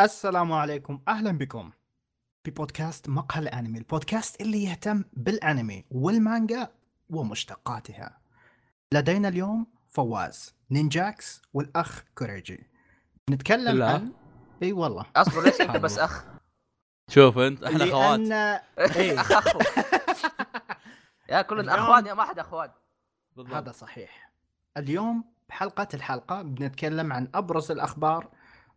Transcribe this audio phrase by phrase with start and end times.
[0.00, 1.00] السلام عليكم.
[1.08, 1.70] أهلا بكم
[2.44, 6.68] في بودكاست مقهى الأنمي البودكاست اللي يهتم بالأنمي والمانجا
[7.10, 8.18] ومشتقاتها.
[8.92, 12.66] لدينا اليوم فواز نينجاكس والأخ كوريجي.
[13.30, 13.86] نتكلم بالله.
[13.86, 14.12] عن
[14.62, 15.06] إي والله.
[15.16, 16.24] أصبر ليش أنت بس أخ؟
[17.10, 18.32] شوف أنت إحنا خوات لأن
[18.96, 19.58] اي اخ أخو.
[21.28, 22.70] يا كلنا اخوان يا ما حد اخوان
[23.36, 23.54] بالضبط.
[23.54, 24.32] هذا صحيح.
[24.76, 28.28] اليوم بحلقة الحلقة بنتكلم عن أبرز الأخبار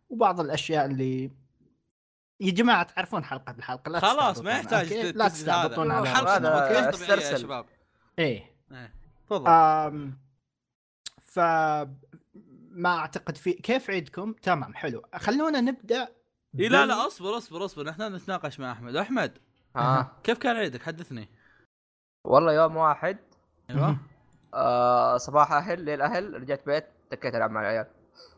[0.08, 1.30] وبعض الأشياء اللي
[2.40, 5.28] يا جماعة تعرفون حلقة الحلقة لا خلاص ما تستعبطون، يحتاج okay؟ لا.
[5.28, 7.38] تستعبطون على حلقة رأسنا، هذا okay؟ بودكاست طبيعي يا.
[7.38, 7.66] شباب
[8.18, 8.94] إيه إيه.
[9.26, 10.18] تفضل آم
[11.22, 11.38] ف
[12.70, 16.08] ما أعتقد في كيف عيدكم؟ تمام حلو خلونا نبدأ
[16.58, 19.38] إيه لا بال- لا أصبر أصبر أصبر إحنا نتناقش مع أحمد أحمد
[19.76, 21.28] ها كيف كان عيدك حدثني
[22.24, 23.18] والله يوم واحد
[23.70, 23.96] أيوه.
[24.54, 27.86] آه صباح أهل ليل أهل رجعت بيت تكيت ألعب مع العيال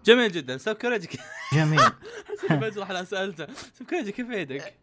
[0.04, 1.08] جميل جدا سب كوريجي
[1.54, 1.80] جميل
[2.28, 4.74] حسيت بجرح أنا سألته سب كوريجي كيف عيدك؟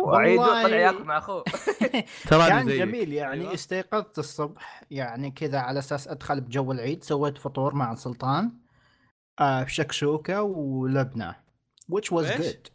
[0.00, 1.44] وعيد والله- طلع ياكل مع أخوه
[2.28, 2.78] تراني كان زيك.
[2.78, 3.54] جميل يعني أيوة.
[3.54, 8.52] استيقظت الصبح يعني كذا على أساس أدخل بجو العيد سويت فطور مع سلطان
[9.40, 11.36] آه شكشوكه ولبنة
[11.92, 12.70] which was good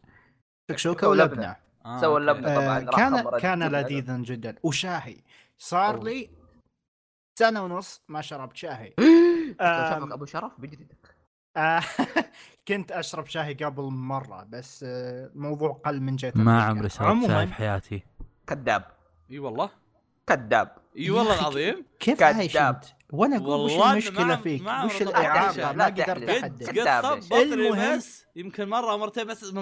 [0.71, 1.07] شكشوكه.
[1.07, 2.21] ولبنة آه، سوى okay.
[2.31, 2.55] اللبنة.
[2.55, 3.63] طبعاً آه كان كان.
[3.71, 5.17] لذيذا جدا وشاهي
[5.57, 6.03] صار أوه.
[6.03, 6.29] لي
[7.39, 8.93] سنة ونص ما شربت شاهي
[9.59, 11.00] أبو شرف بجدك آه
[12.67, 16.63] كنت أشرب شاي قبل مرة بس آه، الموضوع قل من جهه ما.
[16.63, 18.03] عمري شربت شاي في حياتي
[18.47, 18.83] كذاب
[19.31, 19.69] إي والله
[20.27, 22.81] كذاب إي والله العظيم كيف كذاب.
[23.11, 25.85] وأنا أقول وش المشكلة فيك؟ وش الاعاقه؟ لا ما.
[25.85, 28.01] قدرت قد- احدد المهم-
[28.35, 29.53] يمكن مرة مرتين بس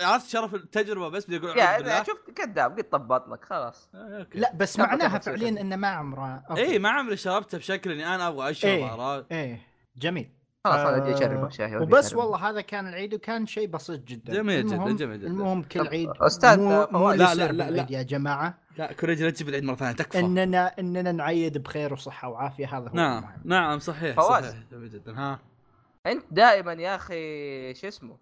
[0.00, 2.02] عرفت شرف التجربة بس بدي أقول يا.
[2.02, 4.38] شفت كذاب قد طب بطنك خلاص آه، okay.
[4.38, 6.42] لا بس معناها فعليا؟ انه ما عمره.
[6.56, 9.26] إي ما عمري شربته بشكل إني أنا أبغى أشرب إيه.
[9.32, 9.62] إيه
[9.96, 10.30] جميل
[10.66, 12.14] خلاص أنا ودي آه، اشربك شاي ودي وبس.
[12.14, 15.26] والله هذا كان العيد وكان شيء بسيط جدا جميل جداً، جميل جداً.
[15.28, 17.10] المهم كل عيد أستاذ مو.
[17.12, 17.86] لا، لا لا، لا.
[17.90, 22.28] يا جماعة لا كوريجي لا تجيب العيد مرة ثانية تكفى اننا إننا نعيد بخير وصحة
[22.28, 23.40] وعافية هذا هو نعم المهم.
[23.44, 24.44] نعم صحيح فواز.
[24.44, 25.38] صحيح جميل جدا ها
[26.06, 28.16] أنت دائما يا أخي شو اسمه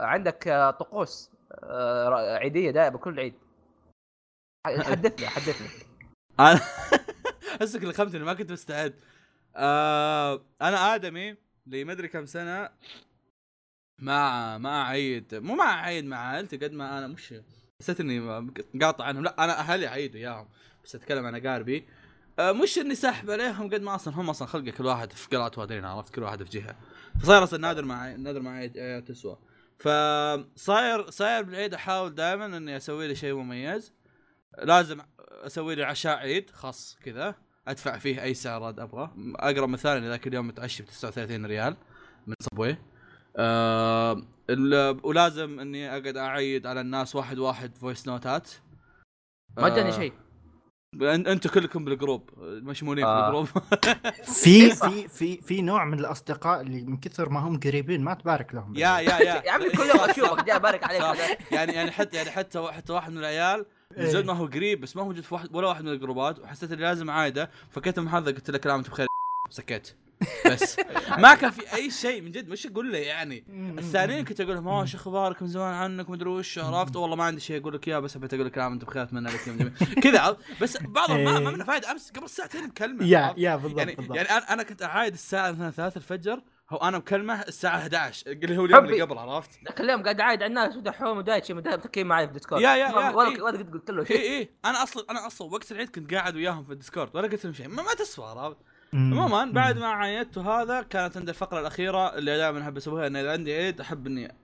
[0.00, 3.34] عندك آه، طقوس آه، عيدية دائما كل عيد
[4.66, 5.68] حدثني حدثني
[6.40, 6.60] أنا
[7.60, 8.94] احسك لخمتني ما كنت مستعد
[9.56, 11.36] آه أنا آدمي
[11.72, 12.70] ادري كم سنة
[13.98, 17.34] ما ما اعيد مو ما اعيد مع عائلتي قد ما أنا مش
[17.80, 18.20] حسيت إني
[18.74, 19.24] مقاطع عنهم.
[19.24, 20.48] لا أنا أهلي اعيدوا إياهم
[20.84, 21.88] بس أتكلم عن أقاربي.
[22.38, 25.52] آه مش إني سحب عليهم قد ما أصلا هم أصلا خلقه كل واحد في قلعه
[25.56, 26.76] وادرين عرفت؟ كل واحد في جهة.
[27.20, 29.38] فصاير أصلا نادر مع نادر مع عيد عيد تسوى.
[29.78, 33.92] فصاير صاير بالعيد أحاول دائما إني أسوي لي شيء مميز.
[34.58, 37.34] لازم أسوي لي عشاء عيد خاص كذا.
[37.68, 39.10] ادفع فيه اي سعر أبغى.
[39.36, 41.76] اقرب مثال اني ذاك اليوم متعشي ب 39 ريال
[42.26, 42.76] من صبوي
[44.50, 48.50] ال- ولازم إني أقعد أعيد على الناس واحد واحد voice نوتات
[49.56, 50.12] ما اداني آه، شيء.
[50.96, 53.20] أن- أنتم كلكم بال group مشمولين آه.
[53.22, 53.46] في ال group
[54.24, 58.54] في في في في نوع من الأصدقاء اللي من كثر ما هم قريبين ما تبارك
[58.54, 58.74] لهم.
[58.76, 59.42] يا يا يا.
[59.46, 61.38] يا عمي كل يوم اشوفك جاي ابارك عليك.
[61.52, 63.66] يعني يعني حتى يعني حتى حتى واحد من العيال
[63.98, 66.38] من زود ما هو قريب بس ما هو موجود في واحد ولا واحد من الجروبات
[66.38, 69.06] وحسيت إني لازم عايده فكتب محاضره قلت له كلام انت بخير.
[69.50, 69.96] سكت.
[70.50, 70.76] بس.
[71.18, 72.48] ما كان في أي شيء من جد.
[72.48, 73.44] مش أقول له يعني؟
[73.78, 77.24] الثانيين كنت أقول لهم آه شو أخبارك من زمان عنك مدري وش عرفت؟ والله ما
[77.24, 79.56] عندي شيء أقول لك إياه بس حبيت أقول لك كلام أنت بخير أتمنى لك يوم
[79.56, 79.72] جميل.
[80.04, 81.90] كذا؟ بس بعضهم ما ما منه فايدة.
[81.90, 84.16] أمس قبل ساعتين مكلمه يا؟ يا بالضبط يعني بالضبط.
[84.16, 86.42] يعني أنا أنا كنت أعايد الساعة مثلا 3 الفجر
[86.72, 89.00] هو أنا مكلمه الساعة 11 اللي هو اليوم اللي.
[89.02, 92.68] قبل عرفت؟ ذاك اليوم قاعد عايد على الناس ودحوم ودايتشي متكين معي في ديسكورد يا-
[92.70, 93.42] يا- يا، ولا إيه.
[93.42, 96.64] ولا قلت له اي شيء اي أنا أصلا أنا أصلا وقت العيد كنت قاعد وياهم
[96.64, 98.56] في الديسكورد ولا قلت لهم شيء ما, ما تسوى عرفت؟
[98.94, 99.44] عموما.
[99.44, 103.54] بعد ما عايدت هذا كانت عندي الفقرة الأخيرة اللي دائما أحب أسويها إن إذا عندي
[103.54, 104.34] عيد أحب إني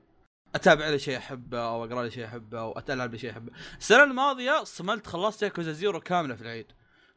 [0.55, 3.53] أتابع لي شيء أحبه أو أقرأ لي شيء أحبه أو اتلعب لي شيء أحبه.
[3.79, 6.67] السنة الماضية صملت خلصت ياكوزا زيرو كاملة في العيد.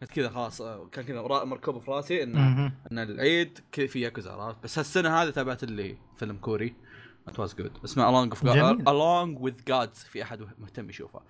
[0.01, 2.35] كنت كذا خلاص آه، كان كذا مركوب في راسي إن.
[2.91, 6.75] إن العيد في ياكوزا عرفت بس هالسنة هذه تابعت لي فيلم كوري
[7.29, 8.85] It was good اسمه Along, of God, جميل.
[8.85, 11.21] Along with Gods في أحد مهتم يشوفه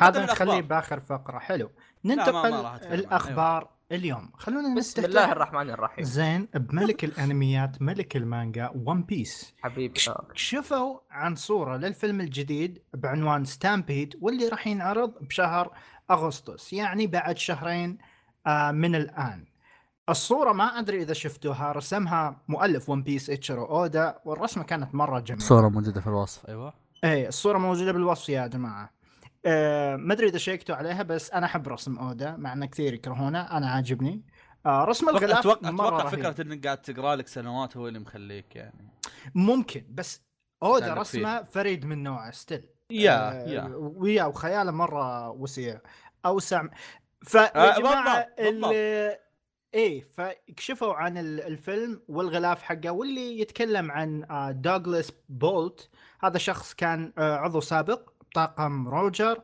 [0.00, 0.24] هذا.
[0.24, 1.70] نخليه بآخر فقرة حلو
[2.04, 2.94] ما- ما ننتقل أتكلم عنه.
[2.94, 10.00] الاخبار اليوم خلونا بسم الله الرحمن الرحيم زين بملك الأنميات ملك المانجا One Piece حبيبي.
[10.34, 15.72] كشفوا عن صورة للفيلم الجديد بعنوان Stampede واللي راح ينعرض بشهر
[16.10, 17.98] أغسطس يعني بعد شهرين
[18.46, 19.44] آه، من الآن.
[20.08, 25.44] الصورة ما أدري إذا شفتوها رسمها مؤلف One Piece إتشيرو أودا والرسمة كانت مرة جميلة.
[25.44, 26.46] صورة موجودة في الوصف.
[26.46, 26.72] أيوه.
[27.04, 28.90] إيه الصورة موجودة بالوصف يا جماعة.
[29.46, 33.40] آه ما أدري إذا شيكتوا عليها بس أنا أحب رسم أودا مع ان كثير يكرهونه
[33.40, 34.22] أنا عاجبني.
[34.66, 36.32] آه رسم أتوقع الغلاف أتوقع, مرة أتوقع رهيب.
[36.32, 38.90] فكرة إنك قاعد تقرأ لك سنوات هو اللي مخليك يعني.
[39.34, 40.22] ممكن بس
[40.62, 43.70] أودا رسمه فريد من نوعه style yeah آه، yeah.
[43.74, 45.80] ويا وخياله مره وسيع
[46.26, 46.62] أوسع.
[47.22, 48.28] فيا آه، جماعة.
[48.38, 49.18] اللي
[49.74, 55.90] إيه فكشفوا عن ال- الفيلم والغلاف حقه واللي يتكلم عن آه، دوغلاس بولت
[56.20, 59.42] هذا شخص كان آه، عضو سابق بطاقم روجر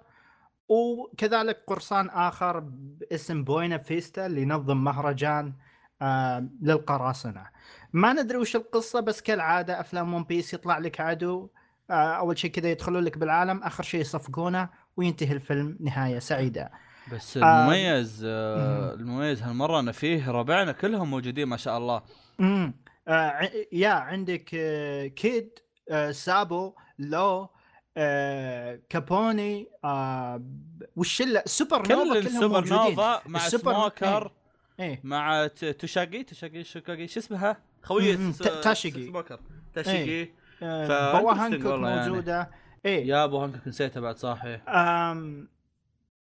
[0.69, 5.53] وكذلك قرصان آخر باسم بوينا فيستا اللي ينظم مهرجان
[6.03, 7.47] آه، للقراصنة.
[7.93, 11.43] ما ندري وش القصة بس كالعادة أفلام One Piece يطلع لك عدو.
[11.45, 11.49] آه،
[11.93, 16.71] أول شيء كذا يدخلون لك بالعالم آخر شيء يصفقونه وينتهي الفيلم نهاية سعيدة.
[17.13, 22.03] بس آه، المميز آه المميز هالمرة إن فيه ربعنا كلهم موجودين ما شاء الله.
[22.41, 22.75] امم
[23.09, 25.59] آه yeah عندك آه كيد
[25.91, 27.49] آه سابو لو
[27.97, 30.43] آه كابوني آه
[30.97, 32.91] والشله super nova كل كلهم السوبر موجودين.
[32.97, 34.33] nova مع ال super- سموكر
[34.81, 39.07] إيه مع ت- توشاغي توشاغي شوكاغي شو اسمها؟ خويه مم، س- تا- تاشيغي.
[39.07, 39.41] سموكر.
[39.75, 40.29] تاشيغي آه
[40.63, 42.09] بوا interesting هانكوك يعني.
[42.09, 42.51] موجودة.
[42.87, 43.07] إيه.
[43.09, 45.49] يا بوا هانكوك نسيتها بعد صاحي آم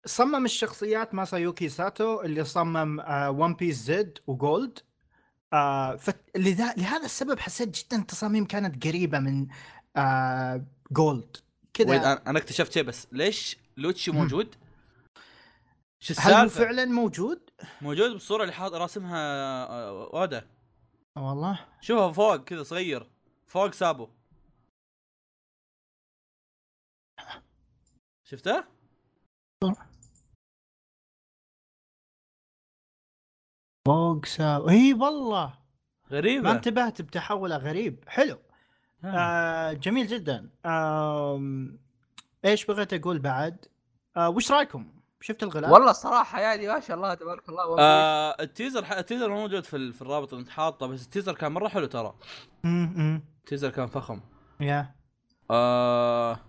[0.07, 4.79] صمم الشخصيات ماسايوكي ساتو اللي صمم آه One Piece Z و Gold
[5.53, 9.47] آه فلذا لهذا السبب حسيت جدا التصاميم كانت قريبة من
[9.97, 11.37] آه Gold
[11.75, 12.13] كذا.
[12.27, 13.07] أنا اكتشفت شيء بس.
[13.13, 14.11] ليش لوتشي.
[14.11, 14.55] موجود؟
[16.01, 17.41] شو هل هو السالفة؟ فعلا موجود؟
[17.83, 19.19] موجود بالصورة اللي حاط راسمها
[19.67, 20.47] آه، أودا.
[21.17, 21.61] والله.
[21.81, 23.07] شوفها فوق كذا صغير.
[23.47, 24.09] فوق سابو.
[28.31, 28.65] شفته؟
[33.87, 35.59] فوق سا اي والله.
[36.11, 36.43] غريبة.
[36.45, 38.05] ما انتبهت بتحوله غريب.
[38.09, 38.39] حلو.
[39.05, 39.07] آه.
[39.07, 40.51] آه جميل جدا.
[40.67, 41.79] آم
[42.45, 43.67] إيش بغيت أقول بعد؟
[44.17, 47.77] آه وش رأيكم؟ شفت الغلاف؟ والله الصراحة يعني ما شاء الله تبارك الله.
[47.81, 48.93] آه ال teaser ح...
[48.93, 49.93] ال teaser مو موجود في, ال...
[49.93, 52.15] في الرابط اللي انت حاطه بس ال teaser كان مرة حلو ترى.
[52.65, 54.21] امم ال teaser كان فخم.
[54.61, 54.95] yeah.
[55.51, 56.48] آه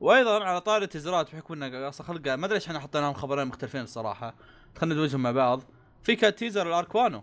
[0.00, 3.80] وأيضا على طاري التيزرات بحكم إنه أصلا خلقه ما أدري ليش إحنا حطيناهم خبرين مختلفين
[3.80, 4.34] الصراحة.
[4.76, 5.62] خلينا ندمجهم مع بعض.
[6.02, 7.22] في كان teaser ال arc وانو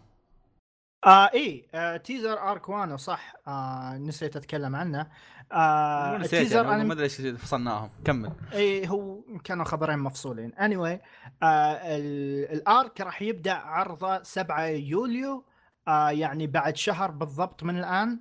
[1.05, 3.33] آه إي آه teaser arc وانو صح.
[3.47, 5.07] آه نسيت أتكلم عنه.
[5.51, 7.89] آه التيزر يعني أنا ما أدري ليش فصلناهم.
[8.05, 8.31] كمل.
[8.53, 10.51] إي هو كانوا خبرين مفصولين.
[10.51, 10.99] Anyway
[11.43, 15.45] آه ال- الأرك راح يبدأ عرضه 7 يوليو
[15.87, 18.19] آه يعني بعد شهر بالضبط من الآن.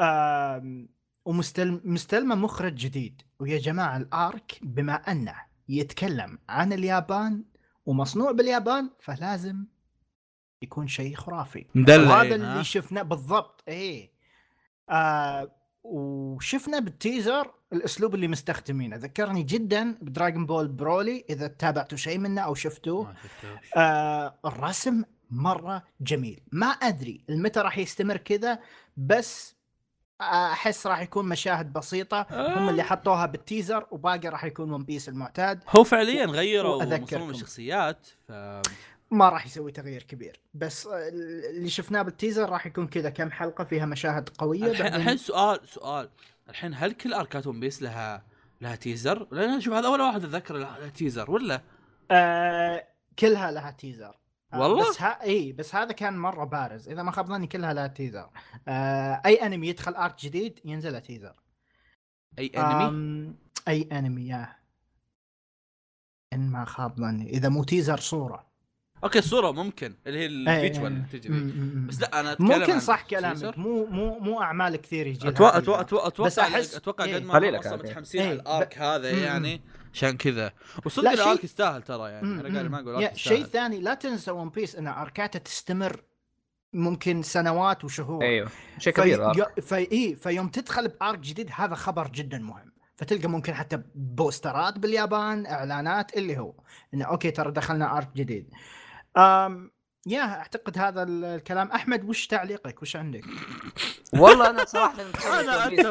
[0.00, 0.86] آه
[1.24, 3.22] ومستلم مستلمه مخرج جديد.
[3.40, 5.34] ويا جماعة الآرك بما أنه
[5.68, 7.44] يتكلم عن اليابان
[7.86, 9.64] ومصنوع باليابان فلازم
[10.62, 11.66] يكون شيء خرافي.
[11.76, 14.12] ها؟ اللي شفناه بالضبط إيه.
[14.90, 15.52] آه
[15.84, 18.96] وشفنا بال teaser الأسلوب اللي مستخدمينه.
[18.96, 23.14] ذكرني جدا ب Dragon Ball Broly إذا تابعتوا شيء منه أو شفتوه.
[23.76, 26.40] آه الرسم مرة جميل.
[26.52, 28.58] ما أدري المتى راح يستمر كذا
[28.96, 29.56] بس
[30.52, 32.26] أحس راح يكون مشاهد بسيطة.
[32.30, 35.62] هم اللي حطوها بال teaser وباقي راح يكون One Piece المعتاد.
[35.68, 36.84] هو فعليا غيروا.
[36.84, 38.32] مصمم الشخصيات ف
[39.10, 40.40] ما راح يسوي تغيير كبير.
[40.54, 41.08] بس آه،
[41.50, 44.64] اللي شفناه بال teaser راح يكون كذا كم حلقة فيها مشاهد قوية.
[44.70, 46.08] الحين بعدين- الحين سؤال سؤال.
[46.48, 48.22] الحين هل كل اركات One Piece لها
[48.60, 51.60] لها teaser؟ لأن أشوف هذا أول واحد أتذكر لها teaser ولا؟
[52.10, 52.84] آه
[53.18, 54.06] كلها لها teaser.
[54.08, 54.21] آه،
[54.60, 57.86] والله؟ بس ها إي بس هذا كان مرة بارز إذا ما خاب ظني كلها لها
[57.86, 58.30] teaser
[58.68, 61.34] آه أي أنمي يدخل arc جديد ينزل teaser
[62.38, 63.36] أي أنمي؟ آم،
[63.68, 64.56] أي أنمي yeah
[66.32, 68.52] إن ما خاب ظني إذا مو teaser صورة
[69.04, 71.28] okay الصورة ممكن اللي هي ال visual تجي.
[71.88, 73.02] بس لا أنا أتكلم ممكن صح.
[73.02, 75.58] كلامك مو مو مو أعمال كثير يجي أتوقع.
[75.58, 77.04] أتوقع أتوقع بس أتوقع أحس- أتوقع.
[77.04, 77.76] قد ما.
[77.76, 78.22] متحمسين.
[78.22, 79.10] على ال arc هذا.
[79.10, 79.60] يعني
[79.94, 80.52] عشان كذا.
[80.84, 82.26] وصدق لا، ال arc شيء- يستاهل ترى يعني.
[82.26, 86.02] أنا قاعد ما أقول شيء ثاني لا تنسى One Piece إن اركاته تستمر
[86.72, 88.22] ممكن سنوات وشهور.
[88.22, 88.48] أيوه.
[88.78, 89.32] شيء كبير.
[89.34, 89.62] في...
[89.62, 89.76] في...
[89.76, 92.72] إيه فيوم تدخل ب arc جديد هذا خبر جدا مهم.
[92.96, 96.54] فتلقى ممكن حتى بوسترات باليابان إعلانات اللي هو
[96.94, 98.50] انه okay ترى دخلنا arc جديد.
[99.16, 99.70] أم...
[100.06, 101.70] yeah أعتقد هذا ال- الكلام.
[101.70, 103.24] أحمد وش تعليقك؟ وش عندك؟
[104.20, 105.26] والله أنا صراحة أتفق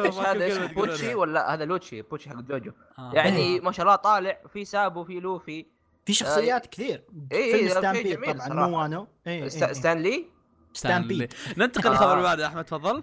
[0.02, 1.14] إيش هذا اسمه بوتشي.
[1.14, 2.72] ولا هذا لوتشي؟ بوتشي حق جوجو.
[2.98, 3.10] آه.
[3.14, 5.66] يعني ما شاء الله طالع في سابو في لوفي.
[6.06, 7.04] في شخصيات كثير.
[7.32, 8.68] إيه، فيلم إيه، Stampede شيء جميل طبعا صراحة.
[8.68, 9.48] مو وانو إيه إيه.
[9.48, 10.26] ستانلي؟
[10.72, 11.90] Stampede ننتقل آه.
[11.92, 13.02] للخبر اللي بعده أحمد تفضل.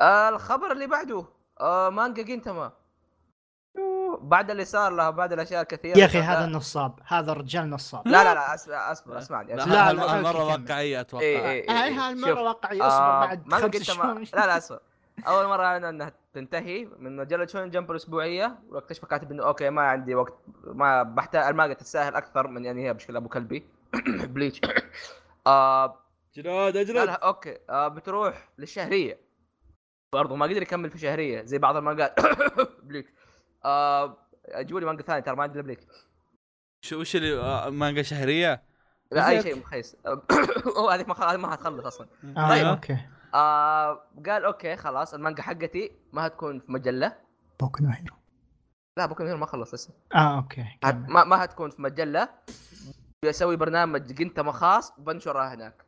[0.00, 1.24] آه الخبر اللي بعده
[1.60, 2.62] آه مانجا جينتاما.
[2.62, 2.72] يوه،
[4.22, 8.08] بعد اللي صار له بعد الأشياء الكثيرة يا أخي هذا النصاب هذا الرجال نصاب.
[8.08, 8.34] لا لا.
[8.34, 9.90] لا اسمع اسمع اسمعني لا, اسمع.
[9.90, 10.62] لا، لا, لا، مره أوكي، كمل.
[10.62, 11.24] واقعيه أتوقع.
[11.24, 11.90] إيه، إيه.
[11.90, 12.38] هالمره شوف.
[12.38, 14.20] واقعي أصبر آه بعد خمس شهور.
[14.20, 14.78] لا لا اسمع
[15.26, 19.82] أول مرة اعلن إنها تنتهي من مجلة شون جمب الأسبوعية واكتشف كاتب إنه أوكي ما
[19.82, 23.66] عندي وقت ما بحتاج المانجا تستاهل أكثر من يعني هي بشكل أبو كلبي.
[24.34, 24.60] بليتش.
[25.46, 25.98] آه
[26.34, 27.58] جلاد لا اجلد أوكي.
[27.70, 29.20] آه بتروح للشهرية.
[30.12, 32.20] برضه ما قدر يكمل في شهرية زي بعض المانجات.
[32.88, 33.14] بليك
[33.64, 34.16] آه
[34.54, 35.80] جولي مانجا ثاني ترى ما عندي إلا بليك.
[36.80, 38.62] شو وش اللي آه، مانجا شهرية؟
[39.12, 39.42] لا أي.
[39.42, 39.96] شيء مخيس.
[40.78, 42.06] هو هذيك ما ما حتخلص أصلا.
[42.36, 42.66] آه طيب.
[42.66, 42.98] أوكي.
[43.34, 47.16] آه قال أوكي خلاص المانجا حقتي ما هتكون في مجلة.
[47.60, 48.16] بوكو نو هيرو.
[48.96, 49.94] لا بكره هيرو ما خلص لسه.
[50.14, 50.64] آه أوكي.
[50.84, 52.28] ما ما هتكون في مجلة.
[53.24, 55.83] بسوي برنامج جنتما خاص وبنشرها هناك.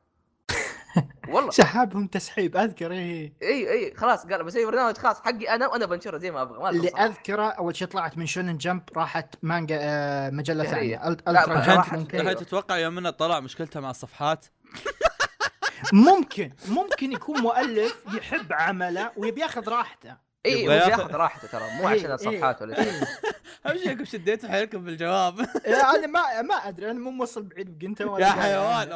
[1.28, 1.50] والله.
[1.50, 2.56] سحبهم تسحيب.
[2.56, 5.20] أذكر إيه إي إي خلاص قال بسوي برنامج خاص.
[5.20, 6.88] حقي أنا وأنا بنشره زي ما أبغى ما اللي.
[6.88, 10.64] اذكره أول شيء طلعت من شونن جمب راحت مانجا آه مجلة.
[10.64, 11.08] ثانية.
[11.08, 14.46] ألترا تتوقع يوم إنه طلع مشكلته مع الصفحات؟
[15.92, 16.52] ممكن.
[16.68, 20.25] ممكن يكون مؤلف يحب عمله ويبي ياخذ راحته.
[20.46, 22.92] اي ياخذ- بياخذ راحته ترى مو إيه، عشان الصفحات ولا شيء.
[23.66, 25.40] أهم شيء انكم شديتوا حيلكم بالجواب
[25.94, 28.88] أنا ما ما أدري أنا مو موصل بعيد بقنتة ولا يا حيوان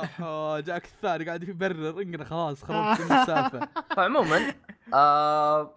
[0.65, 4.55] جاك الثاني قاعد يبرر انقنا خلاص خربت كل السالفه فعموما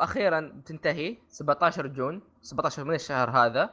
[0.01, 3.69] أخيرا بتنتهي 17 June 17 من الشهر هذا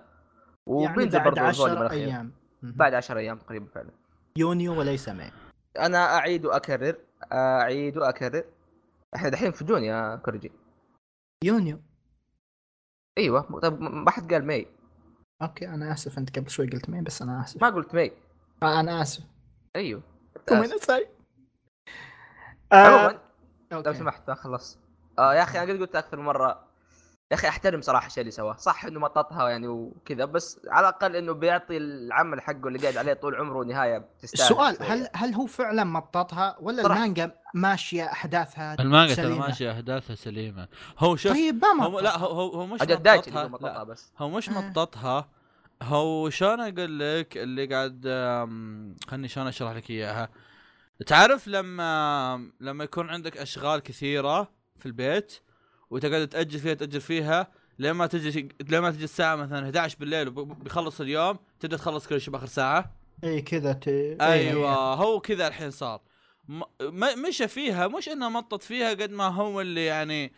[0.67, 2.09] وبينزل بعد برضه ال volume 10 الأخير.
[2.09, 2.33] أيام.
[2.63, 3.91] بعد 10 أيام تقريبا فعلا.
[4.39, 5.31] يونيو وليس May.
[5.79, 6.97] أنا أعيد وأكرر
[7.33, 8.45] أعيد وأكرر.
[9.17, 10.53] إحنا دحين في June يا كرجي
[11.45, 11.81] يونيو.
[13.19, 13.61] أيوه.
[13.61, 14.67] طيب ما حد قال May
[15.43, 16.19] okay أنا آسف.
[16.19, 17.63] أنت قبل شوي قلت May بس أنا آسف.
[17.63, 18.13] ما قلت May
[18.63, 19.25] آه أنا آسف.
[19.77, 20.03] أيوه.
[20.49, 21.09] ごめんなさい
[22.73, 23.19] عموما
[23.73, 23.95] لو okay.
[23.95, 24.79] سمحت ما خلص
[25.19, 26.70] آه يا أخي أنا قد قلت أكثر مرة.
[27.31, 31.17] يا أخي أحترم صراحة الشيء اللي سواه صح إنه مططها يعني وكذا بس على الأقل
[31.17, 34.77] إنه بيعطي العمل حقه اللي قاعد عليه طول عمره نهاية تستاهل السؤال.
[34.83, 36.97] هل هل هو فعلا مططها ولا صراحة.
[36.97, 40.69] المانجا ماشية أحداثها المانجا ترى سليمة؟ ماشية أحداثها سليمة
[40.99, 44.31] هو شوف طيب ما هو لا هو هو, هو مش مططها هو مططها بس هو
[44.31, 44.53] مش آه.
[44.53, 45.29] مططها
[45.83, 48.03] هو شلون أقول لك اللي قاعد
[49.09, 50.29] خلني شلون أشرح لك إياها
[51.07, 55.41] تعرف لما لما يكون عندك أشغال كثيرة في البيت
[55.91, 57.47] وتقعد تاجل فيها تاجل فيها
[57.79, 62.47] لما تجي لما تجي الساعة مثلا 11 بالليل وبيخلص اليوم تبدأ تخلص كل شيء بآخر
[62.47, 62.93] ساعة.
[63.25, 63.89] إي كذا ت...
[64.21, 66.01] أيوه هو كذا الحين صار.
[66.49, 66.63] م-
[67.29, 70.33] مشى فيها مش إنه مطط فيها قد ما هو اللي يعني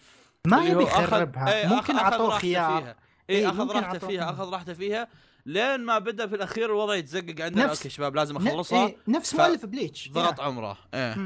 [0.46, 1.60] ما يبي يخربها.
[1.62, 2.82] إيه، ممكن اعطوه خيار.
[2.82, 2.96] فيها.
[3.30, 5.08] إيه، إي أخذ راحته فيها أخذ راحته فيها.
[5.46, 7.64] لين ما بدأ في الأخير الوضع يتزقق عندنا.
[7.64, 8.86] نفس- okay شباب لازم أخلصها.
[8.86, 10.08] إيه، نفس مؤلف بليتش.
[10.12, 10.40] ضغط.
[10.40, 10.78] عمره.
[10.94, 11.16] إيه.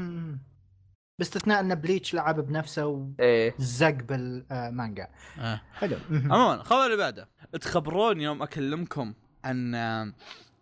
[1.21, 3.55] باستثناء أن بليتش لعب بنفسه إيه.
[3.59, 5.07] وزق بالمانجا.
[5.39, 5.61] إيه.
[5.73, 5.97] حلو.
[6.11, 7.27] عموما الخبر اللي بعده.
[7.61, 9.75] تخبرون يوم أكلمكم عن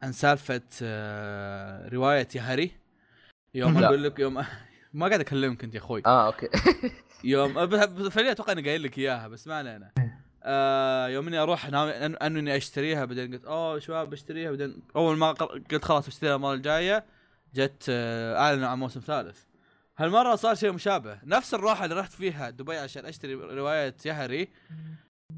[0.04, 2.72] عن سالفة آه، رواية Yahari.
[3.54, 3.84] يوم.
[3.84, 4.34] أقول لك يوم
[4.94, 6.02] ما قاعد أكلمك أنت يا أخوي.
[6.06, 6.48] آه okay.
[7.24, 7.66] يوم أه،
[8.10, 9.92] فعليا أتوقع إني قايل لك إياها بس ما علينا.
[10.44, 15.18] آه يوم إني أروح ناوي أنه إني أشتريها بعدين قلت أوه شباب بشتريها بعدين أول
[15.18, 17.06] ما قل- قلت خلاص بشتريها المرة الجاية
[17.56, 19.40] جت آه أعلنوا عن موسم ثالث.
[19.98, 21.20] هالمرة صار شيء مشابه.
[21.24, 24.48] نفس الروحه اللي رحت فيها دبي عشان أشتري رواية Yahari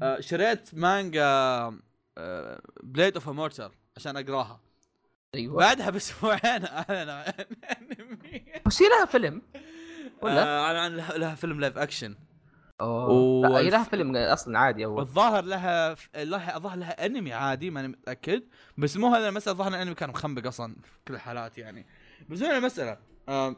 [0.02, 1.68] آه شريت مانجا
[2.82, 4.60] Blade of Immortal عشان أقراها.
[5.34, 5.56] أيوه.
[5.56, 7.32] بعدها بأسبوعين اعلنوا عن
[7.80, 8.44] أنمي.
[8.66, 9.42] بس هي لها فيلم؟
[10.22, 12.14] ولا؟ آه، اعلن عن لها لها فيلم live action
[12.80, 13.08] أوه.
[13.10, 14.98] و- لا هي لها فيلم أصلا عادي أول.
[14.98, 18.42] والظاهر لها لها الظاهر لها أنمي عادي ماني متأكد.
[18.78, 21.86] بس مو هذا المسألة الظاهر الأنمي كان مخنبق أصلا في كل الحالات يعني.
[22.28, 22.98] بس هنا المسألة
[23.28, 23.56] آه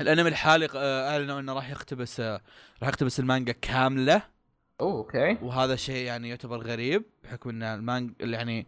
[0.00, 2.40] الانمي الحالي آه، أعلنوا إنه راح يقتبس آه
[2.82, 4.22] راح يقتبس المانجا كاملة
[4.80, 8.66] أوه okay وهذا شيء يعني يعتبر غريب بحكم إن المانجا يعني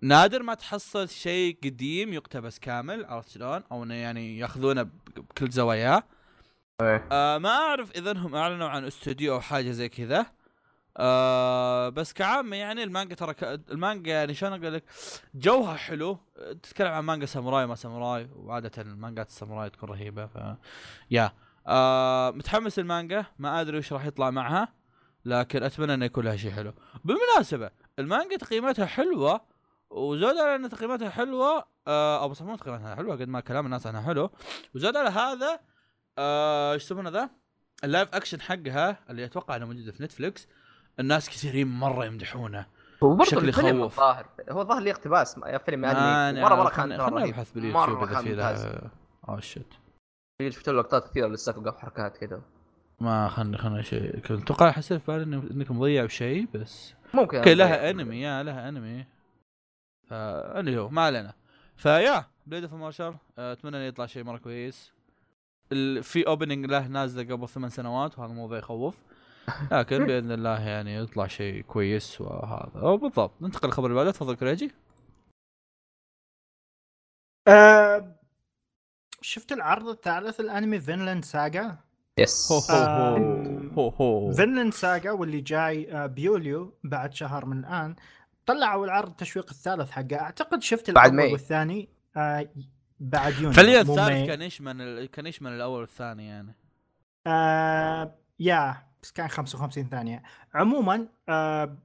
[0.00, 4.82] نادر ما تحصل شيء قديم يقتبس كامل عرفت شلون؟ أو إنه يعني يأخذونه
[5.16, 6.02] بكل زواياه
[6.82, 7.08] إيه.
[7.12, 10.26] آه ما أعرف إذا هم أعلنوا عن استوديو أو حاجة زي كذا
[10.96, 13.34] آه بس كعامة يعني المانجا ترى.
[13.70, 14.84] المانجا يعني شلون أقول لك؟
[15.34, 16.18] جوها حلو.
[16.62, 20.38] تتكلم عن مانجا ساموراي ما ساموراي وعادة المانجات الساموراي تكون رهيبة ف
[21.10, 21.32] يا.
[21.66, 24.68] آه متحمس المانجا ما أدري وش راح يطلع معها
[25.24, 26.72] لكن أتمنى إنه يكون لها شيء حلو.
[27.04, 29.40] بالمناسبة المانجا تقييماتها حلوة
[29.90, 34.02] وزود على إن تقييماتها حلوة آه بس مو تقييماتها حلوة قد ما كلام الناس عنها
[34.02, 34.30] حلو.
[34.74, 35.60] وزود على هذا
[36.18, 37.30] آه، إيش يسمونه ذا؟
[37.84, 40.48] ال live action حقها اللي أتوقع إنه موجوده في نتفلكس
[41.00, 42.66] الناس كثيرين مرة يمدحونه.
[43.02, 43.92] هو برضه بشكل الفيلم يخوف.
[43.92, 47.28] الظاهر هو ظهر لي اقتباس؟ yeah فيلم ما انمي مره مره كان رهيب.
[47.28, 48.34] ابحث باليوتيوب إذا في.
[48.34, 48.90] له
[49.28, 49.72] oh shit
[50.48, 52.42] شفت له لقطات كثيرة للسقف حركات كذا
[53.00, 57.54] ما خلنا خلنا شيء كنت أتوقع حسيت في بالي إنك مضيع بشيء بس ممكن okay
[57.54, 59.06] لها أنمي yeah لها أنمي.
[60.08, 61.34] ف anyhow ما علينا.
[61.76, 64.92] ف yeah Blade of Immortal أتمنى انه يطلع شيء مرة كويس.
[66.02, 68.98] في opening له نازلة قبل ثمان سنوات وهذا الموضوع يخوف.
[69.72, 72.80] لكن بإذن الله يعني يطلع شيء كويس وهذا.
[72.80, 73.42] أو بالضبط.
[73.42, 74.10] ننتقل للخبر اللي بعده.
[74.10, 74.72] تفضل كريجي.
[77.48, 78.16] آه،
[79.20, 81.76] شفت العرض الثالث الانمي Vinland Saga
[82.18, 84.32] yes هو هو آم، هو هو.
[84.32, 87.96] Vinland Saga واللي جاي آه، بيوليو بعد شهر من الآن
[88.46, 90.20] طلعوا العرض التشويق الثالث حقه.
[90.20, 91.32] أعتقد شفت بعد الأول.
[91.32, 92.48] والثاني آه،
[93.00, 93.52] بعد يونيو.
[93.52, 94.26] فعليا مو الثالث.
[94.26, 96.54] كان يشمل ال- كان يشمل الأول والثاني يعني؟
[97.26, 98.86] آه yeah.
[99.06, 100.22] بس كان 55 ثانية
[100.54, 101.76] عموما آه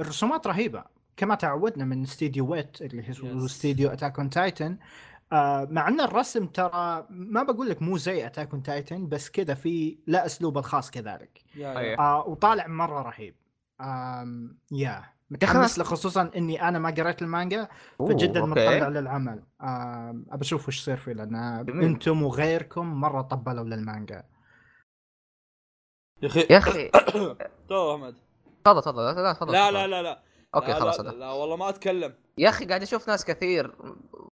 [0.00, 0.84] الرسومات رهيبة
[1.16, 3.44] كما تعودنا من استديو Wit اللي هو Yes.
[3.44, 4.76] استديو Attack on Titan
[5.32, 9.54] آه مع إن الرسم ترى ما بقول لك مو زي Attack on Titan بس كذا
[9.54, 11.44] في لا اسلوبه الخاص كذلك.
[11.98, 13.34] آه وطالع مرة رهيب
[13.80, 15.78] آم yeah متحمس.
[15.78, 18.44] له خصوصا إني أنا ما قريت المانجا فجدا.
[18.44, 21.34] متطلع للعمل آم ابى أشوف وش يصير فيه لأن.
[21.82, 24.22] أنتم وغيركم مرة طبلوا للمانجا
[26.24, 26.46] يا أخي.
[26.50, 26.90] يا أخي.
[27.68, 28.14] تو أحمد.
[28.64, 29.52] تفضل تفضل لا لا تفضل.
[29.52, 29.70] لا.
[29.70, 30.22] لا لا لا.
[30.54, 32.14] okay لا خلاص لا, لا والله ما أتكلم.
[32.38, 33.74] يا أخي قاعد أشوف ناس كثير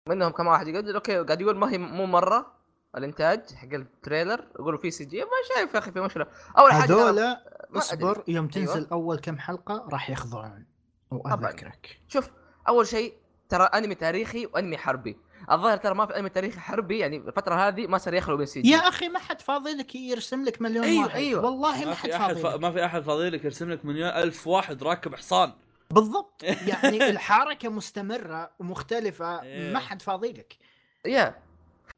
[0.10, 2.62] منهم كم واحد يقول okay قاعد يقول ما هي مو مرة
[2.98, 5.22] الإنتاج حق ال trailer يقولوا في CG.
[5.21, 6.25] ما شايف يا أخي في مشكلة.
[6.57, 7.38] أول حاجة ما
[7.75, 8.24] اصبر.
[8.27, 8.88] يوم تنزل أيوة.
[8.91, 10.65] أول كم حلقة راح يخضعون.
[11.12, 12.01] وأذكرك.
[12.07, 12.31] شوف
[12.67, 13.13] أول شيء
[13.50, 15.17] ترى أنمي تاريخي وأنمي حربي.
[15.51, 18.70] الظاهر ترى ما في انمي تاريخي حربي يعني الفترة هذه ما صار يخلو من CG
[18.69, 21.15] يا أخي ما حد فاضي لك يرسم لك مليون أيوة، واحد.
[21.15, 21.45] أيوة.
[21.45, 22.45] والله ما ما حد فاضي ف...
[22.45, 25.51] ما في أحد فاضي لك يرسم لك مليون ألف واحد راكب حصان.
[25.91, 26.43] بالضبط.
[26.71, 29.74] يعني الحركة مستمرة ومختلفة إيه.
[29.74, 30.57] ما حد فاضي لك.
[31.05, 31.36] yeah.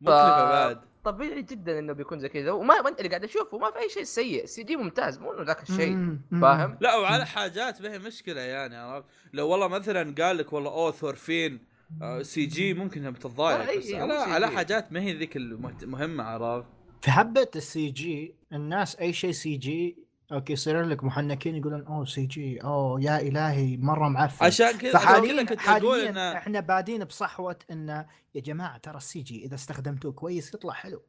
[0.01, 0.81] مكلفه بعد.
[1.03, 2.51] طبيعي جدا إنه بيكون زي كذا.
[2.51, 4.45] وما ما أنت اللي قاعد اشوفه ما في أي شيء سيء.
[4.45, 6.17] CG ممتاز مو إنه ذاك الشيء.
[6.41, 10.71] فاهم؟ لا وعلى حاجات ما هي مشكلة يعني عرفت؟ لو والله مثلا قال لك والله
[10.71, 11.72] اوه ثورفين آه،
[12.21, 14.51] CG ممكن إنها بتتضايق إي، بس على على CG.
[14.51, 16.67] حاجات ما هي ذيك المهمه عرفت
[17.01, 22.63] في حبة ال CG الناس أي شيء CG okay يصير لك محنكين يقولون أوه CG
[22.63, 28.05] أوه يا إلهي مرة معفن عشان كذا فحاليا كنت حاليا انه إحنا بادين بصحوة انه
[28.35, 31.01] يا جماعة ترى ال CG إذا استخدمتوه كويس يطلع حلو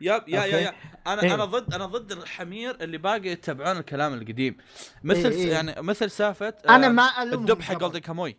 [0.00, 0.64] yeah yeah yeah, okay.
[0.64, 0.72] yeah
[1.06, 1.34] أنا إيه.
[1.34, 4.56] أنا ضد أنا ضد الحمير اللي باقي يتبعون الكلام القديم
[5.04, 5.52] مثل إيه، إيه.
[5.52, 7.78] يعني مثل سالفة أنا آه، ما ألومهم الدب حق.
[7.78, 8.36] Golden Kamuy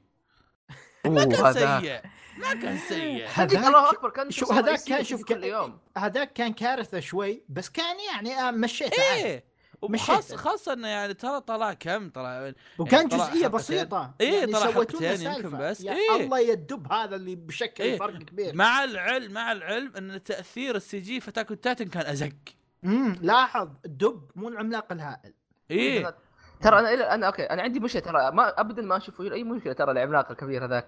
[1.10, 2.02] ما كان هذا- سيء
[2.38, 6.54] ما كان سيء هذاك- الله أكبر كان شو هذاك كان شوف كل يوم هذاك كان
[6.54, 10.10] كارثة شوي بس كان يعني آه، عادي إيه مشيت.
[10.10, 13.50] وخاصة خاصة إنه يعني ترى طلع كم طلع وكان يعني جزئية حلقتين.
[13.52, 15.58] بسيطة إيه، يعني طلع حلقتين يمكن.
[15.58, 15.82] بس.
[15.82, 16.24] يا إيه.
[16.24, 17.98] الله يا الدب هذا اللي بشكل إيه.
[18.00, 22.30] فرق كبير مع العلم مع العلم إن تأثير السي جي في تاكو تاتن كان أزق
[22.86, 25.34] امم لاحظ الدب مو العملاق الهائل
[25.72, 26.16] إيه
[26.62, 29.74] ترى أنا إلى- أنا أوكي أنا عندي مشكلة ترى ما أبدا ما أشوف أي مشكلة
[29.74, 30.88] ترى العملاق الكبير هذاك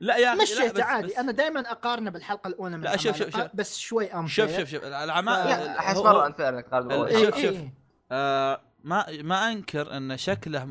[0.00, 3.30] لا يا أخي مشيته عادي بس أنا دائما أقارنه بالحلقة الأولى من لا، شوف- شوف-
[3.36, 3.46] شوف.
[3.54, 6.66] بس شوي امثل شوف شوف شوف العماء لا أحس مرة أنفير أنك.
[6.72, 7.34] شوف- إيه شوف.
[7.36, 7.72] إيه.
[8.12, 10.68] آه ما ما أنكر إن شكله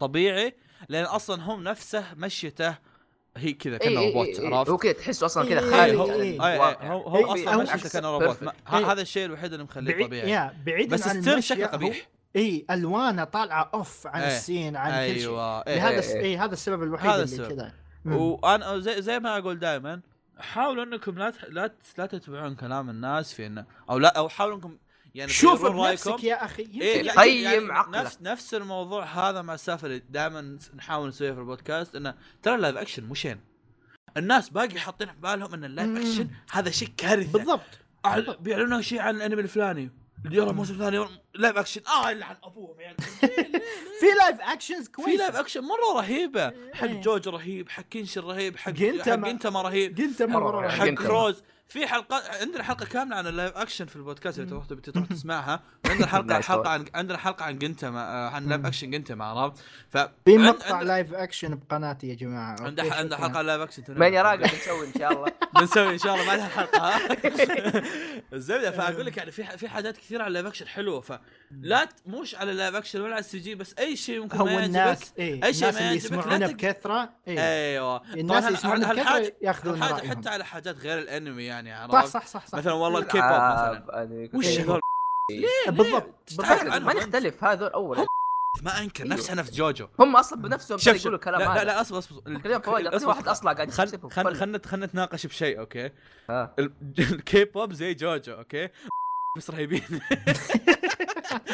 [0.00, 0.54] طبيعي
[0.88, 2.74] لأن أصلا هم نفسه مشيته
[3.36, 4.40] هي كذا كأنه إيه، روبوت.
[4.54, 6.12] عرفت؟ هو كذا تحسه أصلا كذا خارج هو.
[6.12, 6.38] أي
[6.88, 8.10] هو أصلا مشيته كأنه.
[8.18, 8.38] روبوت.
[8.66, 14.20] هذا الشيء الوحيد اللي مخليه طبيعي بس still شكله قبيح إي ألوانه طالعة off عن
[14.22, 14.36] إيه.
[14.36, 15.76] ال scene عن كل شيء أيوه إيه.
[15.76, 16.44] لهذا إيه، إيه.
[16.44, 17.48] هذا السبب الوحيد هذا اللي السبب.
[17.52, 17.72] كذا.
[18.04, 20.00] وأنا زي زي ما أقول دائما
[20.38, 24.56] حاولوا إنكم لا لا ت- لا تتبعون كلام الناس في إنه أو لا أو حاولوا
[24.56, 24.76] إنكم
[25.14, 27.96] يعني شوف بنفسك يا أخي إيه لا قيم يعني عقلك.
[27.96, 32.58] نفس نفس الموضوع هذا مع السالفة اللي دائما نحاول نسويها في البودكاست إنه ترى ال
[32.58, 33.40] live action مو شين
[34.16, 35.96] الناس باقي حاطين في بالهم إن ال live.
[35.96, 39.90] action هذا شيء كارثة بالضبط بيعلنوا شيء عن الأنمي الفلاني
[40.24, 42.96] اللي يرى الموسم الثاني live action آه يلعن ابوهم يعني
[44.00, 47.00] في live actions في كويس live action مرة رهيبة حق إيه.
[47.00, 49.26] جوجو رهيب حق كنشن رهيب حق جنتما.
[49.26, 50.70] حق جنتما رهيب قلت مرة حلو.
[50.80, 51.06] حق جنتما.
[51.08, 54.80] كروز في حلقة عندنا حلقة كاملة عن ال live action في البودكاست إذا تروح تبي
[54.80, 55.60] تروح تسمعها.
[55.86, 56.68] وعندنا حلقة حلقة.
[56.70, 60.86] عن عندنا حلقة عن جنتما آه، عن live action جنتما عرفت؟ ف في مقطع عند-
[60.86, 62.56] live action بقناتي يا جماعة.
[62.60, 63.16] عندنا عندنا.
[63.16, 65.32] حلقة live action من يا راقب بنسوي إن شاء الله.
[65.60, 67.00] بنسوي إن شاء الله بعد الحلقة
[68.32, 72.34] الزبده فأقول لك يعني في في حاجات كثيرة على ال live action حلوة فلا موش
[72.34, 74.66] على ال live action ولا على ال CG بس أي شيء ممكن هو ما يعجبك
[74.66, 77.38] الناس إيه أي شيء الناس ما اللي يعجبك لا بكثرة إيه.
[77.40, 78.02] أيوه.
[78.14, 82.46] الناس اللي هال- بكثرة ياخذون حتى على حاجات غير الأنمي يعني صح عرفت؟ صح صح
[82.46, 83.70] صح مثلا والله الكيبوب مثلا.
[83.70, 84.58] العاب، يعني وش.
[84.58, 84.80] هذول؟
[85.68, 86.64] بالضبط بالضبط.
[86.64, 88.06] ما؟ نختلف هذول أول.
[88.62, 89.14] ما أنكر أيوه.
[89.14, 89.88] نفسها نفس جوجو.
[90.00, 91.64] هم أصلا بنفسهم شوف شوف يقولوا لا الكلام لا, هذا.
[91.64, 92.22] لا أصبر أصبر.
[92.26, 93.08] الكلام.
[93.08, 95.90] واحد أصلا قاعد خلنا خلنا نتناقش بشيء أوكي.
[96.30, 96.72] ال-
[97.12, 98.68] الكي بوب زي جوجو أوكي؟
[99.36, 100.00] بس رهيبين.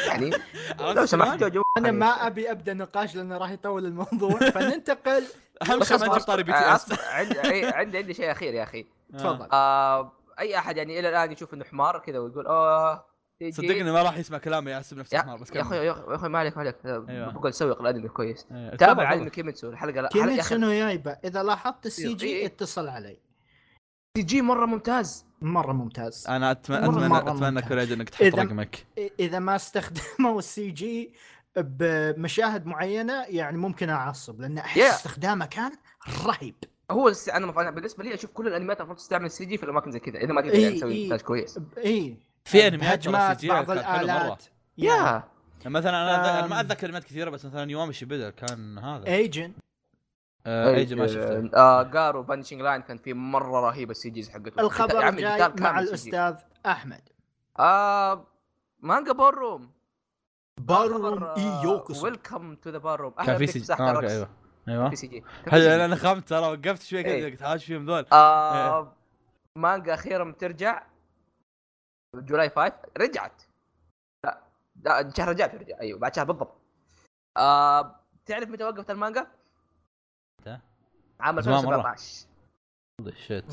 [0.07, 0.31] يعني
[0.95, 1.43] لو سمحت
[1.77, 4.39] أنا ما أبي أبدأ نقاش لأنه راح يطول الموضوع.
[4.55, 5.23] فننتقل.
[5.69, 8.85] أهم شيء ما نجيب طاري BT آه، S عندي عندي عندي شيء أخير يا أخي.
[9.13, 9.47] تفضل.
[9.51, 13.05] آه أي أحد يعني إلى الآن يشوف إنه حمار كذا ويقول أوه
[13.49, 16.39] صدقني ما راح يسمع كلامي يحسب نفسه يا حمار بس يا أخوي يا أخوي ما
[16.39, 16.75] عليك ما عليك.
[16.85, 17.31] أيوة.
[17.31, 18.47] بقول سوق الانمي كويس.
[18.51, 19.69] إيه، تابع انمي كيميتسو.
[19.69, 22.45] الحلقة كيميتسو الحلقة نو يايبا إذا لاحظت السي جي إيه.
[22.45, 23.17] اتصل علي.
[24.17, 25.30] سي جي مرة ممتاز.
[25.41, 27.61] مرة ممتاز أنا اتمنى مرة- اتمنى مرة أتمنى.
[27.61, 28.85] كوريجي إنك تحط إذا- رقمك
[29.19, 31.13] إذا ما استخدموا السي جي
[31.57, 34.93] بمشاهد معينة يعني ممكن أعصب لأن أحس Yeah.
[34.93, 35.71] استخدامه كان
[36.25, 36.55] رهيب
[36.91, 39.99] هو الس- أنا بالنسبة لي أشوف كل الأنميات المفروض تستعمل سي جي في الأماكن زي
[39.99, 41.03] كذا إذا ما تقدر يعني تسوي إي.
[41.05, 44.17] انتاج كويس إي في أنميات هجمات CGI بعض كانت حلوة مرة.
[44.21, 44.43] الآلات
[44.77, 45.23] يا
[45.65, 46.59] مثلا أنا أتذكر- أنا ما.
[46.59, 49.51] اتذكر كلمات كثيرة بس مثلا يوم شبدا كان هذا ايجن
[50.45, 54.61] آه، ايجي ما شفته؟ آه جارو بانشنج لاين كان في مرة رهيبه السي جيز حقته.
[54.61, 55.79] الخبر جاي مع.
[55.79, 57.09] الأستاذ أحمد.
[57.59, 58.27] آه
[58.79, 59.71] مانجا بوروم
[60.59, 63.73] باروم اي يوكوسو ويلكم to the Ballroom كان في CG.
[63.73, 64.29] آه، أيوه.
[64.67, 64.89] أيوه.
[64.89, 65.23] في CG.
[65.53, 67.31] أنا أنا خمت ترى وقفت شوي كذا إيه.
[67.31, 68.05] قلت هاش فيهم ذول.
[68.13, 68.93] آه
[69.57, 70.83] مانجا أخيرا بترجع
[72.15, 73.41] July 5 رجعت.
[74.25, 74.41] لا
[74.83, 76.61] لا شهر رجعت ترجع أيوه بعد شهر بالضبط.
[77.37, 79.27] آه تعرف متى وقفت المانجا؟
[81.21, 81.75] عام زمان مرة.
[81.91, 82.25] 2017
[83.27, 83.45] shit.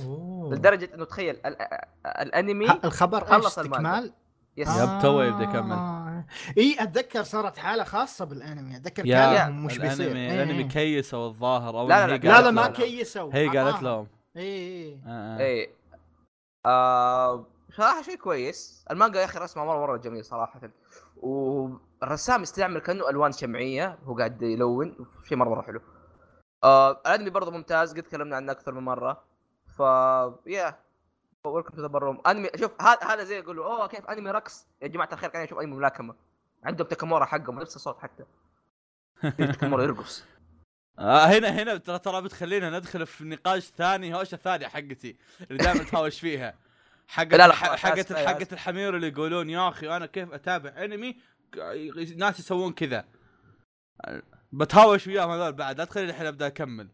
[0.52, 3.59] لدرجة إنه تخيل ال- ال- الأنمي الخبر خلص.
[3.59, 4.12] استكمال؟
[4.57, 4.98] Yes yep.
[5.02, 5.72] تو يبدأ يكمل.
[5.72, 6.24] آه.
[6.59, 10.42] إي أتذكر صارت حالة خاصة بالأنمي أتذكر يا كلامهم وش بيصير الانمي إيه.
[10.44, 12.66] الأنمي كيسوا الظاهر أو لا، لا، لا، لا ما.
[12.68, 13.85] كيسوا هي قالت عطاهم.
[13.85, 15.68] لهم إي إي آه،
[16.66, 17.28] آه.
[17.35, 20.61] آه صراحة شيء كويس المانجا يا أخي رسمها مرة مرة جميل صراحة
[21.16, 24.94] والرسام يستعمل كانه ألوان شمعية هو قاعد يلون
[25.28, 25.81] شيء مرة مرة حلو
[26.64, 29.25] آه الانمي برضه ممتاز قد تكلمنا عنه أكثر من مرة.
[29.77, 29.81] ف
[30.47, 30.79] يا
[31.44, 34.88] Welcome to the Ballroom أنمي شوف هذا هذا زي يقولوا أوه كيف أنمي رقص؟ يا
[34.88, 36.14] جماعة الخير كان أشوف انمي ملاكمة.
[36.64, 38.25] عندهم تكامورا حقهم نفس الصوت حتى.
[39.53, 40.25] تكامورا يرقص.
[40.99, 45.16] آه هنا هنا ترى ترى بتخلينا ندخل في نقاش ثاني هوشة ثانية حقتي
[45.51, 46.55] اللي دائما نتهاوش فيها.
[47.09, 51.16] حقت لا، لا، حقت حقت الحمير اللي يقولون يا أخي أنا كيف أتابع أنمي؟
[52.16, 53.05] ناس يسوون كذا.
[54.52, 56.88] بتهاوش وياهم هذول بعد لا تخليني الحين أبدأ أكمل.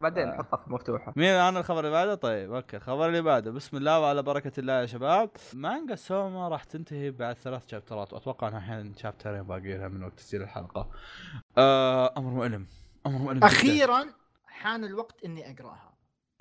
[0.00, 0.34] بعدين آه.
[0.34, 1.12] نحطها في مفتوحة.
[1.16, 3.50] مين أنا الخبر اللي بعده؟ طيب أوكي الخبر اللي بعده.
[3.50, 5.30] بسم الله وعلى بركة الله يا شباب.
[5.54, 10.12] مانجا سوما راح تنتهي بعد ثلاث شابترات واتوقع إنها الحين شابترين باقي لها من وقت
[10.18, 10.90] تسجيل الحلقة.
[11.58, 12.66] آه أمر مؤلم.
[13.06, 13.44] أمر مؤلم.
[13.44, 14.06] أخيرا
[14.46, 15.94] حان الوقت إني أقرأها.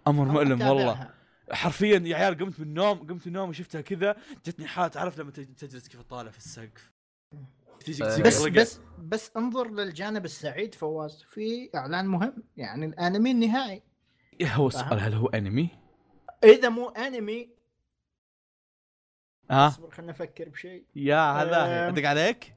[0.07, 1.09] أمر مؤلم والله.
[1.51, 4.15] حرفيا يا عيال قمت من النوم قمت من النوم وشفتها كذا.
[4.45, 6.91] جتني حالة تعرف لما تج- تجلس كيف تطالع في السقف.
[7.79, 8.09] تجيك آه.
[8.09, 8.61] تجيك بس رقة.
[8.61, 13.81] بس بس انظر للجانب السعيد فواز في إعلان مهم يعني الأنمي النهائي
[14.41, 15.69] إيه هو السؤال هل هو أنمي؟
[16.43, 17.49] إذا مو أنمي
[19.51, 21.93] ها اصبر خلنا نفكر بشيء يا هذا آم.
[21.93, 22.53] أدق عليك؟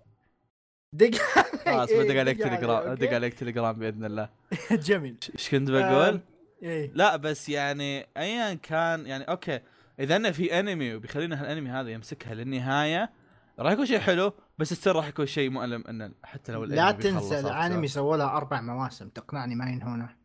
[0.92, 1.14] دق
[1.64, 4.28] خلاص إيه، بدق عليك دق علي، تليجرام؟ أدق عليك تليجرام بإذن الله
[4.88, 6.20] جميل إيش كنت بقول؟
[6.62, 9.60] إيه لا بس يعني ايا كان يعني أوكي
[10.00, 13.10] إذا انه في أنمي وبيخلينا هالأنمي هذا يمسكها للنهاية
[13.60, 17.40] راح يكون شيء حلو بس السر راح يكون شيء مؤلم انه حتى لو لا تنسى
[17.40, 20.16] الأنمي؟ سووا لها أربع مواسم تقنعني ما ينهونه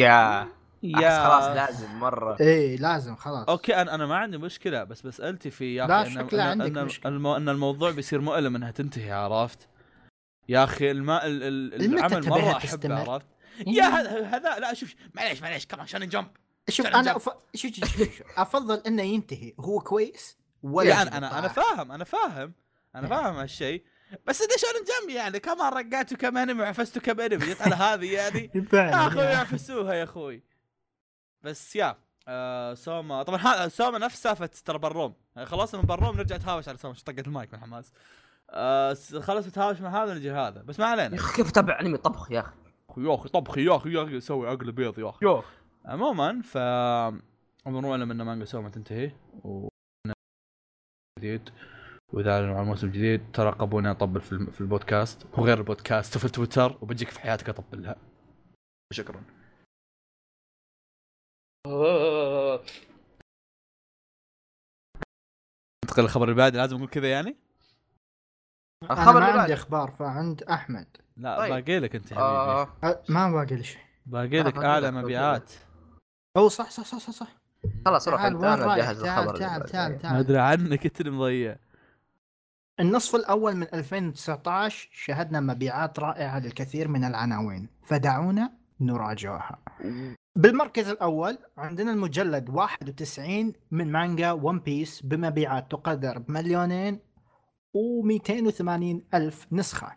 [0.00, 0.48] يا
[0.82, 5.50] يا خلاص لازم مرة إيه لازم خلاص أوكي أنا أنا ما عندي مشكلة بس مسالتي
[5.50, 7.12] في يا لا، أخي عندك إن مشكلة.
[7.12, 7.36] المو...
[7.36, 9.68] إن الموضوع بيصير مؤلم إنها تنتهي عرفت؟
[10.48, 11.42] يا أخي الماء ال...
[11.42, 11.94] ال...
[11.94, 13.26] العمل مرة احبه تستمر؟ عرفت؟
[13.66, 16.26] يا هذا هذا لا شوف معليش معليش كمان شلون جمب
[16.68, 17.16] شوف أنا.
[17.16, 17.28] أف...
[17.54, 18.22] شوف شوف.
[18.36, 21.48] أفضل إنه ينتهي هو كويس ولا يعني أنا أنا.
[21.48, 22.52] فاهم أنا فاهم
[22.96, 23.08] أنا.
[23.08, 23.84] فاهم هالشيء.
[24.26, 28.50] بس انت شلون جنبي يعني؟ كمان رقعتوا كم أنمي وعفستوا كم أنمي؟ على هذه يعني.
[28.72, 29.26] يا آخوي.
[29.26, 30.42] عفسوها يا أخوي.
[31.42, 31.96] بس يا
[32.28, 33.22] آه سوما.
[33.22, 37.02] طبعا ها سوما نفس سالفة ترى بروم خلصنا من بروم نرجع نتهاوش على سوما شو
[37.04, 37.92] طقت المايك من حماس.
[38.50, 41.96] آه خلص نتهاوش مع هذا نجي هذا بس ما يا علينا أخي كيف اتابع أنمي
[41.98, 42.54] طبخ يا أخي؟
[42.98, 45.42] يا أخي طبخي يا أخي يا أخي سوي عقل بيض يا أخي.
[45.84, 46.56] عموما ف
[47.66, 49.10] أمر معلم ان مانجا سوما تنتهي.
[49.44, 49.68] و
[51.18, 51.50] جديد
[52.12, 57.20] وإذا أعلنوا عن موسم جديد ترقبوني اطبل في البودكاست وغير البودكاست وفي التويتر وبجيك في
[57.20, 57.96] حياتك اطبل لها
[58.92, 59.22] شكرا.
[65.84, 67.36] انتقل الخبر اللي بعده لازم أقول كذا يعني؟
[68.90, 69.54] الخبر ما اللي عندي.
[69.54, 70.96] أخبار فعند أحمد.
[71.16, 71.52] لا طيب.
[71.52, 72.28] باقي لك أنت يا حبيبي.
[72.30, 73.80] آه أه، ما باقي لي شيء.
[74.06, 75.52] باقي آه، لك باقي أعلى مبيعات.
[76.36, 77.36] أو صح صح صح صح, صح.
[77.84, 79.94] خلاص روح تعال انت أنا جهز تعال الخبر تعال تعال بعده.
[79.94, 81.56] ما تعال أدري عنك أنت اللي مضيع.
[82.80, 89.58] النصف الأول من 2019 شهدنا مبيعات رائعة للكثير من العناوين فدعونا نراجعها.
[90.36, 96.98] بالمركز الأول عندنا المجلد 91 من مانجا ون بيس بمبيعات تقدر بمليونين
[97.76, 99.96] و280 ألف نسخة.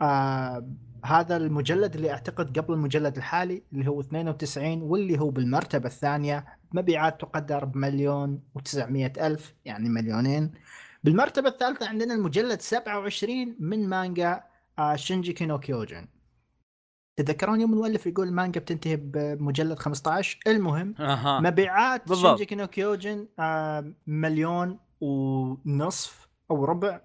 [0.00, 0.68] آه
[1.04, 7.20] هذا المجلد اللي أعتقد قبل المجلد الحالي اللي هو 92 واللي هو بالمرتبة الثانية مبيعات
[7.20, 10.52] تقدر بمليون و900 ألف يعني مليونين.
[11.04, 14.42] بالمرتبة الثالثة عندنا المجلد 27 من مانجا
[14.78, 16.06] آه شينجيكي نو كيوجن
[17.16, 21.40] تذكرون يوم المؤلف يقول المانجا بتنتهي بمجلد 15 المهم أها.
[21.40, 22.06] مبيعات آه.
[22.08, 22.38] بالضبط.
[22.38, 27.00] شينجيكي نو كيوجن آه، مليون ونصف أو ربع.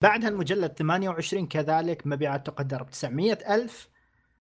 [0.00, 3.88] بعدها المجلد 28 كذلك مبيعات تقدر ب 900 ألف.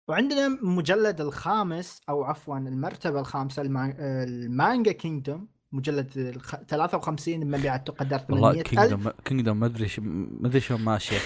[0.09, 5.49] وعندنا المجلد الخامس أو عفوا المرتبة الخامسة الما- المانجا Kingdom.
[5.73, 8.69] مجلد الخ- 53 مبيعات تقدر 800 والله ألف.
[8.69, 11.19] كينجدوم كينجدوم ما أدري ما أدري شلون ماشية.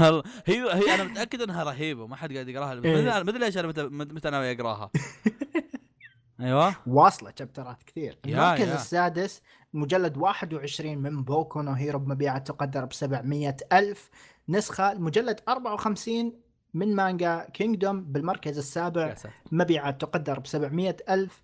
[0.00, 2.74] والله هي هي أنا متأكد إنها رهيبة ما حد قاعد يقراها.
[2.74, 2.94] ما إيه.
[2.94, 4.90] ادري ما ادري ليش أنا متى متى ناوي أقراها؟
[6.40, 6.74] أيوه.
[6.86, 8.18] واصلة شابترات كثير.
[8.26, 8.68] المركز.
[8.68, 9.42] السادس
[9.74, 14.10] مجلد 21 من بوكو نو هيرو بمبيعات تقدر ب 700 ألف.
[14.48, 16.32] نسخة المجلد 54
[16.74, 19.14] من مانجا Kingdom بالمركز السابع
[19.52, 21.42] مبيعات تقدر ب 700 ألف.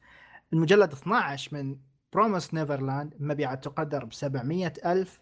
[0.52, 1.78] المجلد 12 من
[2.12, 5.20] Promised Neverland مبيعات تقدر ب 700 ألف.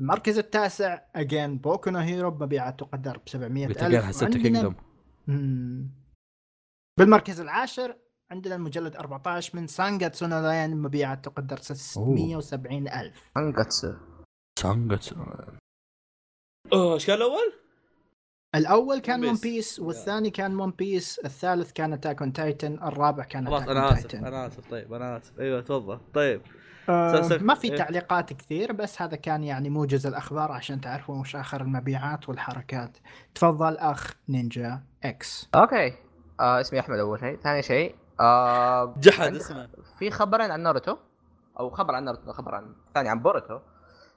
[0.00, 4.74] المركز التاسع again بوكو نو هيرو بمبيعات تقدر ب 700 قلت ألف Kingdom.
[6.98, 7.96] بالمركز العاشر
[8.30, 13.30] عندنا المجلد 14 من سانجاتسو نو لاين مبيعات تقدر 670 ألف.
[13.36, 13.94] سانجاتسو
[14.58, 15.16] سانجاتسو
[16.72, 17.18] أوه إيش كان
[18.54, 23.24] الأول؟ الأول كان One Piece والثاني كان One Piece الثالث كان Attack on Titan الرابع
[23.24, 25.40] كان Attack on Titan أنا آسف طيب أنا آسف.
[25.40, 25.98] أيوه تفضل.
[26.14, 26.40] طيب.
[26.88, 27.76] آه ما في إيه.
[27.78, 32.96] تعليقات كثير بس هذا كان يعني موجز الأخبار عشان تعرفون وش آخر المبيعات والحركات.
[33.34, 35.92] تفضل أخ نينجا إكس okay.
[36.40, 37.36] آه اسمي أحمد أول شيء.
[37.36, 40.96] ثاني شيء آه جحد اسمه في خبرين عن ناروتو
[41.60, 43.58] أو خبر عن ناروتو خبر عن ثاني عن بوروتو.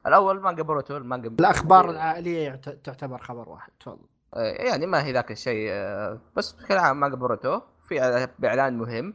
[0.07, 3.71] الأول مانجا بوروتو المانجا الأخبار العائلية يعت- تعتبر خبر واحد.
[3.79, 4.05] تفضل.
[4.35, 9.13] يعني ما هي ذاك الشيء آه، بس بشكل عام مانجا بوروتو في بإعلان مهم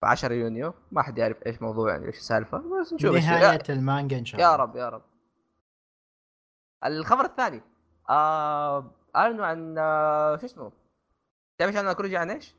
[0.00, 0.74] في 10 يونيو.
[0.92, 4.50] ما حد يعرف إيش موضوع يعني إيش السالفة بس نشوف نهاية المانجا إن شاء الله.
[4.50, 5.02] يا رب يا رب.
[6.84, 7.62] الخبر الثاني
[8.10, 10.72] آه أعلنوا عن آه شو اسمه؟
[11.58, 12.54] تعرف إيش أنا كوريجي عن إيش؟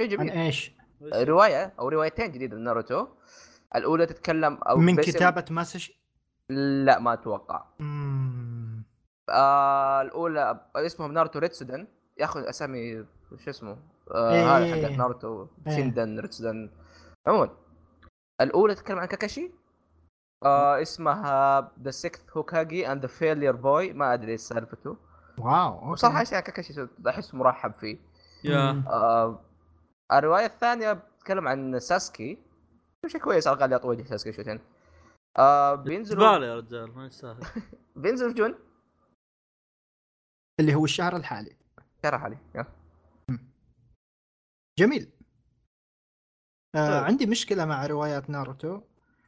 [0.00, 3.06] شيء عن جميل إيش؟ رواية أو روايتين جديدة لناروتو
[3.76, 6.00] الأولى تتكلم أو من كتابة ماساشي
[6.50, 7.64] لا ما أتوقع.
[7.78, 8.37] مم.
[9.30, 11.86] آه الأولى اسمهم ناروتو ريتسودن.
[12.18, 13.04] ياخذ أسامي
[13.44, 13.78] شو اسمه؟
[14.10, 14.56] آه إيه.
[14.56, 15.74] هذا حق ناروتو إيه.
[15.74, 16.70] شيندن ريتسودن.
[17.26, 17.50] عموما
[18.40, 19.50] الأولى تتكلم عن كاكاشي؟
[20.44, 24.96] آه اسمها The Sixth هوكاجي and the Failure Boy ما أدري إيش سالفته.
[25.38, 25.86] wow okay.
[25.86, 27.98] وصراحه اشياء كاكاشي؟ أحس مرحب فيه.
[28.44, 28.82] يا.
[28.88, 29.40] آه
[30.12, 32.38] الرواية الثانية بتتكلم عن ساسكي.
[33.06, 34.60] شيء كويس على الأقل وجه ساسكي شويتين.
[35.38, 37.36] آه بينزلوا زبالة يا رجال ما يستاهل.
[37.96, 38.54] بينزل في June.
[40.60, 41.56] اللي هو الشهر الحالي
[42.04, 42.66] علي يلا.
[44.78, 45.10] جميل
[46.74, 47.04] آه طيب.
[47.04, 48.80] عندي مشكلة مع روايات ناروتو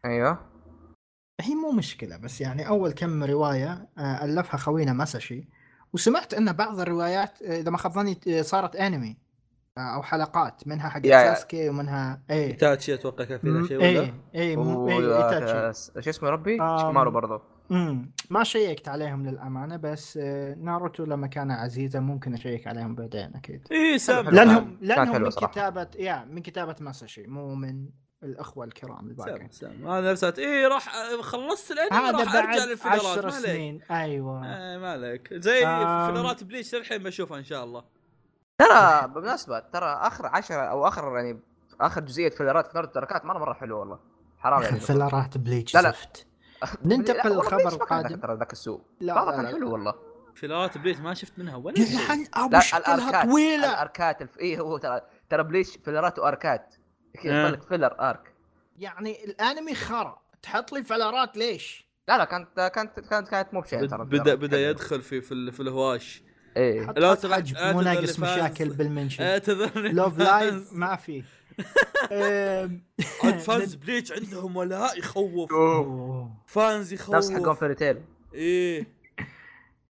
[0.05, 0.39] أيوه
[1.41, 5.49] هي مو مشكلة بس يعني أول كم رواية آه ألفها خوينا ماساشي
[5.93, 9.17] وسمعت أن بعض الروايات آه، إذا ما خاب ظني آه، صارت أنمي
[9.79, 11.03] آه أو حلقات منها حق.
[11.07, 16.11] ساسكي ومنها إيتاتشي أتوقع كان في ذا شيء إيه ولا؟ إيه إيه آه، إيتاتشي شو
[16.11, 16.79] اسمه ربي؟ آم.
[16.79, 22.67] شيكامارو برضو امم ما شيكت عليهم للأمانة بس آه ناروتو لما كان عزيزة ممكن أشيك
[22.67, 23.67] عليهم بعدين أكيد.
[23.73, 24.79] اي كانت لأنهم
[25.15, 25.53] حلوة من صراحة.
[25.53, 27.87] كتابة يا من كتابة ماساشي مو من
[28.23, 30.89] الأخوة الكرام الباقي سامح سامح أنا رسالت اي راح
[31.21, 33.81] خلصت الأنمي هذا راح أرجع بعد للفيلرات عشر سنين.
[33.91, 34.47] أيوه.
[34.47, 35.35] آه ما عليك.
[35.35, 36.15] زي آم.
[36.15, 37.85] فيلرات بليتش للحين بشوفها إن شاء الله.
[38.59, 41.41] ترى بالمناسبة ترى آخر عشرة أو آخر يعني
[41.81, 43.99] آخر جزئية فيلرات في ناروتو أركات مرة مرة حلوة والله.
[44.39, 44.81] حرام يعني.
[44.81, 45.91] فيلرات بليتش لا، لا.
[45.91, 46.27] زفت.
[46.85, 48.17] ننتقل للخبر القادم.
[48.21, 48.87] ترى ذاك السوق.
[49.01, 49.95] لا لا كان حلو والله.
[50.35, 51.87] فيلرات بليتش ما شفت منها ولا شيء.
[51.87, 53.69] يلعن ابو لا شكلها الاركات طويلة.
[53.71, 54.39] الاركات الف...
[54.39, 56.75] إيه هو ترى ترى بليتش فيلرات واركات
[57.23, 57.51] كذا آه.
[57.51, 58.35] لك filler arc.
[58.79, 60.21] يعني الأنمي خرا.
[60.43, 64.05] تحط لي فلرات ليش؟ لا لا كانت كانت كانت كانت مو بشيء ترى.
[64.05, 66.23] بدأ بدا يدخل في في, ال- في الهواش.
[66.57, 66.89] إيه.
[66.89, 68.19] اعتذر مو ناقص.
[68.19, 69.25] مشاكل بال mention.
[69.25, 71.25] اعتذر Love Live ما في.
[73.25, 75.53] عاد fans بليتش عندهم ولاء يخوف.
[76.47, 77.15] fans يخوف.
[77.15, 78.01] نفس حقون Fairy Tail
[78.35, 78.87] إيه.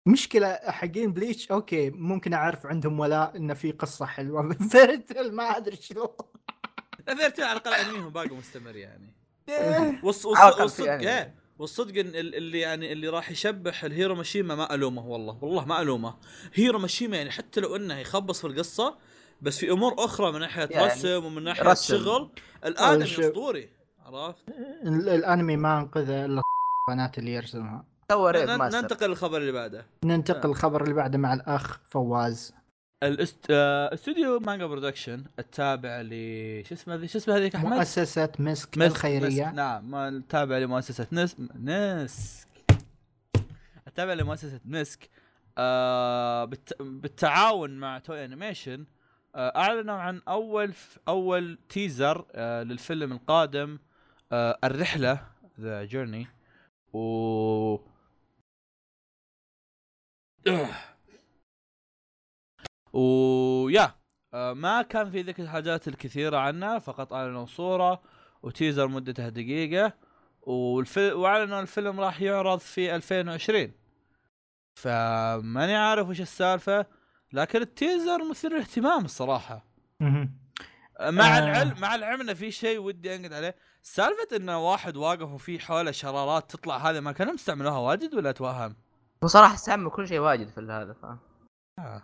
[0.05, 5.43] مشكلة حقين Bleach أوكي ممكن أعرف عندهم ولاء انه في قصة حلوة Fairy Tail ما
[5.43, 6.07] أدري شلون.
[7.17, 9.13] Fairy Tail على الأقل أنميهم باقي مستمر يعني.
[9.49, 9.99] إيه.
[10.03, 10.91] والصدق.
[10.91, 11.35] إيه.
[11.59, 15.37] والصدق اللي يعني اللي راح يشبح الهيرو ماشيما ما ألومه والله.
[15.41, 16.15] والله ما ألومه.
[16.53, 18.97] هيرو ماشيما يعني حتى لو إنه يخبص في القصة
[19.43, 21.97] بس في أمور أخرى من ناحية يعني رسم ومن ناحية رسم.
[21.97, 22.29] شغل
[22.65, 23.69] الادمي الش- أسطوري
[24.05, 24.43] عرفت؟
[24.83, 26.41] ال- الأنمي ما أنقذه إلا
[26.89, 31.79] البنات اللي يرسمها سوى ماستر ننتقل للخبر اللي بعده ننتقل الخبر اللي بعده مع الأخ
[31.89, 32.53] فواز
[33.03, 33.37] الاست...
[33.49, 36.09] آه، استوديو Manga Production التابع ل
[36.65, 39.53] شو اسمه ذي- شو اسمه هذيك أحمد؟ مؤسسة مسك مسك- الخيرية مسك.
[39.55, 42.47] نعم ما- التابع لمؤسسة نس نسك
[43.87, 45.09] التابع لمؤسسة مسك
[45.57, 46.81] آه بالت...
[46.81, 48.85] بالتعاون مع Toei Animation آه
[49.35, 50.73] أعلنوا عن أول.
[51.07, 53.79] أول تيزر آه للفيلم القادم
[54.31, 55.27] آه الرحلة
[55.59, 56.27] ذا جيرني
[56.93, 57.77] و
[62.93, 63.95] ويا
[64.33, 68.01] آه ما كان في ذيك الحاجات الكثيرة عنه فقط أعلنوا صورة
[68.43, 69.93] وتيزر مدته دقيقة.
[70.41, 73.71] وأعلنوا الفيلم راح يعرض في 2020
[74.75, 76.85] فماني عارف وش السالفة.
[77.33, 79.65] لكن التيزر مثير للاهتمام الصراحة.
[80.99, 81.39] مع آه.
[81.39, 85.91] العلم مع العلم إنه في شيء ودي أنقد عليه سالفة انه واحد واقف وفي حوله
[85.91, 88.75] شرارات تطلع هذه ما كانوا مستعملوها واجد ولا أتوهم؟
[89.23, 91.19] هو صراحة استعمل كل شيء واجد في هذا فاهم
[91.79, 92.01] آه.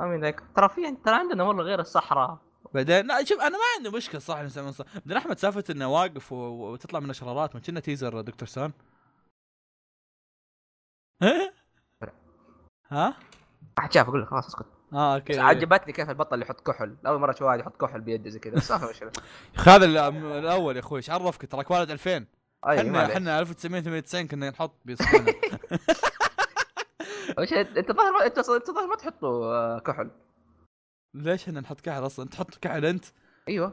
[0.00, 2.38] امين ذاك ترى في ترى عندنا والله غير الصحراء
[2.74, 6.32] بعدين لا شوف أنا ما عندي مشكلة صح نستعمل صح بعدين أحمد سالفة إنه واقف
[6.32, 6.36] و...
[6.72, 8.72] وتطلع منه شرارات ما كنا تيزر دكتور سون
[12.90, 13.14] ها؟
[13.78, 14.66] احد شاف أقول لك خلاص أسكت.
[14.92, 15.40] آه بس أوكي.
[15.40, 16.96] عجبتني كيف البطل اللي يحط كحل.
[17.06, 18.54] أول مرة أشوف واحد يحط كحل بيده زي كذا.
[18.54, 18.72] بس
[19.68, 22.24] هذا ال- الأول يا أخوي إيش عرفك تراك والد 2000 اي
[22.66, 23.12] أيوة، إحنا.
[23.12, 25.26] إحنا 1998 كنا نحط بيصحينا
[27.38, 30.10] وش أنت ظاهر ما- أنت أنت ظاهر ما تحطوا آه، كحل.
[31.14, 33.04] ليش إحنا نحط كحل أصلا؟ تحط كحل أنت؟
[33.48, 33.72] أيوه.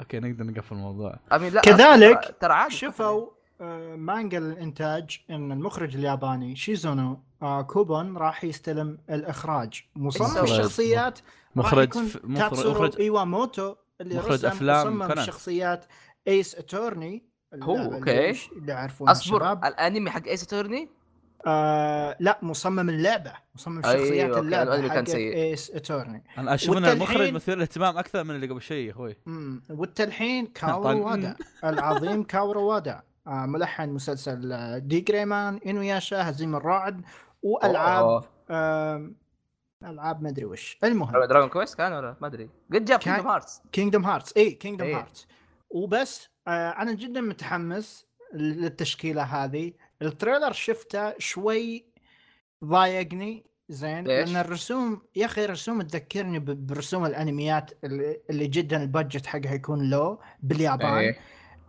[0.00, 1.18] أوكي نقدر نقفل الموضوع.
[1.32, 3.26] أمين لا كذلك ترى- عادي شفوا
[3.60, 11.18] آه، مانجا الإنتاج إن المخرج الياباني شيزونو آه، كوبون راح يستلم الإخراج مصمم؟ الشخصيات
[11.56, 15.24] مخرج مخرج مخرج إيواموتو اللي مخرج رسم أفلام مصمم.
[15.24, 15.84] شخصيات
[16.28, 18.30] ايس اتورني هو، أوكي.
[18.30, 20.88] اللي يعرفون أصبر الشباب الأنمي حق ايس اتورني
[21.46, 25.34] آه لا مصمم اللعبة مصمم أيوة، شخصيات أوكي، اللعبة كان حق سيء.
[25.34, 29.16] ايس اتورني أنا أشوف ان المخرج مثير للاهتمام أكثر من اللي قبل شيء يا أخوي.
[29.70, 37.02] والتلحين كاورو وادا العظيم كاورو وادا آه ملحن مسلسل آه، D.Gray-man إنوياشا هزيم الرعد
[37.42, 38.24] وألعاب.
[38.50, 39.16] آم،
[39.84, 40.78] ألعاب ما أدري وش.
[40.84, 41.24] المهم.
[41.24, 42.50] Dragon Quest كان ولا؟ ما أدري.
[42.72, 44.94] قد جاب Kingdom Hearts Kingdom Hearts اي Kingdom.
[44.94, 45.26] Hearts
[45.70, 49.72] وبس آه أنا جدا متحمس للتشكيلة هذه.
[50.02, 51.86] ال trailer شفته شوي
[52.64, 54.04] ضايقني زين.
[54.04, 59.54] ليش؟ لأن الرسوم يا أخي الرسوم تذكرني ب- برسوم الأنميات اللي, اللي جدا البادجت حقها
[59.54, 60.94] يكون لو باليابان.
[60.98, 61.18] إيه.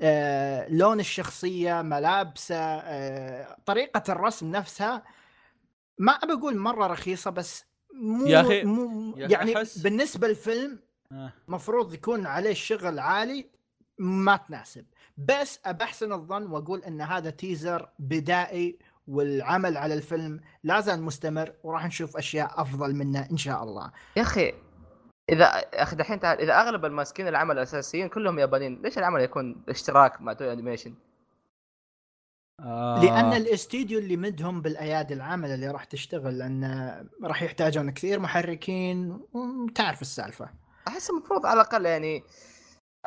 [0.02, 5.04] آه لون الشخصية ملابسه آه طريقة الرسم نفسها
[5.98, 10.80] ما بقول مرة رخيصة بس مو يا أخي- مو يا أخي يعني أحس- بالنسبة للفيلم
[11.12, 11.34] آه.
[11.48, 13.50] مفروض يكون عليه شغل عالي
[14.00, 14.86] ما تناسب
[15.18, 18.78] بس ابحسن الظن وأقول إن هذا تيزر بدائي
[19.08, 24.22] والعمل على الفيلم لا زال مستمر وراح نشوف أشياء أفضل منه إن شاء الله يا
[24.22, 24.54] أخي
[25.30, 30.22] إذا أخي دحين تعال إذا أغلب الماسكين العمل الأساسيين كلهم يابانيين ليش العمل يكون اشتراك
[30.22, 30.94] مع Toei Animation؟
[32.60, 33.04] آه.
[33.04, 36.64] لأن الاستديو اللي مدهم بالأيادي العاملة اللي راح تشتغل لأن
[37.24, 40.50] راح يحتاجون كثير محركين وتعرف السالفة
[40.88, 42.24] أحس المفروض على الأقل يعني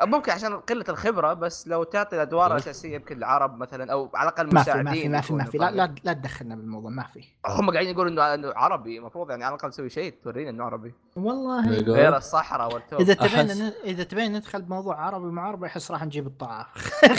[0.03, 2.51] ممكن عشان قلة الخبرة بس لو تعطي الأدوار.
[2.51, 5.67] الأساسية يمكن العرب مثلا أو على الأقل ما في مساعدين ما في ما في ما
[5.69, 5.75] في.
[5.75, 7.23] لا؟ لا لا تدخلنا بالموضوع ما في.
[7.47, 10.93] هم قاعدين يقولوا إنه إنه عربي المفروض يعني على الأقل تسوي شيء تورينا إنه عربي.
[11.15, 11.69] والله.
[11.69, 13.01] غير الصحراء والتوب.
[13.01, 16.67] إذا تبين أحس- ن- إذا تبين ندخل بموضوع عربي مع عربي أحس راح نجيب الطاعه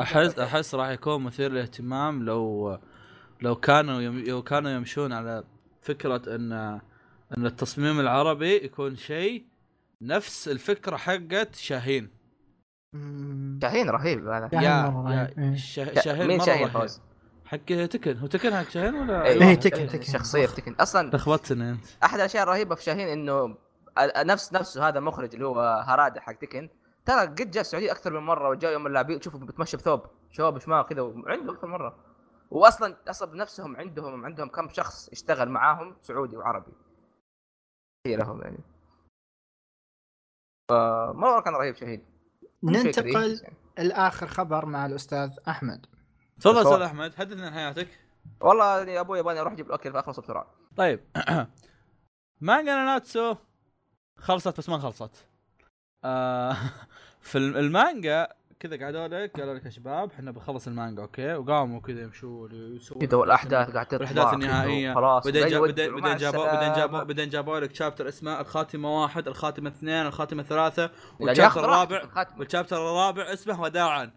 [0.00, 2.78] احس أحس راح يكون مثير للاهتمام لو
[3.40, 4.18] لو كانوا يم...
[4.18, 5.44] لو كانوا يمشون على
[5.82, 6.52] فكرة ان
[7.38, 9.44] إن التصميم العربي يكون شيء
[10.02, 12.10] نفس الفكرة حقت شاهين.
[13.62, 14.48] شاهين رهيب هذا.
[14.52, 15.56] شاهين يا يا إيه.
[15.56, 16.00] شا...
[16.00, 16.68] شاهين مين شاهين.
[16.68, 17.00] فوز؟
[17.44, 18.16] حق تكن.
[18.16, 20.02] هو تكن حق شاهين ولا أيوه إيه، تكن- تكن.
[20.12, 20.74] شخصية في تكن.
[20.74, 21.84] أصلا لخبطتني أنت.
[22.04, 23.56] أحد الأشياء الرهيبة في شاهين إنه
[24.16, 26.68] نفس نفسه هذا مخرج اللي هو هراده حق تكن.
[27.06, 30.82] ترى قد جاء السعودية أكثر من مرة وجاء يوم اللاعبين تشوفه بيتمشى بثوب شباب شماغ
[30.82, 31.96] كذا وعنده أكثر مرة.
[32.50, 36.72] واصلا أصلا بنفسهم عندهم عندهم كم شخص يشتغل معاهم سعودي وعربي.
[38.06, 38.58] هي لهم يعني.
[41.12, 42.04] فمره كان رهيب شهيد
[42.62, 43.56] ننتقل يعني.
[43.88, 45.86] لآخر خبر مع الأستاذ أحمد.
[46.40, 46.58] تفضل.
[46.62, 47.88] أستاذ أحمد حدثنا عن حياتك.
[48.40, 51.00] والله يعني أبوي يبغاني أروح أجيب الاكل فاخلص بسرعة طيب.
[52.40, 53.36] مانجا ناناتسو
[54.18, 55.26] خلصت بس ما خلصت.
[56.04, 56.56] آه
[57.20, 58.28] في الم- المانجا
[58.62, 63.06] كذا قعدوا لك قالوا لك يا شباب إحنا بنخلص المانجا أوكي؟ وقاموا كذا يمشوا يسوون
[63.06, 64.92] كذا والأحداث قاعد تطلع الاحداث النهائية.
[64.92, 65.24] وخلاص.
[65.24, 66.72] بعدين بعدين جابوا بعدين.
[66.72, 70.90] جابوا بعدين جابوا لك chapter اسمه الخاتمة واحد الخاتمة اثنين الخاتمة ثلاثة
[71.20, 72.02] والشابتر الرابع.
[72.38, 74.10] والشابتر الرابع اسمه وداعا.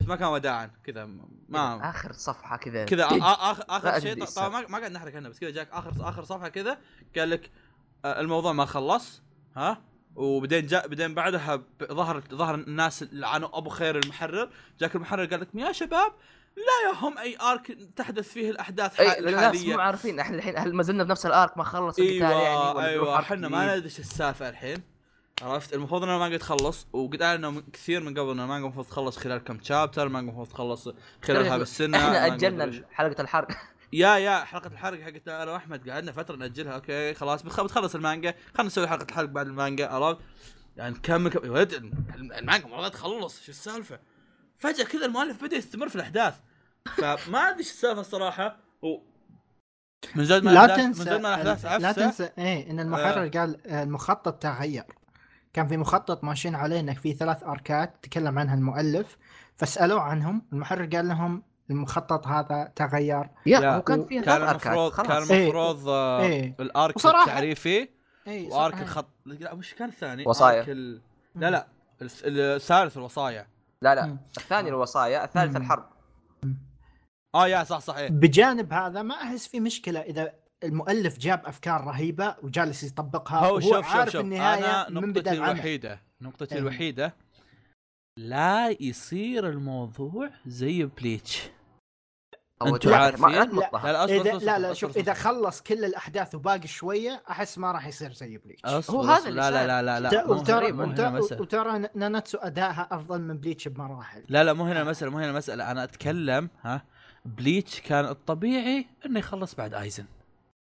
[0.00, 1.08] بس ما كان وداعا كذا
[1.48, 2.84] ما آخر صفحة كذا.
[2.84, 6.48] كذا اخر آخر شيء طبعا ما قاعد نحرق عنه بس كذا جاك اخر آخر صفحة
[6.48, 6.78] كذا
[7.16, 7.50] قال لك
[8.04, 9.22] آه، الموضوع ما خلص
[9.56, 14.48] ها؟ وبعدين جاء بعدين بعدها ظهر ظهر الناس اللي لعنوا أبو خير المحرر.
[14.80, 16.12] جاك المحرر قال لكم يا شباب
[16.56, 20.20] لا يا هم أي ارك تحدث فيه الأحداث حال- الناس مو الحاليه عارفين.
[20.20, 23.50] إحنا الحين هل ما زلنا بنفس الارك ما خلص القتال يعني؟ أيوه أيوه إحنا جديد؟
[23.50, 24.82] ما ندري إيش السالفة الحين.
[25.42, 29.38] عرفت؟ المفروض ان المانجا تخلص وقد من- كثير من قبل ان المانجا المفروض تخلص خلال
[29.44, 30.88] كم chapter المانجا المفروض تخلص
[31.22, 32.82] خلال هذا السنة إحنا أجلنا.
[32.92, 33.48] حلقة الحرق.
[33.92, 38.34] يا يا حلقة الحرق حقت أنا وأحمد قعدنا فترة نأجلها أوكي خلاص بتخ- بتخلص المانجا
[38.54, 40.20] خلينا نسوي حلقة الحرق بعد المانجا عرفت؟
[40.76, 41.44] يعني نكمل كم...
[41.46, 41.72] يا ولد
[42.14, 43.98] المانجا المفروض تخلص شو السالفة؟
[44.56, 46.34] فجأة كذا المؤلف بدأ يستمر في الأحداث.
[46.96, 48.98] فما ادري إيش السالفة الصراحة و
[50.14, 53.66] من زود ما لا تنسى من زود ما الأحداث لا تنسى إيه إن المحرر قال
[53.66, 54.84] آه، المخطط تغير.
[55.52, 59.16] كان في مخطط ماشيين عليه انك في ثلاث أركات تكلم عنها المؤلف
[59.56, 61.42] فسألوه عنهم المحرر قال لهم
[61.72, 65.42] المخطط هذا تغير يا لا، هو كان المفروض كان إيه.
[65.44, 66.54] المفروض آه، إيه.
[66.60, 67.88] الأرك وصراحة- التعريفي
[68.28, 70.60] اي وأرك الخط لا وش كان الثاني؟ وصايا.
[70.60, 71.00] آرك ال...
[71.34, 71.66] لا لا
[72.02, 73.46] الث- الثالث الوصايا
[73.82, 74.16] لا لا.
[74.36, 75.56] الثاني الوصايا الثالث.
[75.56, 75.88] الحرب
[77.34, 80.32] آه يا صح صح إيه بجانب هذا ما أحس في مشكلة إذا
[80.64, 85.32] المؤلف جاب أفكار رهيبة وجالس يطبقها هو وهو شوف شوف عارف شوف النهاية أنا نقطتي
[85.32, 86.60] الوحيدة نقطتي إيه.
[86.60, 87.14] الوحيدة
[88.18, 91.42] لا يصير الموضوع زي Bleach
[92.64, 93.86] لا، عارفين؟ لا لا، تبطها.
[93.86, 95.24] لا لا أصبر إذا لا لا أصبر، شوف أصبر، إذا أصبر.
[95.24, 99.28] خلص كل الأحداث وباقي شوية أحس ما راح يصير زي Bleach هو هذا أصبر.
[99.28, 99.82] اللي لا لا.
[99.82, 100.72] لا لا لا وترى
[101.40, 105.70] وترى, ناناتسو ادائها أفضل من Bleach بمراحل لا لا مو هنا المسألة مو هنا المسألة
[105.70, 106.84] أنا أتكلم ها
[107.24, 110.04] Bleach كان الطبيعي إنه يخلص بعد آيزن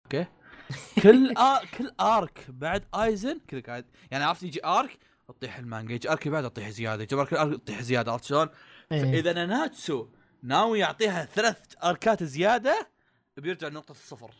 [0.04, 0.26] أوكي
[1.02, 1.60] كل آ...
[1.78, 4.98] كل arc بعد آيزن كذا قاعد يعني عرفت يجي arc
[5.28, 8.48] تطيح المانجا يجي arc بعد تطيح زيادة يجي arc تطيح زيادة عرفت شلون؟
[8.92, 9.20] إيه.
[9.20, 10.06] إذا ناناتسو
[10.42, 12.88] ناوي يعطيها ثلاث آركات زيادة
[13.36, 14.30] بيرجع لنقطة الصفر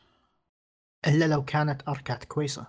[1.06, 2.66] إلا لو كانت أركات كويسة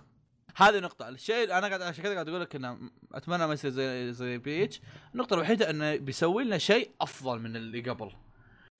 [0.56, 3.70] هذه نقطة، الشيء اللي أنا قاعد عشان كذا قاعد أقول لك إنه أتمنى ما يصير
[3.70, 4.80] زي زي Bleach،
[5.14, 8.12] النقطة الوحيدة إنه بيسوي لنا شيء أفضل من اللي قبل.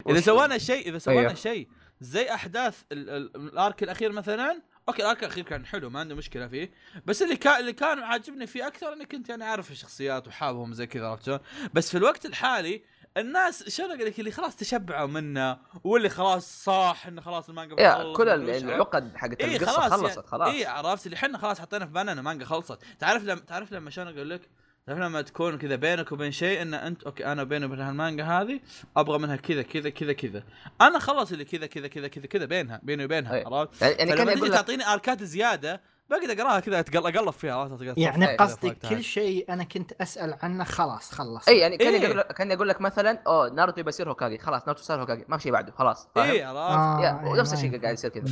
[0.09, 1.35] إذا سوينا شيء إذا سوينا أيوه.
[1.35, 1.69] شيء
[2.01, 6.01] زي أحداث ال- ال- ال arc الأخير مثلا أوكي ال arc الأخير كان حلو ما
[6.01, 6.71] عندي مشكلة فيه
[7.07, 10.87] بس اللي كان اللي كان عاجبني فيه أكثر إني كنت يعني عارف الشخصيات وحابهم زي
[10.87, 11.39] كذا عرفت شلون؟
[11.75, 12.83] بس في الوقت الحالي
[13.17, 18.13] الناس شلون أقول لك اللي خلاص تشبعوا منه واللي خلاص صاح إنه خلاص المانجا يا
[18.17, 20.49] كل؟ العقد حقت اي القصة خلاص خلصت يعني خلاص.
[20.49, 22.79] اي عرفت اللي إحنا خلاص حطينا في بالنا إن المانجا خلصت.
[22.99, 24.41] تعرف لما تعرف لما شلون أقول لك؟
[24.87, 28.61] تعرف لما تكون كذا بينك وبين شيء إن أنت okay أنا بيني وبين هالمانجا هذه
[28.97, 30.43] أبغى منها كذا كذا كذا كذا.
[30.81, 33.43] أنا خلص اللي كذا كذا كذا كذا كذا بينها بيني وبينها.
[33.47, 35.81] عرفت؟ يعني يعني كان تعطيني arc ات زيادة
[36.13, 38.91] بقدر اقراها كذا أقلب فيها يعني قصدك فوقتها.
[38.91, 42.23] كل شيء أنا كنت أسأل عنه خلاص خلص إي يعني كان إيه.
[42.23, 45.53] كان يقول لك مثلا أوه ناروتو بيصير هوكاجي خلاص ناروتو صار هوكاجي ما في شيء
[45.53, 47.83] بعده خلاص؟ إي عرفت آه، إيه، ونفس ما الشيء.
[47.83, 48.25] قاعد يصير كذا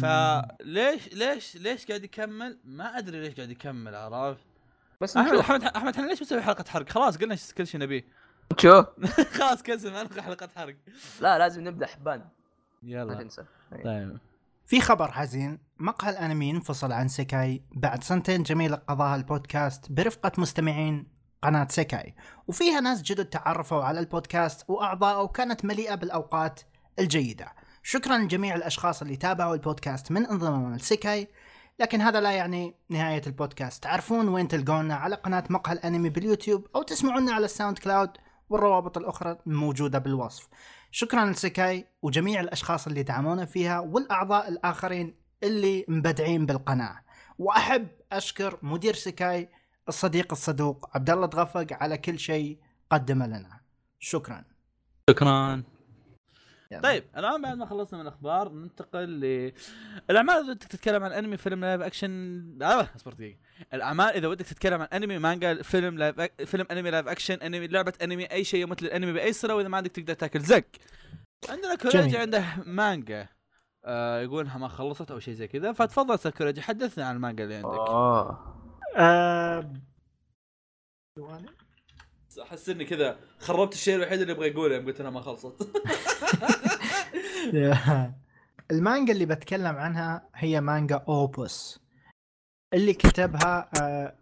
[0.61, 4.41] فليش ليش ليش قاعد يكمل؟ ما أدري ليش قاعد يكمل عرفت؟
[5.01, 5.39] بس أحمد.
[5.39, 8.05] احمد أحمد إحنا ليش بنسوي حلقة حرق؟ خلاص قلنا كل شيء نبيه
[8.59, 8.87] شوف
[9.39, 10.77] خلاص cancel ما نبغى حلقة حرق
[11.21, 12.29] لا لازم نبدأ حبان ما
[12.83, 13.85] يلا تنسى إيه.
[13.85, 14.19] طيب
[14.71, 15.59] في خبر حزين.
[15.79, 17.65] مقهى الأنمي انفصل عن سيكاي.
[17.73, 21.07] بعد سنتين جميلة قضاها البودكاست برفقة مستمعين
[21.43, 22.15] قناة سيكاي.
[22.49, 26.61] وفيها ناس جدد تعرفوا على البودكاست واعضائه وكانت مليئة بالأوقات
[26.99, 27.53] الجيدة.
[27.83, 31.29] شكرا لجميع الأشخاص اللي تابعوا البودكاست من انضمام السيكاي
[31.81, 33.83] لكن هذا لا يعني نهاية البودكاست.
[33.83, 38.11] تعرفون وين تلقونا على قناة مقهى الأنمي باليوتيوب أو تسمعونا على الساوند كلاود.
[38.51, 40.49] والروابط الأخرى موجودة بالوصف.
[40.91, 47.01] شكرا لسكاي وجميع الأشخاص اللي دعمونا فيها والأعضاء الآخرين اللي مبدعين بالقناة.
[47.39, 49.49] وأحب أشكر مدير سكاي
[49.89, 52.59] الصديق الصدوق عبد الله تغفق على كل شيء
[52.91, 53.61] قدمه لنا.
[53.99, 54.45] شكرا.
[55.11, 55.63] شكرا.
[56.73, 56.83] يلا.
[56.83, 59.53] طيب الآن بعد ما خلصنا من الأخبار ننتقل ل
[60.11, 60.35] الأعمال.
[60.35, 63.39] إذا ودك تتكلم عن أنمي فيلم live action آه اصبر دقيقة.
[63.75, 66.45] الأعمال إذا ودك تتكلم عن أنمي مانجا فيلم live ac...
[66.45, 69.77] فيلم أنمي live action أنمي لعبة أنمي أي شيء يمثل الأنمي بأي صله وإذا ما
[69.77, 70.41] عندك تقدر تاكل.
[70.41, 70.65] زق!
[71.49, 72.17] عندنا كوريجي.
[72.17, 73.29] عنده مانجا.
[73.85, 75.73] آه يقول انها ما خلصت أو شيء زي كذا.
[75.73, 77.69] فتفضل ساكوريجي حدثنا عن المانجا اللي عندك.
[77.69, 78.57] اوه
[78.97, 79.73] أه...
[82.43, 85.69] أحس إني كذا خربت الشيء الوحيد اللي أبغى يقوله يوم قلت انها ما خلصت.
[88.71, 91.81] المانجا اللي بتكلم عنها هي مانجا Opus.
[92.75, 94.15] اللي كتبها آه،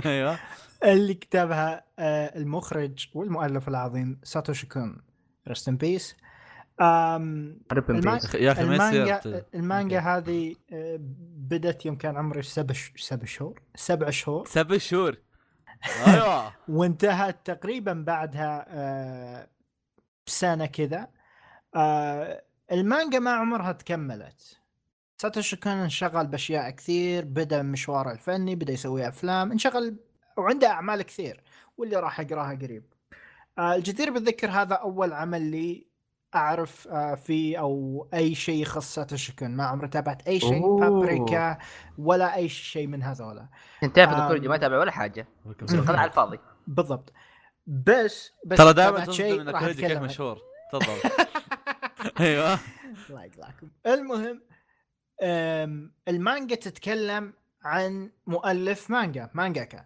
[0.06, 0.38] أيوه.
[0.84, 5.02] اللي كتبها آه، المخرج والمؤلف العظيم ساتوشي كون.
[5.48, 6.16] rest in peace.
[8.34, 10.98] يا أخي ما المانجا يصير المانجا هذه آه،
[11.36, 13.60] بدت يوم كان عمري سبع سبع شهور.
[13.74, 14.46] سبع شهور.
[14.46, 15.16] سبع شهور.
[16.06, 16.52] أيوه.
[16.68, 19.48] وانتهت تقريبا بعدها آه،
[20.26, 21.08] بسنة كذا.
[21.76, 24.60] آه، المانجا ما عمرها تكملت.
[25.18, 29.96] ساتوشي كون انشغل بأشياء كثير بدأ مشواره الفني بدأ يسوي أفلام انشغل
[30.36, 31.42] وعنده أعمال كثير
[31.76, 32.84] واللي راح أقراها قريب.
[33.58, 35.86] آه، الجدير بالذكر هذا أول عمل لي
[36.34, 40.78] أعرف آه، فيه أو أي شيء يخص ساتوشي ما عمري تابعت أي شيء.
[40.80, 41.58] بابريكا
[41.98, 43.48] ولا أي شيء من هذولا
[43.82, 44.26] انت تعرف.
[44.28, 45.28] كوريجي ما يتابع ولا حاجة.
[45.88, 46.38] على الفاضي.
[46.66, 47.12] بالضبط.
[47.66, 49.04] بس بس ترى دائما
[49.58, 49.98] كوريجي كيف.
[49.98, 50.38] مشهور.
[50.72, 51.10] تفضل.
[52.20, 52.58] أيوه.
[53.10, 54.42] الله يقلعكم المهم
[56.08, 57.32] المانجا تتكلم
[57.64, 59.84] عن مؤلف مانجا مانجاكا.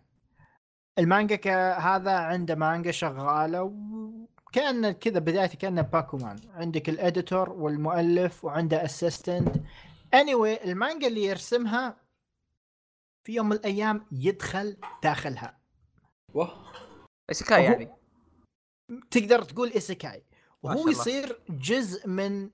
[0.99, 3.73] المانجاكا هذا عنده مانجا شغالة
[4.49, 6.37] وكان كذا بدايته كأنه باكومان.
[6.55, 9.57] عندك ال editor والمؤلف وعنده assistant
[10.17, 11.97] anyway المانجا اللي يرسمها
[13.27, 15.59] في يوم من الأيام يدخل داخلها.
[17.31, 17.91] ايسيكاي هو- يعني.
[19.11, 20.25] تقدر تقول ايسيكاي
[20.65, 20.89] ما وهو.
[20.89, 22.51] يصير جزء من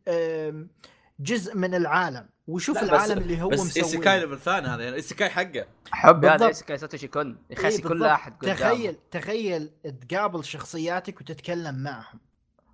[1.21, 5.29] جزء من العالم بس- العالم اللي هو بس مسويه إيسيكاي level ثاني هذا يعني إيسيكاي
[5.31, 6.43] حقه حب هذا بالضبط.
[6.49, 8.09] إيسيكاي ساتوشي كون يخسي إيه كل بالضبط.
[8.11, 8.39] أحد.
[8.39, 9.71] تخيل تخيل
[10.09, 12.21] تقابل شخصياتك وتتكلم معهم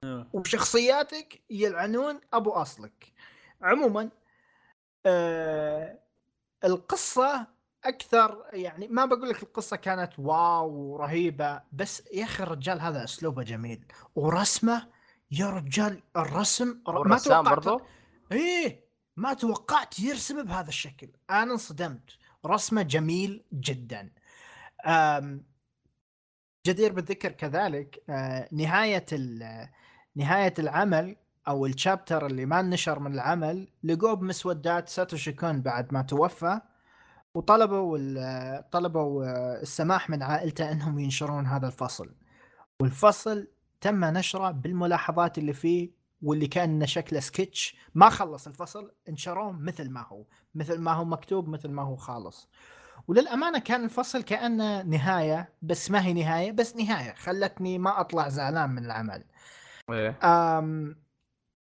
[0.04, 0.26] آه.
[0.32, 3.12] وشخصياتك يلعنون أبو أصلك
[3.62, 4.10] عموما
[5.06, 5.98] آه
[6.64, 7.46] القصة
[7.84, 13.42] أكثر يعني ما بقول لك القصة كانت واو ورهيبة بس يا أخي الرجال هذا أسلوبه
[13.42, 13.84] جميل
[14.14, 14.88] ورسمه
[15.30, 17.80] يا رجال الرسم ما توقعت برضو
[18.32, 18.84] إيه
[19.16, 21.08] ما توقعت يرسم بهذا الشكل.
[21.30, 22.10] أنا انصدمت.
[22.46, 24.10] رسمه جميل جدا.
[26.66, 29.06] جدير بالذكر كذلك آه، نهاية
[30.16, 31.16] نهاية العمل
[31.48, 36.60] أو الشابتر اللي ما نشر من العمل لقوه بمسودات ساتوشي كون بعد ما توفى
[37.34, 42.14] وطلبوا طلبوا آه، السماح من عائلته إنهم ينشرون هذا الفصل.
[42.80, 43.48] والفصل
[43.80, 50.06] تم نشره بالملاحظات اللي فيه واللي كان شكله سكتش ما خلص الفصل انشروه مثل ما
[50.06, 52.48] هو مثل ما هو مكتوب مثل ما هو خالص.
[53.08, 58.70] وللأمانة كان الفصل كأنه نهاية بس ما هي نهاية بس نهاية خلتني ما أطلع زعلان
[58.70, 59.24] من العمل.
[59.90, 60.18] إيه.
[60.22, 60.96] أم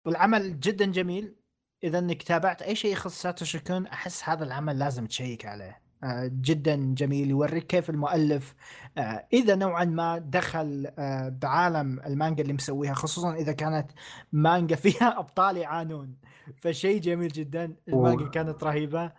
[0.06, 1.36] العمل جدا جميل.
[1.84, 5.89] إذا إنك تابعت أي شيء يخص ساتوشي كون أحس هذا العمل لازم تشيك عليه.
[6.26, 7.30] جدا جميل.
[7.30, 8.54] يوريك كيف المؤلف
[8.98, 13.90] آه، إذا نوعا ما دخل آه، بعالم المانجا اللي مسويها خصوصا إذا كانت
[14.32, 16.16] مانجا فيها أبطال يعانون.
[16.56, 17.76] فشيء جميل جدا.
[17.88, 18.28] المانجا.
[18.28, 19.12] كانت رهيبة.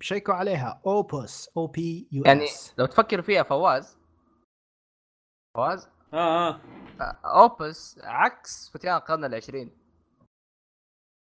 [0.00, 0.80] شيكوا عليها.
[0.86, 2.46] Opus O P U يعني
[2.78, 3.98] لو تفكر فيها فواز.
[5.56, 6.60] فواز؟ آه آه.
[7.00, 9.70] آه، اوبس عكس فتيان القرن العشرين.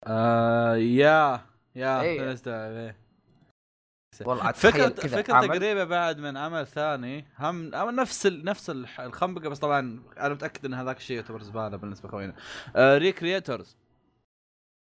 [0.06, 1.40] آه، يا
[1.74, 2.98] يا إيه.
[4.26, 5.38] والله فكرة فكرة.
[5.38, 8.44] قريبة بعد من عمل ثاني هم نفس ال...
[8.44, 12.34] نفس الح- الخنبقة بس طبعا أنا متأكد إن هذاك الشيء يعتبر زبالة بالنسبة خوينا.
[12.76, 13.76] آه ريكريتورز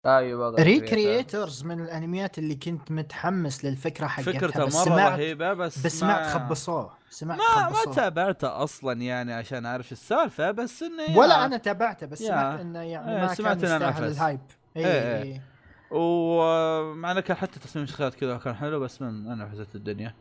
[0.06, 5.54] أيوه والله ريكرييترز من الأنميات اللي كنت متحمس للفكرة حقتها فكرته بس مرة سمعت رهيبة
[5.54, 5.90] بس بس ما...
[6.00, 11.46] سمعت خبصوه سمعت ما ما خبصوه تابعته أصلا يعني عشان أعرف السالفة بس إنه ولا
[11.46, 12.20] أنا تابعته بس.
[12.20, 14.04] سمعت إنه يعني ما سمعت كان يستاهل.
[14.04, 14.40] ال hype
[14.78, 15.42] اي اي
[15.94, 20.16] ومع انه كان حتى تصميم الشخصيات كذا كان حلو بس من أنا حزت الدنيا.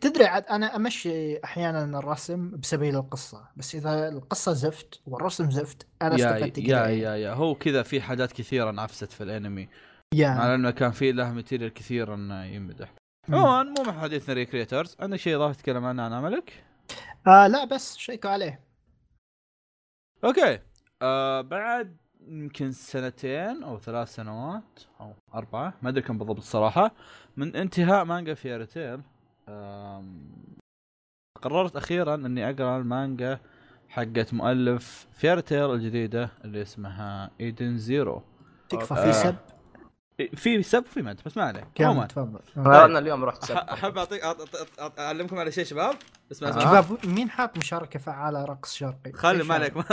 [0.00, 6.18] تدري عاد أنا أمشي أحيانا الرسم بسبيل القصة بس إذا القصة زفت والرسم زفت أنا
[6.18, 9.64] يا استفدت يا كذا يا يا هو كذا في حاجات كثيرة انعفست في الأنمي.
[9.64, 9.70] مع
[10.18, 12.92] يا إنه كان في له material كثير إنه يمدح.
[13.28, 16.64] عموما مو حديثنا Re:Creators عندك شيء اضافي تتكلم عنه عن عملك؟
[17.26, 18.60] آه لا بس شيكوا عليه.
[20.24, 20.58] أوكي.
[21.02, 21.96] آه بعد
[22.28, 26.90] يمكن سنتين أو ثلاث سنوات أو أربعة ما أدري كم بالضبط الصراحة
[27.36, 29.00] من انتهاء مانجا Fairy Tail
[31.42, 33.40] قررت أخيرا إني أقرأ المانجا
[33.88, 38.22] حقت مؤلف Fairy Tail الجديدة اللي اسمها Edens Zero
[38.68, 39.04] تكفى آه.
[39.04, 39.36] في سب
[40.34, 42.06] في سب وفي مد بس ما عليه كمل عموما.
[42.06, 42.40] تفضل.
[42.56, 43.50] أنا اليوم رحت.
[43.50, 44.22] أحب اعطيك
[44.98, 45.94] أعلمكم على شيء شباب؟
[46.32, 49.84] اسمع اسمع شباب مين حاط مشاركة فعالة رقص شرقي؟ خلي ما؟ عليك ما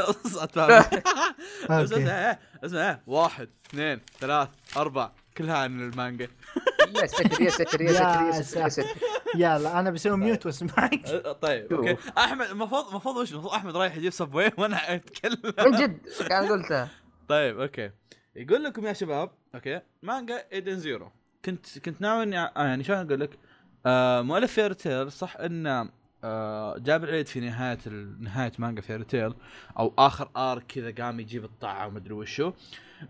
[1.69, 2.38] اسمع.
[2.63, 2.99] اسمع.
[3.07, 5.11] واحد اثنين ثلاث أربع.
[5.38, 6.28] كلها عن المانجا.
[7.01, 8.84] يا ستر يا ستر يا ستر يا ستر يا ستر
[9.36, 11.07] يلا أنا بسوي ميوت واسمعك
[11.41, 11.80] طيب شوف.
[11.80, 11.97] أوكي.
[12.17, 15.53] أحمد المفروض المفروض وش؟ المفروض أحمد رايح يجيب سبوي وأنا أتكلم.
[15.65, 15.97] من جد؟
[16.30, 16.89] كان قلتها
[17.28, 17.91] طيب okay.
[18.36, 19.82] يقول لكم يا شباب okay.
[20.03, 21.12] مانجا إيدن زيرو.
[21.45, 23.39] كنت كنت ناوي إني آه يعني شلون أقول لك؟
[23.86, 25.89] آه مؤلف فير تيل صح إنه
[26.24, 27.78] آه جاب العيد في نهاية
[28.20, 29.34] نهاية مانجا فير تيل
[29.80, 32.51] أو آخر arc كذا قام يجيب الطامة ومدري وشو.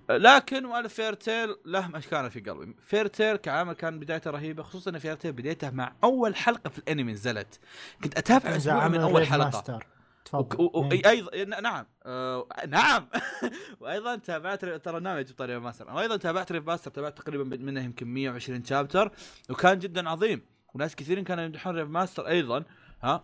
[0.09, 2.75] آه، لكن مؤلف فير تيل له مكانه في قلبي.
[2.85, 6.77] فير تيل كعمل كان بدايته رهيبة خصوصا إن فير تيل بدايته مع أول حلقة في
[6.77, 7.59] الأنمي نزلت.
[8.03, 9.79] كنت أتابع أسبوع من أول حلقة.
[10.25, 10.61] تفضل.
[10.63, 11.09] و- و- إيه.
[11.09, 11.85] أيضا ن- نعم.
[12.05, 13.07] آه نعم.
[13.79, 18.07] وأيضا تابعت ترى نعم يجيب طريق ماستر وأيضا تابعت ريف ماستر تابعت تقريبا منه يمكن
[18.07, 19.11] 120 chapter
[19.49, 20.41] وكان جدا عظيم.
[20.73, 22.63] وناس كثيرين كانوا يمدحون ريف ماستر أيضا.
[23.03, 23.23] ها؟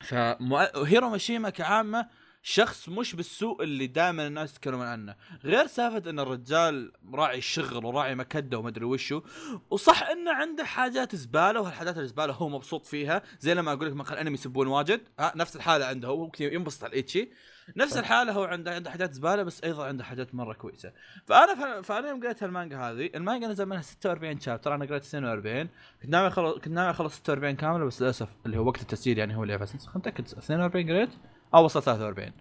[0.00, 2.06] فهيرو ماشيما كعامة
[2.42, 5.14] شخص مش بالسوء اللي دائما الناس يتكلمون عنه.
[5.44, 9.22] غير سالفة إن الرجال راعي الشغل وراعي مكدة وما ادري وشو
[9.70, 13.22] وصح إنه عنده حاجات زبالة وهالحاجات الزبالة هو مبسوط فيها.
[13.40, 16.08] زي لما أقول لك مقهى الانمي يسبون واجد ها نفس الحالة عنده.
[16.08, 17.30] هو ينبسط على ال ecchi
[17.76, 20.92] نفس الحالة هو عنده عنده حاجات زبالة بس أيضا عنده حاجات مرة كويسة.
[21.26, 25.68] فأنا فأنا يوم قريت المانجا هذه المانجا نزل منها 46 شابتر أنا قريت 42
[26.02, 29.36] كنت ناوي اخلص كنت ناوي أخلص 46 كامله بس للأسف اللي هو وقت التسجيل يعني
[29.36, 31.10] هو اللي بس خلينا نتأكد 42 قريت؟
[31.54, 32.32] أو وصل 43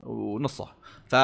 [0.00, 0.74] ونصه.
[1.06, 1.14] ف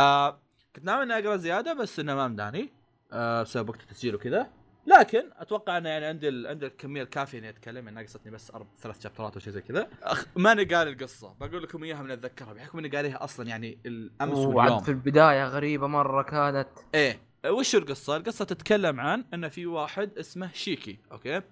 [0.76, 2.72] كنت ناوي إني أقرأ زيادة بس إنه ما مداني
[3.12, 4.50] أه بسبب وقت التسجيل وكذا.
[4.86, 6.46] لكن أتوقع إنه يعني عندي ال...
[6.46, 9.88] عندي الكمية الكافية إني أتكلم يعني ناقصتني بس أربع ثلاث شابترات أو شيء زي كذا.
[10.02, 10.26] أخ...
[10.36, 11.34] ماني قاري القصة.
[11.40, 14.80] بقول لكم إياها من أتذكرها بحكم إني قاريها أصلا يعني الأمس واليوم.
[14.80, 16.68] في البداية غريبة مرة كانت.
[16.94, 17.20] إيه.
[17.46, 21.42] وش القصة؟ القصة تتكلم عن إن في واحد اسمه شيكي okay؟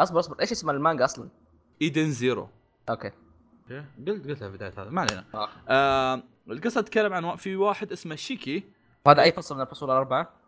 [0.00, 0.40] أصبر أصبر.
[0.40, 1.28] إيش اسم المانجا أصلا؟
[1.82, 2.48] إيدن زيرو.
[2.90, 3.10] okay.
[4.06, 4.90] قلت قلتها في بداية هذا.
[4.90, 5.24] ما علينا.
[5.34, 5.48] آه.
[5.68, 8.64] آه القصة تتكلم عن في واحد اسمه شيكي.
[9.04, 10.38] وهذا أي فصل من الفصول الأربعة؟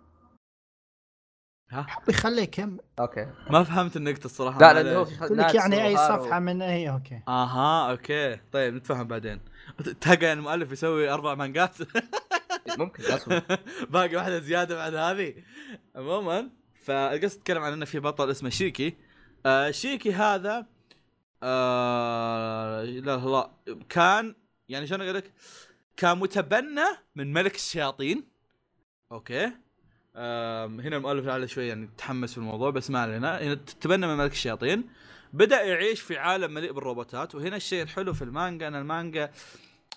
[1.71, 3.27] ها؟ حبي خليه يكمل أوكي.
[3.51, 4.61] ما فهمت النقطة الصراحة.
[4.61, 4.83] لا.
[4.83, 7.23] لأنه هو لك يعني أي صفحة من اي okay.
[7.29, 8.37] أها okay.
[8.53, 9.41] طيب نتفاهم بعدين.
[10.01, 11.77] تلقى المؤلف يسوي أربع مانجات.
[12.79, 13.03] ممكن
[13.91, 15.35] باقي واحدة زيادة بعد هذه.
[15.97, 16.51] عموما
[16.83, 18.97] فالقصة تتكلم عن إنه في بطل اسمه شيكي.
[19.47, 20.67] آه شيكي هذا
[21.43, 23.51] آه لا لا.
[23.89, 24.35] كان
[24.69, 25.33] يعني شلون أقول لك؟
[25.97, 26.85] كان متبنى
[27.17, 28.25] من ملك الشياطين.
[29.13, 29.45] أوكي.
[30.17, 33.43] آم، هنا المؤلف لعله شوي يعني تحمس في الموضوع بس ما علينا.
[33.43, 34.85] هنا تبنى من ملك الشياطين.
[35.33, 39.31] بدأ يعيش في عالم مليء بالروبوتات وهنا الشيء الحلو في المانجا إن المانجا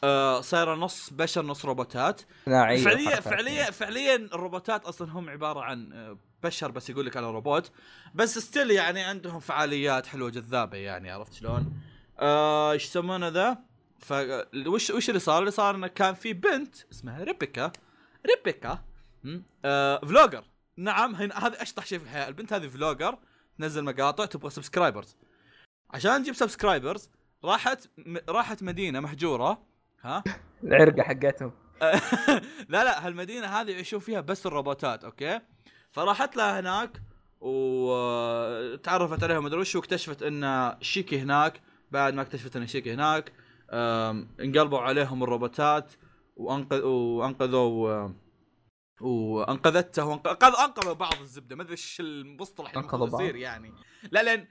[0.04, 3.20] آه صايره نص بشر نص روبوتات صناعيه فعليا.
[3.20, 7.72] فعليا فعليا الروبوتات أصلا هم عبارة عن آه، بشر بس يقول لك أنا روبوت
[8.16, 11.74] بس still يعني عندهم فعاليات حلوة جذابة يعني عرفت شلون؟
[12.20, 13.58] آه، إيش يسمونه ذا؟
[14.00, 14.14] ف
[14.68, 17.72] وش وش اللي صار؟ اللي صار إنه كان في بنت اسمها ريبيكا
[18.28, 18.84] ريبيكا?
[19.66, 20.44] آه vlogger
[20.78, 23.18] نعم هذا أشطح شيء في الحياة البنت هذه vlogger
[23.60, 25.16] تنزل مقاطع تبغى subscribers
[25.92, 27.10] عشان تجيب subscribers
[27.44, 28.18] راحت م...
[28.30, 29.73] راحت مدينة مهجورة
[30.04, 30.24] ها؟
[30.64, 31.52] العرقة حقتهم.
[32.70, 35.40] لا لا هالمدينة هذه يعيشون فيها بس الروبوتات okay؟
[35.92, 37.02] فراحت لها هناك
[37.42, 41.62] وتعرفت عليهم مدري وش واكتشفت إن شيكي هناك.
[41.92, 43.32] بعد ما اكتشفت إن شيكي هناك
[44.40, 45.94] انقلبوا عليهم الروبوتات
[46.36, 48.16] وانقذ وأنقذوا أم،
[49.02, 51.56] وأنقذته وانقذوا انقذوا بعض الزبدة.
[51.56, 52.72] ما أدري إيش المصطلح.
[52.78, 53.74] يصير يعني.
[54.12, 54.48] لا لأن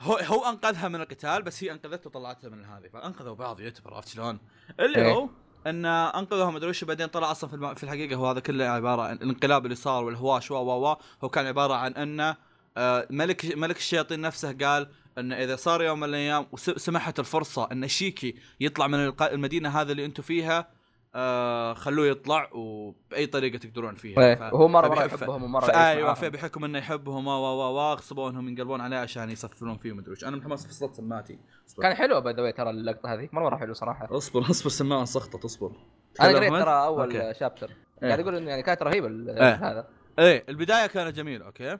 [0.00, 4.08] هو هو أنقذها من القتال بس هي أنقذته وطلعتها من هذه فأنقذوا بعض يعتبر عرفت
[4.08, 4.38] شلون؟
[4.80, 5.12] اللي إيه.
[5.12, 5.28] هو
[5.66, 7.74] إن انقذهم مدري وش بعدين طلع أصلا في, الم...
[7.74, 11.28] في الحقيقة هو هذا كله عبارة عن الانقلاب اللي صار والهواش و و و هو
[11.28, 12.36] كان عبارة عن إنه
[12.76, 14.88] آه، ملك ملك الشياطين نفسه قال
[15.18, 20.04] إن إذا صار يوم من الأيام وسمحت الفرصة إن شيكي يطلع من المدينة هذه اللي
[20.04, 20.68] أنتم فيها
[21.16, 25.42] آه خلوه يطلع وبأي طريقة تقدرون فيها إيه، ف- وهو مرة فبح- مره ف- يحبهم
[25.42, 26.14] ومره أيوه.
[26.14, 30.24] فبحكم إنه يحبهم و و و غصبوا إنهم ينقلبون عليه عشان يصفرون فيه مدري وش
[30.24, 31.38] أنا متحمس في صوت سماعتي
[31.82, 35.44] كان حلو by the ترى اللقطة هذه مره مرة حلو صراحة اصبر اصبر سماعة سقطت
[35.44, 35.72] اصبر
[36.20, 37.34] أنا قريت؟ ترى أول.
[37.36, 37.70] chapter
[38.02, 38.08] إيه.
[38.08, 39.54] قاعد يقول إنه يعني كانت رهيبة إيه.
[39.54, 39.88] هذا
[40.18, 41.78] إيه البداية كانت جميلة okay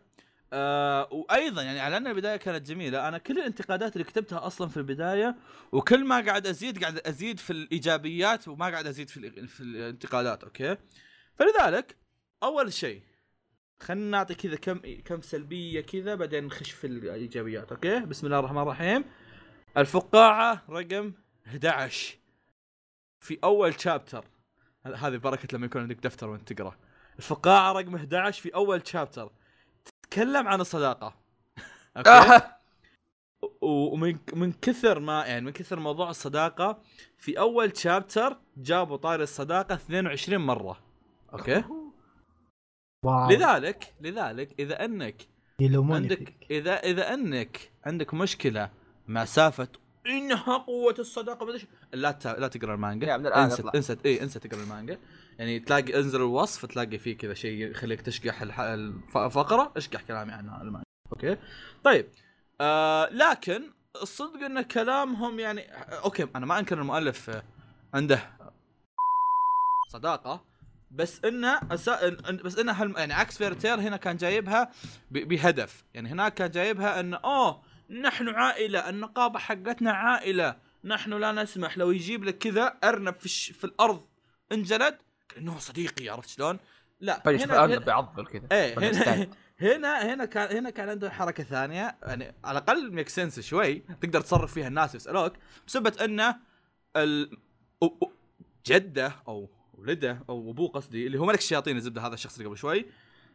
[0.55, 3.09] آه وأيضا يعني على ان البداية كانت جميلة.
[3.09, 5.37] أنا كل الانتقادات اللي كتبتها أصلا في البداية
[5.73, 10.77] وكل ما قاعد أزيد قاعد أزيد في الإيجابيات وما قاعد أزيد في في الانتقادات okay؟
[11.39, 11.97] فلذلك
[12.43, 13.03] أول شيء
[13.81, 18.63] خلينا نعطي كذا كم كم سلبية كذا بعدين نخش في الإيجابيات أوكي؟ بسم الله الرحمن
[18.63, 19.05] الرحيم.
[19.77, 21.13] الفقاعة رقم
[21.47, 22.17] 11
[23.21, 24.25] في أول chapter
[24.85, 26.77] هذه بركة لما يكون عندك دفتر وانت تقرأ.
[27.19, 29.31] الفقاعة رقم 11 في أول chapter
[30.09, 31.15] تتكلم عن الصداقة.
[31.97, 32.41] okay.
[33.63, 36.79] و- ومن من كثر ما يعني من كثر موضوع الصداقة
[37.19, 40.79] في أول chapter جابوا طاري الصداقة 22 مرة.
[41.33, 41.65] okay.
[43.05, 43.29] wow.
[43.31, 45.29] لذلك لذلك إذا أنك
[45.61, 46.35] يلوموني عندك.
[46.51, 48.71] اذا إذا أنك عندك مشكلة
[49.09, 49.69] مع سالفه
[50.07, 52.27] انها قوة الصداقة إيش، لا ت...
[52.27, 53.17] لا تقرأ المانجا.
[53.17, 53.63] من انسى.
[53.75, 54.99] انسى اي انسى تقرأ المانجا.
[55.39, 58.61] يعني تلاقي انزل الوصف تلاقي فيه كذا شيء يخليك تشقح الح...
[58.61, 60.85] الف- الفقرة اشقح كلامي عنها المانجا.
[61.13, 61.37] okay؟
[61.85, 62.07] طيب.
[62.61, 63.63] آه لكن
[64.03, 65.61] الصدق إن كلامهم يعني
[66.05, 67.43] okay أنا ما أنكر المؤلف
[67.95, 68.31] عنده
[69.93, 70.45] صداقة
[70.91, 72.09] بس إنه أسا...
[72.45, 72.97] بس إنه هالم...
[72.97, 74.71] يعني عكس فيري تيل هنا كان جايبها
[75.11, 75.19] ب...
[75.29, 75.85] بهدف.
[75.95, 80.57] يعني هناك كان جايبها إنه أوه نحن عائلة النقابة حقتنا عائلة.
[80.85, 83.51] نحن لا نسمح لو يجيب لك كذا أرنب في, الش...
[83.51, 84.07] في الأرض
[84.53, 86.59] انجلد كأنه صديقي عرفت شلون؟
[87.01, 88.49] لا شوف هنا أرنب بيعضل كذا.
[88.53, 89.27] إيه هنا.
[89.61, 91.97] هنا هنا كان هنا كان عنده حركة ثانية.
[92.03, 93.75] يعني على الأقل ميك سنس شوي.
[93.75, 95.33] تقدر تصرف فيها الناس يسألوك.
[95.67, 96.37] بسبب انه
[96.97, 97.39] ال...
[98.67, 102.57] جده أو ولده أو أبوه قصدي اللي هو ملك الشياطين الزبده هذا الشخص اللي قبل
[102.57, 102.87] شوي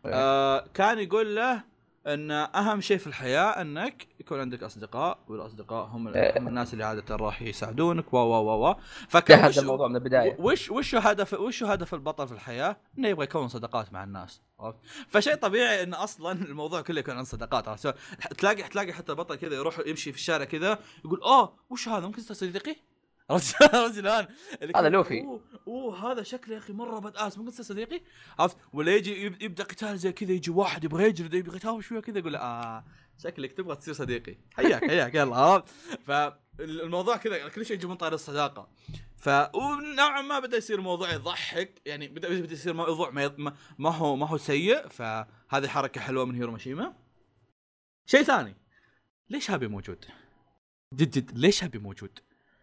[0.05, 1.63] آه كان يقول له
[2.07, 6.39] أن أهم شيء في الحياة أنك يكون عندك أصدقاء والأصدقاء هم, إيه.
[6.39, 8.75] هم الناس اللي عادة راح يساعدونك و و و و
[9.09, 13.23] فكان وش- الموضوع من البداية وش وش هدف وش هدف البطل في الحياة؟ إنه يبغى
[13.23, 14.77] يكون صداقات مع الناس عرفت؟
[15.09, 17.95] فشيء طبيعي انه أصلا الموضوع كله يكون عن صداقات عرفت؟
[18.37, 22.21] تلاقي تلاقي حتى البطل كذا يروح يمشي في الشارع كذا يقول اوه وش هذا ممكن
[22.21, 22.75] تصير صديقي؟
[23.37, 24.25] شلون؟
[24.61, 25.21] اللي هذا لوفي.
[25.21, 28.01] أوه أوه هذا شكله يا أخي مرة بداس ممكن تصير صديقي؟
[28.39, 31.99] عرفت؟ ولا يجي يب- يبدأ قتال زي كذا يجي واحد يبغى يجلد يبغى يتهاوش شوية
[31.99, 32.83] كذا يقول آه
[33.23, 35.69] شكلك تبغى تصير صديقي حياك حياك يلا عرفت؟
[36.05, 38.69] فالموضوع كذا كل شيء يجي من طاري الصداقة
[39.17, 43.89] ف ونوعا ما بدأ يصير الموضوع يضحك يعني بدأ بدأ يصير موضوع ما, ما- ما
[43.89, 46.93] هو ما هو سيء فهذه حركة حلوة من هيرو ماشيما
[48.05, 48.55] شيء ثاني
[49.29, 50.05] ليش هابي موجود؟
[50.93, 52.19] جد جد ليش هابي موجود؟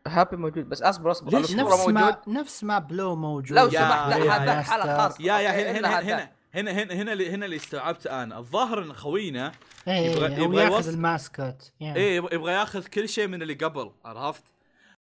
[0.07, 1.95] هابي موجود بس أصبر اصبر ليش نفس موجود.
[1.95, 5.17] ما نفس ما بلو موجود؟ لو سمحت لا هذاك حالة خاصة.
[5.25, 6.01] يا يا هنا هنا.
[6.01, 8.39] هنا هنا هنا هنا اللي هنا اللي استوعبت أنا.
[8.39, 9.53] الظاهر إن خوينا
[9.89, 11.99] إيه يبغى- هو يبغى ياخذ ال mascot يعني.
[11.99, 14.45] إيه يبغى ياخذ كل شيء من اللي قبل عرفت؟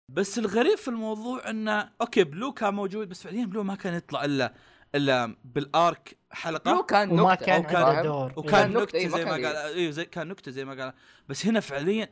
[0.09, 4.24] بس الغريب في الموضوع انه okay بلو كان موجود بس فعليا بلو ما كان يطلع
[4.24, 4.55] الا
[4.95, 6.70] إلا بال arc حلقة.
[6.72, 10.51] لو كان وما نكتة، كان وكان نكتة إيه، زي ما قال أيوه زي كان نكتة
[10.51, 10.93] زي ما قال.
[11.28, 12.09] بس هنا فعليا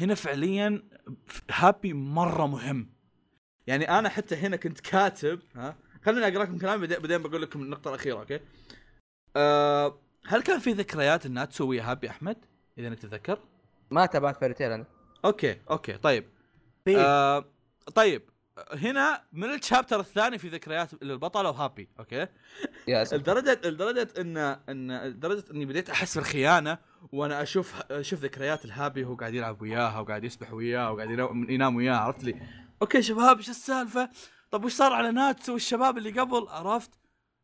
[0.00, 0.82] هنا فعليا
[1.50, 2.90] هابي مرة مهم.
[3.66, 7.88] يعني أنا حتى هنا كنت كاتب ها خليني أقرأ لكم كلام بعدين بقول لكم النقطة
[7.88, 8.40] الأخيرة okay؟
[9.36, 12.36] أه هل كان في ذكريات إنها تسوي هابي أحمد؟
[12.78, 13.38] إذا أنك تتذكر.
[13.90, 14.84] ما تابعت فيري تيل أنا.
[15.24, 16.24] okay okay طيب.
[16.88, 17.44] آه
[17.94, 18.22] طيب.
[18.72, 22.26] هنا من ال chapter الثاني في ذكريات للبطل وهابي okay؟
[22.88, 24.36] يا لدرجة لدرجة إن
[24.68, 26.78] إن لدرجة إني بديت أحس بالخيانة
[27.12, 31.10] وأنا أشوف أشوف ذكريات الهابي وهو قاعد يلعب وياها وقاعد يسبح وياها وقاعد
[31.48, 32.42] ينام, وياها عرفت لي؟
[32.82, 34.10] okay شباب إيش السالفة؟
[34.50, 36.90] طب وش صار على ناتسو والشباب اللي قبل؟ عرفت.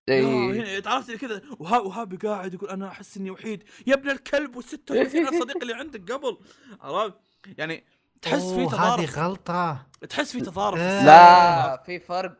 [0.08, 3.64] هنا عرفت كذا وها وهابي قاعد يقول أنا أحس إني وحيد.
[3.86, 6.38] يا ابن الكلب وال 36 صديق اللي عندك قبل.
[6.80, 7.14] عرفت؟
[7.58, 7.84] يعني
[8.22, 9.86] تحس في أوه، هذه تضارب غلطة.
[10.10, 10.76] تحس في تضارب.
[10.78, 11.82] في لا.
[11.86, 12.36] في فرق.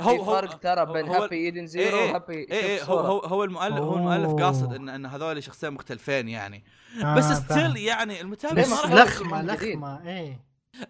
[0.00, 2.98] هو في فرق ترى بين هو- هابي Edens إيه Zero إيه وهابي إيه إيه هو
[2.98, 4.42] هو هو المؤلف هو المؤلف.
[4.44, 6.64] قاصد ان إن هذول شخصين مختلفين يعني.
[7.02, 7.24] آه، بس.
[7.24, 9.42] still يعني المتابع ما راح لخمة.
[9.42, 10.40] لخمة إيه.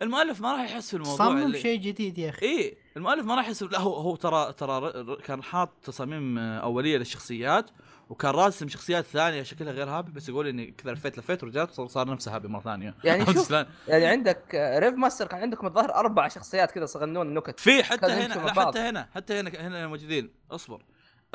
[0.02, 2.46] المؤلف ما راح يحس في الموضوع صمم اللي- شيء جديد يا أخي.
[2.46, 6.38] إيه المؤلف ما راح يحس لا هو هو ترى ترى ر- ر- كان حاط تصاميم
[6.38, 7.70] آه، أولية للشخصيات.
[8.08, 12.08] وكان راسم شخصيات ثانية شكلها غير هابي بس يقول إني كذا لفيت لفيت ورجعت صار-
[12.10, 12.94] نفسه هابي مرة ثانية.
[13.04, 13.50] يعني شوف؟
[13.88, 17.60] يعني عندك آه، Rave Master كان عندكم الظاهر أربع شخصيات كذا صغنون نكت.
[17.60, 18.68] في حتى هنا لا بعض.
[18.68, 20.30] حتى هنا حتى هنا هنا موجودين.
[20.50, 20.84] اصبر.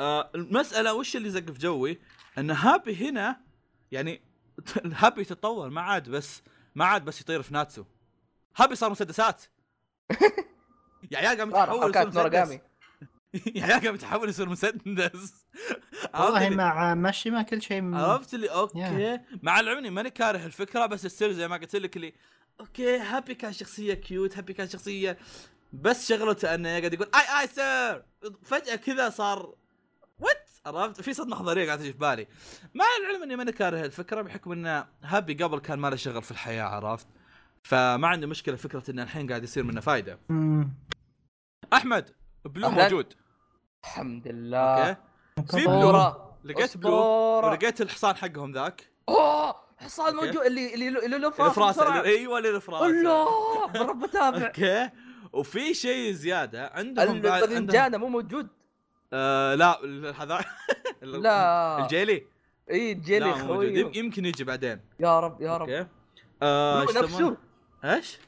[0.00, 1.98] آه المسألة وش اللي زق في جوي؟
[2.38, 3.40] إن هابي هنا
[3.92, 4.20] يعني
[5.02, 6.42] هابي تطور ما عاد بس
[6.74, 7.84] ما عاد بس يطير في ناتسو.
[8.56, 9.42] هابي صار مسدسات.
[11.10, 12.71] يا عيال قام يتحول حركات
[13.56, 15.44] عيال قام يتحول يصير مسدس.
[16.14, 19.20] والله مع ماشيما كل شيء م- عرفت اللي okay.
[19.42, 22.12] مع العلم إني ماني كاره الفكرة بس السر زي ما قلت لك اللي
[22.60, 25.18] okay هابي كان شخصية cute هابي كان شخصية.
[25.72, 28.02] بس شغلته أنه قاعد يقول aye aye sir
[28.44, 29.54] فجأة كذا صار
[30.18, 32.26] what عرفت؟ في صدمه حضاريه قاعدة تجي في بالي.
[32.74, 36.30] مع العلم إني ماني كاره الفكرة بحكم إن هابي قبل كان ما له شغل في
[36.30, 37.06] الحياة عرفت؟
[37.62, 40.18] فما عندي مشكلة فكرة انه الحين قاعد يصير منه فايدة.
[41.72, 42.10] أحمد
[42.44, 42.70] بلو.
[42.70, 43.14] موجود.
[43.84, 44.96] الحمد لله.
[45.38, 45.60] okay.
[45.60, 46.14] في بلو
[46.44, 46.96] لقيت بلو.
[47.44, 48.90] ولقيت الحصان حقهم ذاك.
[49.08, 50.14] أوه حصان.
[50.14, 50.36] موجود.
[50.36, 52.04] اللي اللي اللي له فراس الفراس.
[52.04, 54.90] أيوه اللي الفراس الله بالرب بتابع okay.
[55.32, 58.48] وفي شيء زيادة عندهم بعد عندهم الباذنجانه مو موجود.
[59.12, 59.78] آه لا
[60.18, 60.44] هذا
[61.02, 61.82] لا.
[61.82, 62.26] الجيلي.
[62.70, 63.90] إي الجيلي خوي.
[63.94, 64.80] يمكن يجي بعدين.
[65.00, 65.68] يا رب يا رب.
[65.68, 65.86] okay.
[66.42, 67.36] آه نفسه؟
[67.84, 68.18] إيش؟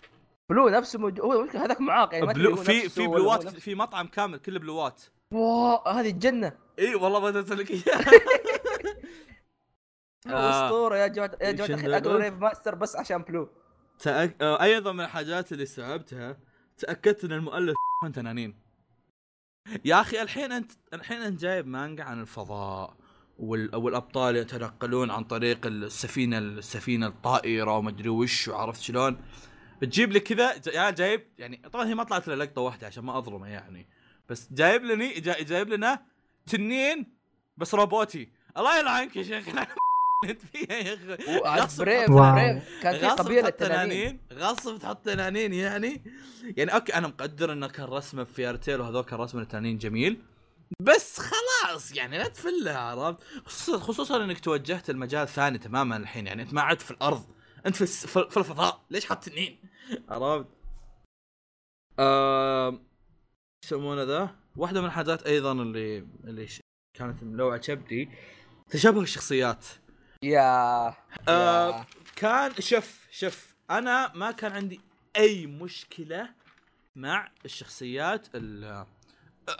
[0.50, 1.20] بلو نفسه موجود.
[1.20, 2.14] هو هذاك معاق.
[2.14, 3.48] يعني بلو في في بلوات.
[3.48, 5.02] في مطعم كامل كله بلوات.
[5.34, 6.52] wow هذه الجنة.
[6.78, 8.10] إي والله ما ارسل لك إياها.
[10.26, 13.48] أسطورة يا جماعة يا جماعة الخير اقرا؟ Rave ماستر بس عشان بلو.
[13.98, 14.42] تأك...
[14.42, 16.36] آه أيضا من الحاجات اللي استوعبتها
[16.78, 17.74] تأكدت إن المؤلف
[18.14, 18.54] تنانين.
[19.84, 22.96] يا أخي الحين أنت الحين أنت جايب مانجا عن الفضاء
[23.38, 23.76] وال...
[23.76, 29.16] والأبطال يتنقلون عن طريق السفينة السفينة الطائرة ومدري وش وعرفت شلون.
[29.82, 33.18] بتجيب لي كذا يا جايب يعني طبعا هي ما طلعت إلا لقطة واحدة عشان ما
[33.18, 33.88] أظلمه يعني.
[34.28, 35.42] بس جايب لني جا...
[35.42, 36.02] جايب لنا
[36.46, 37.06] تنين
[37.56, 38.28] بس روبوتي.
[38.56, 39.48] الله يلعنك يا شيخ.
[40.28, 41.38] انت فيها يا أخي.
[41.62, 42.10] غصب ب Rave.
[42.10, 44.20] ب Rave كان في قبيلة تحط تنانين.
[44.32, 46.02] غصب تحط تنانين يعني.
[46.56, 50.22] يعني okay أنا مقدر انه كان رسمه في Fairy Tail وهذول كان رسمه التنانين جميل.
[50.80, 56.26] بس خلاص يعني لا تفلها عرفت؟ خصوصا, خصوصا إنك توجهت المجال ثاني تماما الحين.
[56.26, 57.24] يعني أنت ما عدت في الأرض.
[57.66, 58.84] أنت في الس- في في الفضاء.
[58.90, 59.58] ليش حاط تنين؟
[60.08, 60.46] عرفت؟
[62.00, 62.74] إيش
[63.64, 66.46] يسمونه ذا؟ واحدة من الحاجات أيضا اللي اللي
[66.98, 68.08] كانت ملوعة كبدي
[68.70, 69.66] تشابه الشخصيات.
[70.22, 70.94] يا.
[71.28, 71.86] آه.
[72.16, 73.54] كان شوف شوف.
[73.70, 74.80] أنا ما كان عندي
[75.16, 76.28] أي مشكلة
[76.96, 78.86] مع الشخصيات ال-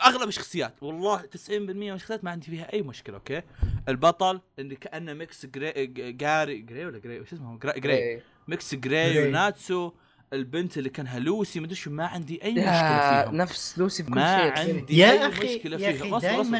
[0.05, 0.83] أغلب الشخصيات.
[0.83, 3.41] والله 90% من الشخصيات ما عندي فيها أي مشكلة okay؟
[3.89, 7.93] البطل اللي كأنه mix جري جاري جري ولا جري؟ وش اسمه؟ جري, جري.
[7.93, 8.23] إيه.
[8.47, 9.27] mix جراي جراي.
[9.27, 9.91] وناتسو.
[10.33, 14.15] البنت اللي كانها لوسي مدري شو ما عندي أي مشكلة فيهم نفس لوسي في كل
[14.15, 16.55] ما شيء عندي يا أي أخي مشكلة يا فيهم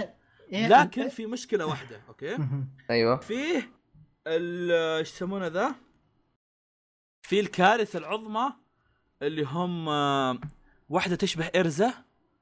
[0.54, 2.38] إيه، لكن في مشكلة واحدة okay.
[2.90, 3.18] أيوه.
[3.18, 3.70] فيه
[4.28, 5.76] ال- إيش يسمونه ذا؟
[7.22, 8.54] في الكارثة العظمى
[9.22, 10.40] اللي هم آه،
[10.90, 11.94] واحدة تشبه ارزا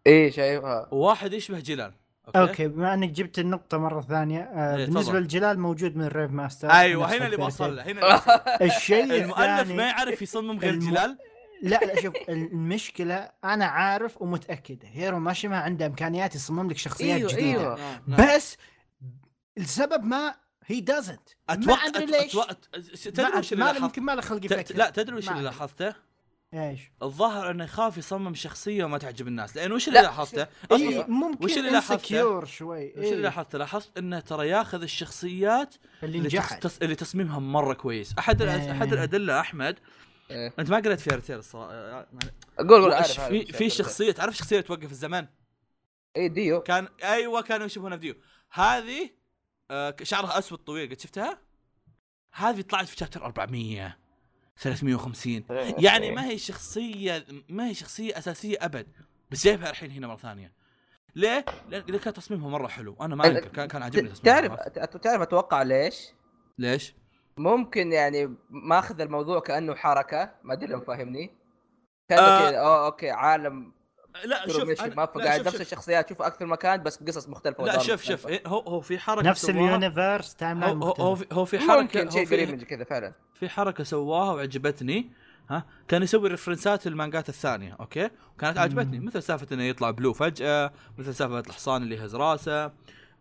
[0.07, 0.87] إيه شايفها.
[0.91, 1.93] وواحد يشبه جيلان.
[2.27, 5.19] okay, okay بما أنك جبت النقطة مرة ثانية آه إيه، بالنسبة.
[5.19, 7.37] للجلال موجود من ال Rave Master أيوه هنا اللي.
[7.37, 8.21] بوصل له هنا.
[8.65, 11.17] الشيء المؤلف ما يعرف يصمم غير الم- جلال
[11.63, 17.31] لا لا شوف المشكلة أنا عارف ومتأكد هيرو ماشيما عنده إمكانيات يصمم لك شخصيات أيوه
[17.31, 18.35] جديدة أيوه نعم.
[18.35, 18.57] بس
[19.57, 22.53] السبب ما هي دازنت أتوقع ما أدري ليش أتوقع...
[23.03, 25.41] تدري ما- وش اللي ما لاحظت يمكن ما له خلق ت- لا تدري وش اللي.
[25.41, 25.93] لاحظته
[26.53, 30.47] إيش الظاهر أنه يخاف يصمم شخصية وما تعجب الناس لأن وش اللي لا، لاحظته.
[30.71, 33.15] إيه ممكن وش اللي لاحظته؟ شوي وش اللي إيه.
[33.15, 36.19] لاحظته لاحظت أنه ترى ياخذ الشخصيات اللي.
[36.19, 36.77] نجحت تص...
[36.81, 38.41] اللي تصميمها مرة كويس أحد.
[38.41, 38.71] إيه.
[38.71, 39.79] أحد الأدلة أحمد
[40.31, 40.53] إيه.
[40.59, 42.07] أنت ما قريت فير تيل الصراحة
[42.57, 45.27] قول قول في في شخصية تعرف شخصية توقف الزمان
[46.17, 48.15] اي ديو كان أيوه كانوا يشوفونها فيديو
[48.51, 49.09] هذه
[49.71, 51.37] آه شعرها أسود طويل قد شفتها؟
[52.31, 53.97] هذه طلعت في شابتر 400
[54.57, 55.43] 350
[55.77, 58.87] يعني ما هي شخصية ما هي شخصية أساسية أبد
[59.31, 60.53] بس جايبها الحين هنا مرة ثانية
[61.15, 65.61] ليه؟ لأن كان تصميمها مرة حلو أنا ما انكر كان كان عاجبني تعرف؟ تعرف أتوقع
[65.61, 66.13] ليش؟
[66.57, 66.95] ليش؟
[67.37, 71.31] ممكن يعني ماخذ الموضوع كأنه حركة ما أدري لو فاهمني
[72.09, 72.49] كأنه آه.
[72.49, 73.71] كذا okay عالم
[74.25, 75.61] لا شوف ما قاعد شوف- نفس شوف.
[75.61, 79.49] الشخصيات شوف أكثر مكان بس بقصص مختلفة لا شوف شوف هو هو في حركة نفس
[79.49, 82.83] ال universe timeline هو هو هو في, هو في حركة شيء في- قريب من كذا
[82.83, 83.13] فعلا.
[83.33, 85.11] في حركة سواها وعجبتني
[85.49, 88.99] ها؟ كان يسوي reference ات المانجات الثانية okay؟ وكانت عجبتني.
[88.99, 89.05] مم.
[89.05, 92.71] مثل سالفة إنه يطلع بلو فجأة مثل سالفة الحصان اللي يهز راسه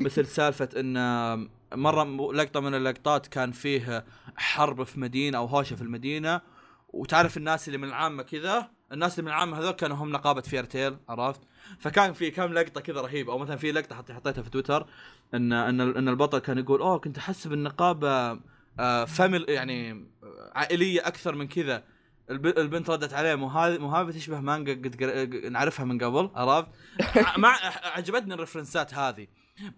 [0.01, 4.05] مثل سالفة ان مرة لقطة من اللقطات كان فيه
[4.36, 6.40] حرب في مدينة أو هوشة في المدينة
[6.88, 10.72] وتعرف الناس اللي من العامة كذا؟ الناس اللي من العامه هذول كانوا هم نقابة Fairy
[10.72, 11.40] Tail عرفت؟
[11.78, 14.86] فكان في كم لقطة كذا رهيبة أو مثلا في لقطة حطيتها في تويتر
[15.34, 18.40] ان إن إن البطل كان يقول أوه كنت احسب النقابه
[18.80, 21.84] آه family يعني آه، عائلية أكثر من كذا.
[22.30, 25.03] الب- البنت ردت عليه مو هذه مو هذه تشبه مانجا قد
[25.51, 26.30] نعرفها من قبل.
[26.34, 26.68] عرفت؟
[27.38, 29.26] مع عجبتني ال reference ات هذه.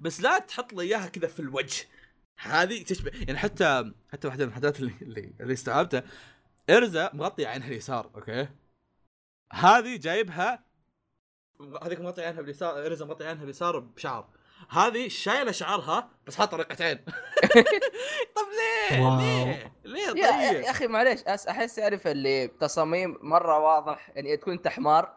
[0.01, 1.85] بس لا تحط لي إياها كذا في الوجه.
[2.39, 6.03] هذه تشبه يعني حتى حتى واحدة من الحاجات اللي اللي, اللي استوعبتها.
[6.71, 8.49] إرزا مغطي عينها اليسار okay؟
[9.55, 10.65] هذه جايبها
[11.83, 14.29] هذيك مغطي عينها باليسار إرزا مغطي عينها اليسار بشعر
[14.71, 16.99] هذه شايلة شعرها بس حاطة رقعتين
[18.37, 18.47] طب
[18.91, 19.19] ليه؟ واو.
[19.19, 24.69] ليه؟ ليه طيب؟ يا أخي معليش أحس أعرف اللي تصاميم مرة واضح يعني تكون انت
[24.69, 25.17] حمار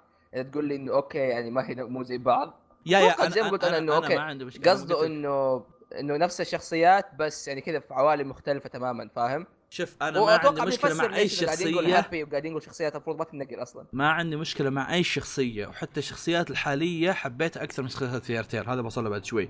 [0.52, 3.50] تقول لي إنه okay يعني ما هي مو زي بعض يا يا أتوقع زي ما
[3.50, 5.66] قلت أنا إنه okay، ما عندي مشكلة قصده انه
[6.00, 10.62] إنه نفس الشخصيات بس يعني كذا في عوالم مختلفة تماما فاهم؟ شوف أنا ما عندي
[10.62, 11.98] مشكلة مع أي شخصية.
[12.00, 13.86] هابي وقاعدين نقول شخصيات المفروض ما تنقل أصلا.
[13.94, 18.74] ما عندي مشكلة مع أي شخصية وحتى الشخصيات الحالية حبيتها أكثر من شخصيات Fairy Tail
[18.74, 19.50] هذا بوصل له بعد شوي.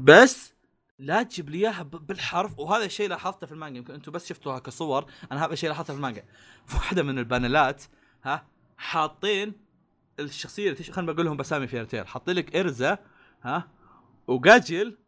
[0.00, 0.52] بس
[0.98, 5.06] لا تجيب لي إياها بالحرف وهذا الشيء لاحظته في المانجا يمكن أنتم بس شفتوها كصور
[5.32, 6.24] أنا هذا الشيء لاحظته في المانجا.
[6.66, 7.84] في واحدة من البانلات
[8.24, 8.46] ها
[8.76, 9.52] حاطين
[10.20, 10.90] الشخصية اللي تش...
[10.90, 12.98] خلينا بقول لهم بأسامي Fairy Tail حاطين لك ارزا
[13.42, 13.68] ها
[14.26, 14.98] وجيلال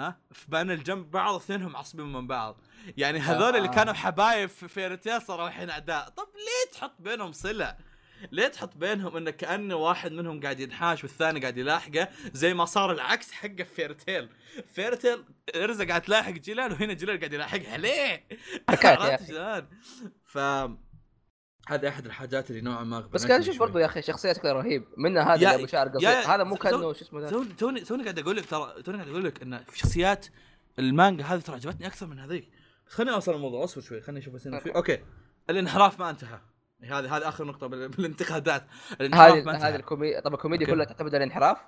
[0.00, 2.60] ها في panel جنب بعض اثنينهم معصبين من بعض
[2.96, 3.72] يعني هذول اللي آه.
[3.72, 7.76] كانوا حبايب في Fairy Tail صاروا الحين أعداء طب ليه تحط بينهم صلة
[8.32, 12.92] ليه تحط بينهم انه كانه واحد منهم قاعد ينحاش والثاني قاعد يلاحقه زي ما صار
[12.92, 14.28] العكس حقه في Fairy Tail،
[14.74, 15.24] Fairy Tail
[15.56, 18.26] إرزا قاعد تلاحق جيلال وهنا جيلال قاعد يلاحقها ليه؟
[18.68, 19.28] عرفت.
[19.28, 19.68] شلون؟
[20.24, 20.38] ف
[21.68, 23.58] هذه أحد الحاجات اللي نوعا ما بس كان شوف.
[23.58, 24.84] برضو يا أخي شخصيه شكلها رهيب.
[24.96, 28.46] منها هذا ابو شعر قصير هذا مو كأنه شو اسمه توني توني قاعد أقول لك
[28.46, 30.26] ترى توني قاعد أقول لك إن في شخصيات
[30.78, 32.48] المانجا هذه ترى عجبتني أكثر من هذيك.
[32.86, 33.64] بس خليني أوصل الموضوع.
[33.64, 34.00] أصبر شوي.
[34.00, 34.98] خليني أشوف بس في okay.
[35.50, 36.38] الانحراف ما انتهى.
[36.82, 38.66] هذه هذه آخر نقطة بال- بالانتقادات.
[39.00, 39.70] الانحراف ما انتهى.
[39.70, 40.66] هذه الكوميديا طب الكوميديا.
[40.66, 41.58] كلها تعتمد على الانحراف.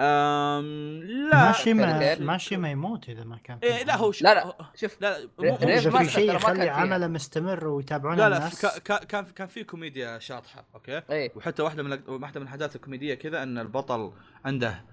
[0.00, 2.18] أم لا ماشي ما.
[2.18, 4.22] ماشي ما يموت إذا ما كان إيه لا هو ش...
[4.22, 4.46] لا لا.
[4.46, 6.68] هو- شوف لا لا مو- اذا في شيء يخلي.
[6.68, 8.62] عمله مستمر ويتابعونه لا لا الناس.
[8.62, 12.76] كا- كا- كان كان في كوميديا شاطحة okay؟ اي وحتى واحدة من واحدة من الحاجات
[12.76, 14.12] الكوميدية كذا إن البطل
[14.44, 14.84] عنده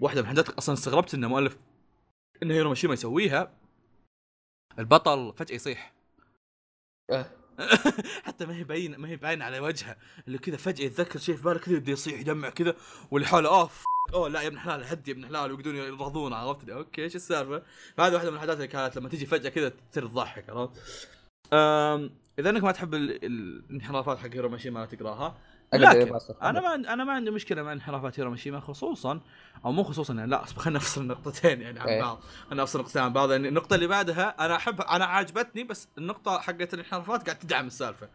[0.00, 1.56] واحدة من الحاجات أصلا استغربت إن مؤلف
[2.42, 3.50] إن هيرو ماشيما يسويها
[4.78, 5.92] البطل فجأة يصيح.
[7.10, 7.30] إيه.
[8.26, 9.96] حتى ما هي باين ما هي باين على وجهه
[10.26, 12.74] اللي كذا فجأة يتذكر شيء في باله كذا يبدأ يصيح يدمع كذا
[13.10, 13.84] واللي حوله اوف
[14.14, 17.62] أوه لا يا ابن حلال هدي يا ابن حلال ويقعدون يرضون عرفت okay إيش السالفة؟
[17.96, 21.06] فهذه واحدة من الحاجات اللي كانت لما تجي فجأة كذا تصير تضحك عرفت؟
[22.38, 25.38] إذا إنك ما تحب ال- ال- الانحرافات حق هيرو ماشيما لا تقراها
[25.74, 29.20] لكن أنا ما أنا ما عندي مشكلة مع انحرافات هيرو ماشيما خصوصا
[29.64, 32.02] أو مو خصوصا يعني لا خلينا نفصل النقطتين يعني عن إيه.
[32.02, 32.20] بعض.
[32.52, 33.30] أنا افصل نقطتين عن بعض.
[33.30, 38.08] يعني النقطة اللي بعدها أنا أحب أنا عاجبتني بس النقطة حقت الانحرافات قاعد تدعم السالفة.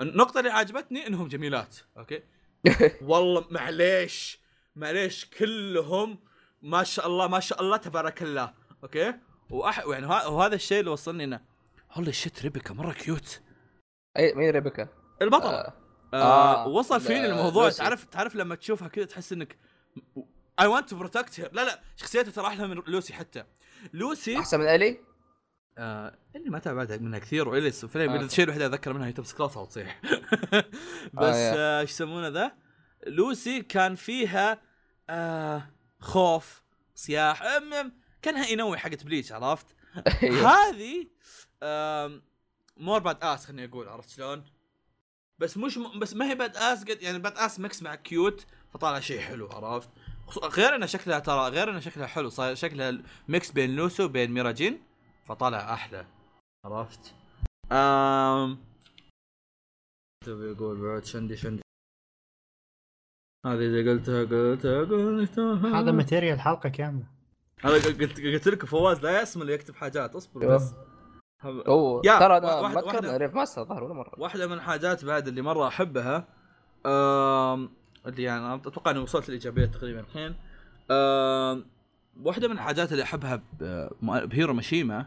[0.00, 2.22] النقطة اللي عاجبتني إنهم جميلات okay؟
[3.10, 4.40] والله معليش
[4.76, 6.18] معليش كلهم
[6.62, 9.14] ما شاء الله ما شاء الله تبارك الله okay؟
[9.50, 9.78] وأح...
[9.86, 11.40] يعني وهذا الشيء اللي وصلني إنه
[11.92, 13.40] holy shit ريبيكا مرة cute
[14.16, 14.88] اي مين ريبيكا؟
[15.22, 15.72] البطله آه.
[16.14, 17.70] آه آه، وصل فيني الموضوع.
[17.70, 19.58] تعرف تعرف لما تشوفها كذا تحس إنك
[20.60, 23.44] I want to protect لا لا شخصيتها ترى أحلى من لوسي حتى
[23.92, 25.00] لوسي أحسن من إلي؟
[25.78, 28.20] آه اللي ما تابعت منها كثير وإليس فيلم آه.
[28.20, 30.00] الشيء الوحيد اتذكر منها هي تمسك راسها وتصيح
[31.14, 31.54] بس يا.
[31.56, 32.52] آه، إيش يسمونه ذا
[33.06, 34.60] لوسي كان فيها
[35.10, 36.62] آه خوف
[36.94, 37.42] صياح
[38.22, 39.66] كانها إينوي حقت Bleach عرفت
[40.22, 40.48] أيوه.
[40.50, 41.06] هذه
[42.76, 44.44] more badass خليني أقول عرفت شلون؟
[45.38, 45.98] بس مش م...
[45.98, 49.90] بس ما هي badass قد يعني badass mix مع cute فطالع شيء حلو عرفت؟
[50.44, 54.82] غير ان شكلها ترى غير ان شكلها حلو صار شكلها mix بين لوسي وبين ميراجين
[55.24, 56.06] فطالع أحلى
[56.64, 57.14] عرفت؟
[57.72, 58.58] امم
[60.26, 61.62] تبي أقول بعد شندي شندي
[63.46, 67.06] هذه إذا قلتها قلتها قلتها هذا material حلقة كاملة
[67.60, 70.54] هذا قلت قلت لك فواز لا يسمى اللي يكتب حاجات اصبر.
[70.54, 70.72] بس
[71.44, 74.12] اوه ترى أنا ما Rave Master ظهر ولا مرة.
[74.18, 76.28] واحدة من الحاجات بعد اللي مرة أحبها
[76.86, 77.70] أم
[78.06, 80.34] اللي يعني أنا أتوقع إني وصلت الإيجابية تقريبا الحين.
[80.90, 81.66] أم
[82.22, 85.06] واحدة من الحاجات اللي أحبها ب- بهيرو ماشيما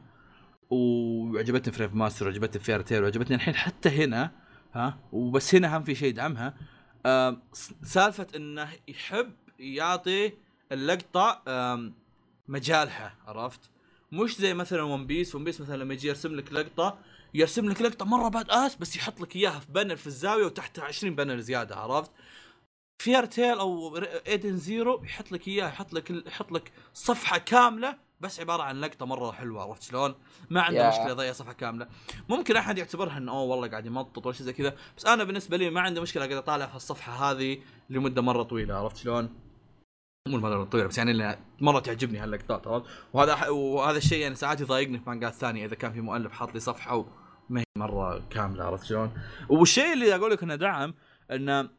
[0.69, 4.31] وعجبتني في Rave Master وعجبتني في Fairy Tail وعجبتني الحين حتى هنا
[4.73, 6.53] ها وبس هنا هم في شيء يدعمها
[7.05, 10.33] أم، س- سالفة إنه يحب يعطي
[10.71, 11.93] اللقطة أم،
[12.47, 13.69] مجالها عرفت؟
[14.11, 16.97] مش زي مثلا One Piece One Piece مثلا لما يجي يرسم لك لقطة
[17.33, 21.15] يرسم لك لقطة مرة badass بس يحط لك إياها في panel في الزاوية وتحتها 20
[21.15, 22.11] panel زيادة عرفت؟
[23.01, 23.97] Fairy Tail أو
[24.27, 29.05] Edens Zero يحط لك إياها يحط لك يحط لك صفحة كاملة بس عبارة عن لقطة
[29.05, 30.15] مرة حلوة عرفت شلون؟
[30.49, 30.89] ما عنده يا.
[30.89, 31.87] مشكلة يضيع صفحة كاملة.
[32.29, 35.57] ممكن أحد يعتبرها إنه أوه والله قاعد يمطط ولا شيء زي كذا، بس أنا بالنسبة
[35.57, 37.57] لي ما عندي مشكلة قاعد أطالع في الصفحة هذه
[37.89, 39.29] لمدة مرة طويلة عرفت شلون؟
[40.27, 44.99] مو المره طويله بس يعني مرة تعجبني هاللقطات عرفت؟ وهذا وهذا الشيء يعني ساعات يضايقني
[44.99, 48.85] في مانجات ثانية إذا كان في مؤلف حاط لي صفحة وما هي مرة كاملة عرفت
[48.85, 49.11] شلون؟
[49.49, 50.93] والشيء اللي أقول لك إنه دعم
[51.31, 51.69] إنه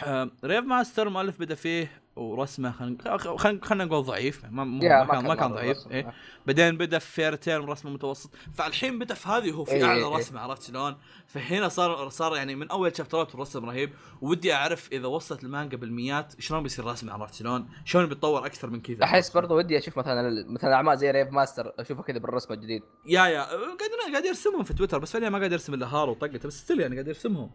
[0.00, 3.18] آه، ريف ماستر مؤلف بدأ فيه ورسمه خلينا
[3.62, 5.90] خلينا نقول ضعيف ما, ما, يا، ما كان ما كان ضعيف رسم.
[5.90, 6.12] إيه.
[6.46, 10.06] بعدين بدأ في Fairy Tail رسمه متوسط فالحين بدأ في هذه هو في إيه، أعلى
[10.06, 10.16] إيه.
[10.16, 10.96] رسمة عرفت شلون؟
[11.26, 13.90] فهنا صار صار يعني من أول شابترات الرسم رهيب
[14.20, 18.80] ودي أعرف إذا وصلت المانجا بالميات شلون بيصير رسمه عرفت شلون؟ شلون بيتطور أكثر من
[18.80, 22.82] كذا أحس برضو ودي أشوف مثلا مثلا أعمال زي Rave Master اشوفها كذا بالرسم الجديد
[23.06, 26.48] يا يا قاعد قاعد يرسمهم في تويتر بس فعليا ما قاعد يرسم إلا هارو وطقته
[26.48, 27.50] بس still يعني قاعد يرسمهم.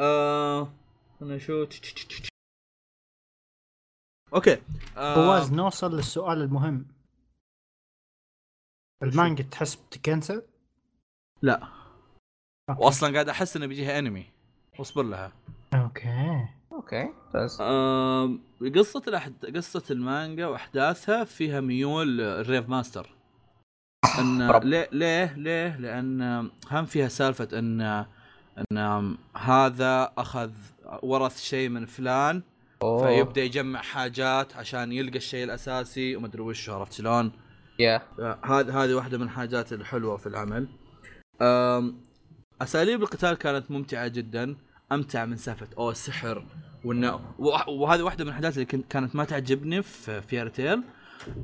[0.00, 0.72] آه
[1.22, 1.66] أنا شو
[4.34, 4.62] okay.
[4.96, 6.86] آه فواز نوصل للسؤال المهم.
[9.02, 10.42] المانجا تحس بتكنسل؟
[11.42, 11.68] لا.
[12.70, 12.82] okay.
[12.82, 14.26] واصلا قاعد أحس إنه بيجيها انمي
[14.80, 15.32] اصبر لها.
[15.74, 16.48] أوكي.
[16.72, 18.38] okay ممتاز آه
[18.76, 19.56] قصة الأحد...
[19.56, 23.14] قصة المانجا وأحداثها فيها ميول ال Rave Master.
[24.18, 24.64] إن رب.
[24.64, 28.06] ليه ليه ليه؟ لأن هم فيها سالفة إن
[28.58, 30.52] إن هذا أخذ
[31.02, 32.42] ورث شيء من فلان
[32.84, 33.06] أوه.
[33.06, 37.32] فيبدأ يجمع حاجات عشان يلقى الشيء الأساسي ومدري وش عرفت شلون؟
[37.78, 38.02] يا
[38.44, 40.68] هذه هذه واحدة من الحاجات الحلوة في العمل.
[42.62, 44.56] أساليب القتال كانت ممتعة جدا،
[44.92, 46.46] أمتع من سالفه اوه السحر
[46.84, 50.82] وانه وه- وهذه واحدة من الحاجات اللي كانت ما تعجبني في فيرتيل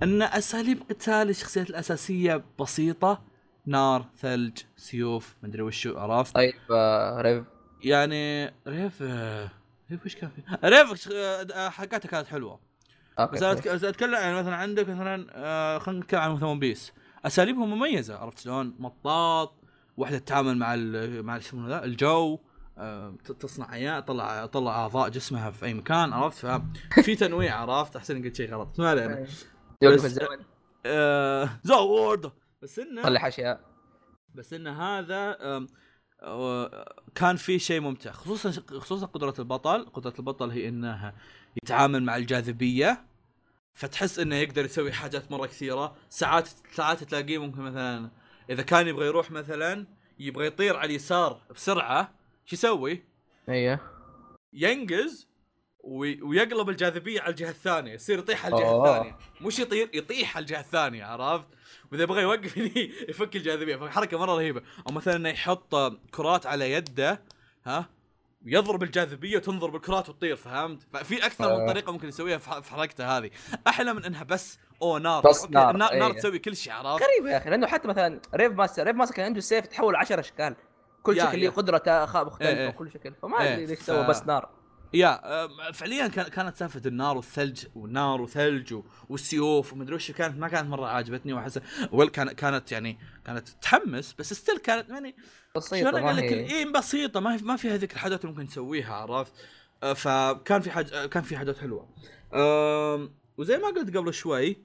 [0.03, 3.23] إن أساليب قتال الشخصيات الأساسية بسيطة
[3.67, 7.45] نار، ثلج، سيوف، مدري وشو عرفت؟ طيب آه، Rave
[7.85, 9.49] يعني Rave آه،
[9.91, 12.61] Rave وش كان في؟ Rave ش- آه، حلقاته كانت حلوة.
[13.33, 13.53] بس أنا
[13.89, 16.93] أتكلم يعني مثلا عندك مثلا آه، خلينا نتكلم عن مثلا One Piece
[17.27, 19.55] أساليبهم مميزة عرفت شلون؟ مطاط
[19.97, 22.39] واحدة تتعامل مع ال مع شو يسمونه ذا الجو
[22.79, 26.47] آه، تصنع اياه طلع طلع اعضاء جسمها في أي مكان عرفت؟
[26.97, 29.27] ففي تنويع عرفت؟ أحسن قلت شيء غلط ما علينا.
[29.83, 30.19] يوقف بس-
[30.87, 32.33] آه، زورد
[32.63, 33.61] بس إنه طلع حاشيه
[34.35, 35.67] بس ان هذا آه،
[37.15, 38.51] كان في شيء ممتع خصوصا
[38.81, 39.85] خصوصا قدرة البطل.
[39.95, 41.15] قدرة البطل هي إنها
[41.63, 43.05] يتعامل مع الجاذبية
[43.75, 45.97] فتحس إنه يقدر يسوي حاجات مرة كثيرة.
[46.09, 48.11] ساعات ساعات تلاقيه ممكن مثلا
[48.51, 49.87] إذا كان يبغى يروح مثلا
[50.19, 52.13] يبغى يطير على اليسار بسرعة
[52.47, 53.03] شو يسوي؟
[53.49, 53.81] أيوه.
[54.53, 55.29] ينقز
[55.85, 58.97] وي- ويقلب الجاذبية على الجهة الثانية يصير يطيح على الجهة أوه.
[58.97, 59.17] الثانية.
[59.41, 61.47] مش يطير يطيح على الجهة الثانية عرفت؟
[61.93, 65.75] وإذا يبغى يوقف هني يفك الجاذبية فحركه مرة رهيبة أو مثلا إنه يحط
[66.11, 67.23] كرات على يده
[67.67, 67.89] ها
[68.45, 71.67] يضرب الجاذبية وتنضرب الكرات وتطير فهمت؟ ففي أكثر من آه.
[71.73, 73.31] طريقة ممكن يسويها في حركته هذه
[73.67, 76.19] أحلى من إنها بس أو نار بس نار، النار, نار إيه.
[76.19, 79.25] تسوي كل شيء عرفت؟ غريبة يا أخي لأنه حتى مثلا Rave Master Rave Master كان
[79.27, 80.57] عنده سيف تحول 10 أشكال
[81.03, 81.41] كل شكل.
[81.41, 82.69] له قدرة خ- مختلفة إيه، إيه.
[82.69, 84.49] وكل شكل فما إيه، ادري ليش سوى بس نار
[84.95, 85.21] يا
[85.73, 88.75] فعليا كان- كانت سالفة النار والثلج والنار وثلج
[89.09, 91.59] والسيوف ومدري وش كانت ما كانت مرة عاجبتني وأحس
[92.13, 95.17] كان كانت يعني كانت تحمس بس ستيل كانت يعني
[95.91, 96.57] شلون ما لك؟ هي.
[96.57, 99.33] إيه بسيطة ما ما فيها ذيك الحاجات اللي ممكن تسويها عرفت؟
[99.83, 101.89] آه، فكان في حاجة كان في حاجات حلوة.
[103.39, 104.57] وزي ما قلت قبل شوي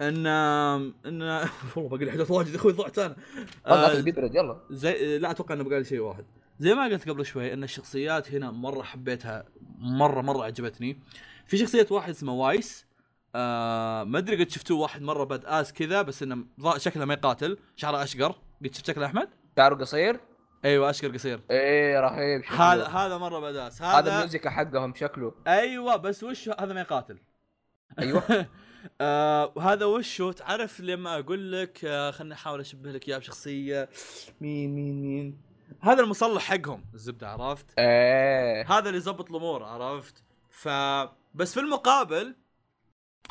[0.00, 1.22] ان ان
[1.76, 3.16] والله باقي لي حاجات واجد أخوي ضعت أنا.
[3.66, 3.92] آه،
[4.34, 4.60] يلا.
[4.70, 6.24] زي لا أتوقع إنه بقى لي شيء واحد.
[6.60, 9.44] زي ما قلت قبل شوي إن الشخصيات هنا مرة حبيتها
[9.78, 10.98] مرة مرة عجبتني.
[11.46, 12.86] في شخصية واحد اسمه وايس
[13.34, 16.44] آه ما أدري قد شفتوه واحد مرة badass كذا بس إنه
[16.76, 18.34] شكله ما يقاتل شعره أشقر.
[18.64, 20.20] قد شفت شكله أحمد؟ شعره قصير؟
[20.64, 21.40] أيوه أشقر قصير.
[21.50, 22.44] إيه رهيب.
[22.44, 25.34] هذا هذا مرة badass هذا هذا ال music حقهم شكله.
[25.46, 27.18] أيوه بس وش هذا ما يقاتل؟
[27.98, 28.22] أيوه.
[29.00, 33.88] آه وشو؟ تعرف لما أقول لك آه خليني أحاول أشبه لك إياه بشخصية.
[34.40, 35.49] مين مين مين؟
[35.80, 36.84] هذا المصلح حقهم.
[36.94, 38.66] الزبدة عرفت؟ إيه.
[38.78, 40.68] هذا اللي يظبط الأمور عرفت؟ ف
[41.34, 42.36] بس في المقابل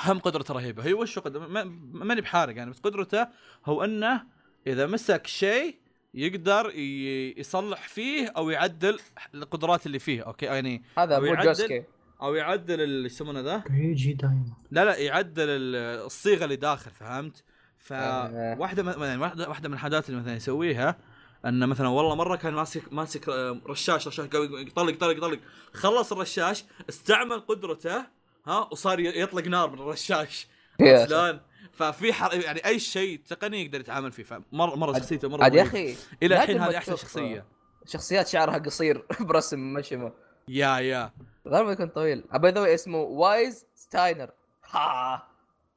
[0.04, 0.84] هم قدرته رهيبة.
[0.86, 3.28] هي وش قدر ما- ماني بحارق يعني بس قدرته
[3.66, 4.24] هو إنه
[4.68, 5.76] إذا مسك شيء
[6.14, 9.00] يقدر ي- يصلح فيه أو يعدل
[9.34, 11.46] القدرات اللي فيه أوكي؟ يعني هذا مو يعدل.
[11.48, 11.84] جوسكي.
[12.22, 14.46] أو يعدل ال- إيش يسمونه ذا؟ يجي دايما.
[14.72, 17.44] لا لا يعدل ال- الصيغة اللي داخل فهمت؟
[17.92, 18.56] آه.
[18.56, 20.98] فواحده من يعني واحدة واحدة من الحاجات اللي مثلا يسويها
[21.46, 25.40] انه مثلا والله مرة كان ماسك ماسك آه، رشاش رشاش قوي يطلق يطلق يطلق.
[25.74, 28.06] خلص الرشاش استعمل قدرته
[28.46, 30.48] ها وصار يطلق نار من الرشاش.
[30.80, 31.40] شلون؟
[31.74, 32.34] ففي حر...
[32.34, 34.24] يعني أي شيء تقني يقدر يتعامل فيه.
[34.24, 35.64] فمره مرة شخصيته مرة عاد يا.
[35.64, 37.46] أخي إلى الحين هذه أحسن شخصية.
[37.86, 40.12] شخصيات شعرها قصير برسم ماشيما
[40.48, 41.12] yeah yeah.
[41.48, 42.24] غير ما يكون طويل.
[42.34, 44.30] باي ذا اسمه وايز ستاينر.
[44.72, 45.28] ها.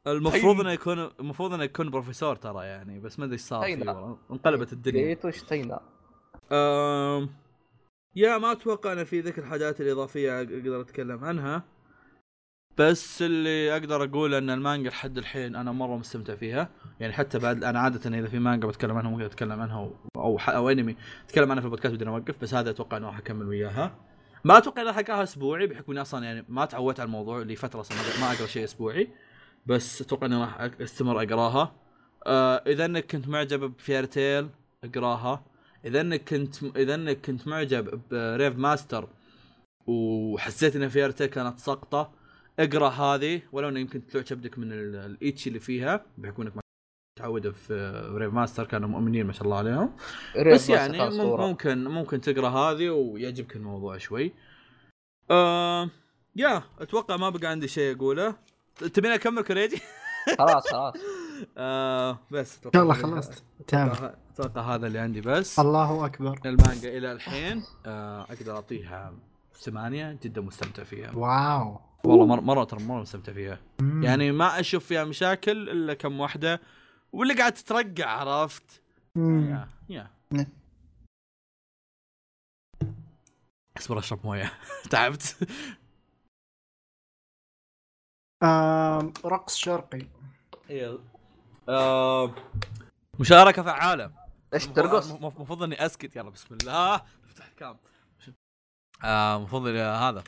[0.06, 0.60] المفروض.
[0.60, 4.72] إنه يكون المفروض إنه يكون بروفيسور ترى يعني بس ما أدري إيش صار فيه انقلبت
[4.72, 5.06] الدنيا.
[5.06, 5.80] جيتو شتينر
[6.52, 7.30] أم...
[8.16, 11.62] yeah ما أتوقع إن في ذيك الحاجات الإضافية أقدر أتكلم عنها.
[12.78, 16.68] بس اللي أقدر أقول إن المانجا لحد الحين أنا مرة مستمتع فيها.
[17.00, 20.70] يعني حتى بعد أنا عادة إذا في مانجا بتكلم عنها ممكن أتكلم عنها أو أو,
[20.70, 23.96] أنمي أتكلم عنها في البودكاست بدون أوقف بس هذا أتوقع إنه راح أكمل وياها.
[24.44, 27.80] ما أتوقع اني راح أسبوعي بحكم إني أصلا يعني ما تعودت على الموضوع لي فتره
[27.80, 29.08] أصلا ما- ما اقرا شيء أسبوعي.
[29.66, 31.72] بس أتوقع إني راح أستمر أقراها
[32.26, 34.48] آه إذا إنك كنت معجب ب Fairy Tail
[34.84, 35.44] أقراها
[35.84, 39.08] إذا إنك كنت إذا إنك كنت معجب ب Rave Master
[39.86, 42.12] وحسيت إن Fairy Tail كانت سقطة
[42.58, 46.62] اقرأ هذه ولو إنه يمكن تعجبك من ال- الايتشي اللي فيها بحكم إنك ما
[47.18, 49.92] متعود في Rave Master كانوا مؤمنين ما شاء الله عليهم
[50.54, 54.32] بس يعني مم- ممكن ممكن تقرأ هذه ويعجبك الموضوع شوي.
[55.30, 55.90] آه
[56.36, 58.36] yeah أتوقع ما بقى عندي شيء أقوله.
[58.76, 59.80] تبيني أكمل كوريجي؟
[60.38, 60.94] خلاص خلاص.
[61.58, 64.14] آه بس الله خلصت تمام.
[64.34, 65.58] أتوقع هذا اللي عندي بس.
[65.58, 66.40] الله أكبر.
[66.46, 69.12] المانجا إلى الحين آه أقدر أعطيها
[69.60, 71.10] ثمانية جدا مستمتع فيها.
[71.16, 71.80] wow.
[72.04, 73.58] والله مرة مرة ترى مرة مستمتع فيها.
[73.80, 74.02] مم.
[74.02, 76.60] يعني ما أشوف فيها مشاكل إلا كم واحدة
[77.12, 78.82] واللي قاعد تترقع عرفت.
[79.16, 80.10] يا يا.
[83.78, 84.52] اصبر أشرب موية.
[84.90, 85.36] تعبت.
[89.24, 90.06] رقص شرقي
[91.68, 92.34] آه
[93.20, 94.10] مشاركة فعالة
[94.54, 96.94] إيش ترقص؟ المفروض إني أسكت يلا بسم الله
[97.26, 97.76] افتح الكام
[99.04, 100.24] آه المفروض إني هذا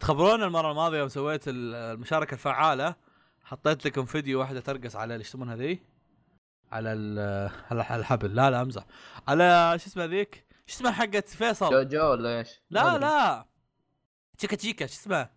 [0.00, 2.94] تخبرون المرة الماضية يوم سويت ال- المشاركة الفعالة
[3.44, 5.80] حطيت لكم فيديو واحدة ترقص على إيش يسمونها ذي؟
[6.72, 8.84] على ال- على الحبل لا لا أمزح
[9.28, 13.46] على شو اسمها ذيك؟ شو اسمها حقت فيصل؟ جوجو ولا إيش؟ لا لا
[14.38, 15.30] تشيكا تشيكا شو اسمها؟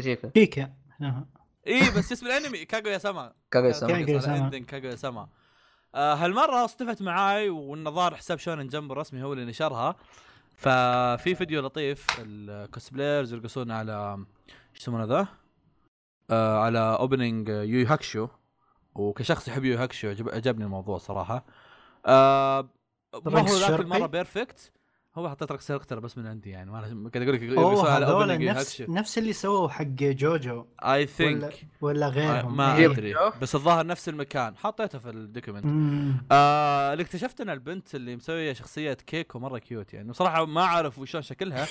[0.00, 0.85] شيكا كيكا آه.
[1.66, 4.58] اي بس اسم الأنمي كاغويا سما كاغويا سما كاغويا سما.
[4.58, 5.28] كاغويا سما
[5.94, 9.96] آه هالمرة اصطفت معاي والنظار حساب Shonen Jump الرسمي هو اللي نشرها.
[10.56, 14.18] ففي فيديو لطيف ال cosplayers يرقصون على
[14.48, 15.28] إيش يسمونه ذا؟
[16.30, 18.28] آه على اوبننج يو هاكشو
[18.94, 21.46] وكشخص يحب يو هاكشو عجب عجبني الموضوع صراحة.
[22.06, 22.68] آه
[23.26, 24.72] ما هو ذاك؟ المرة بيرفكت
[25.18, 28.80] هو حطيت لك سيركتر بس من عندي يعني ما قاعد أقول لك نفس.
[28.88, 32.86] نفس اللي سووا حق جوجو اي ولا ثينك ولا غيرهم ما إيه.
[32.86, 33.14] أدري.
[33.42, 35.64] بس الظاهر نفس المكان حطيته في الدوكيمنت.
[36.32, 40.98] آه اللي اكتشفت إن البنت اللي مسوية شخصية كيكو مره كيوت يعني بصراحه ما أعرف
[40.98, 41.66] وشلون شكلها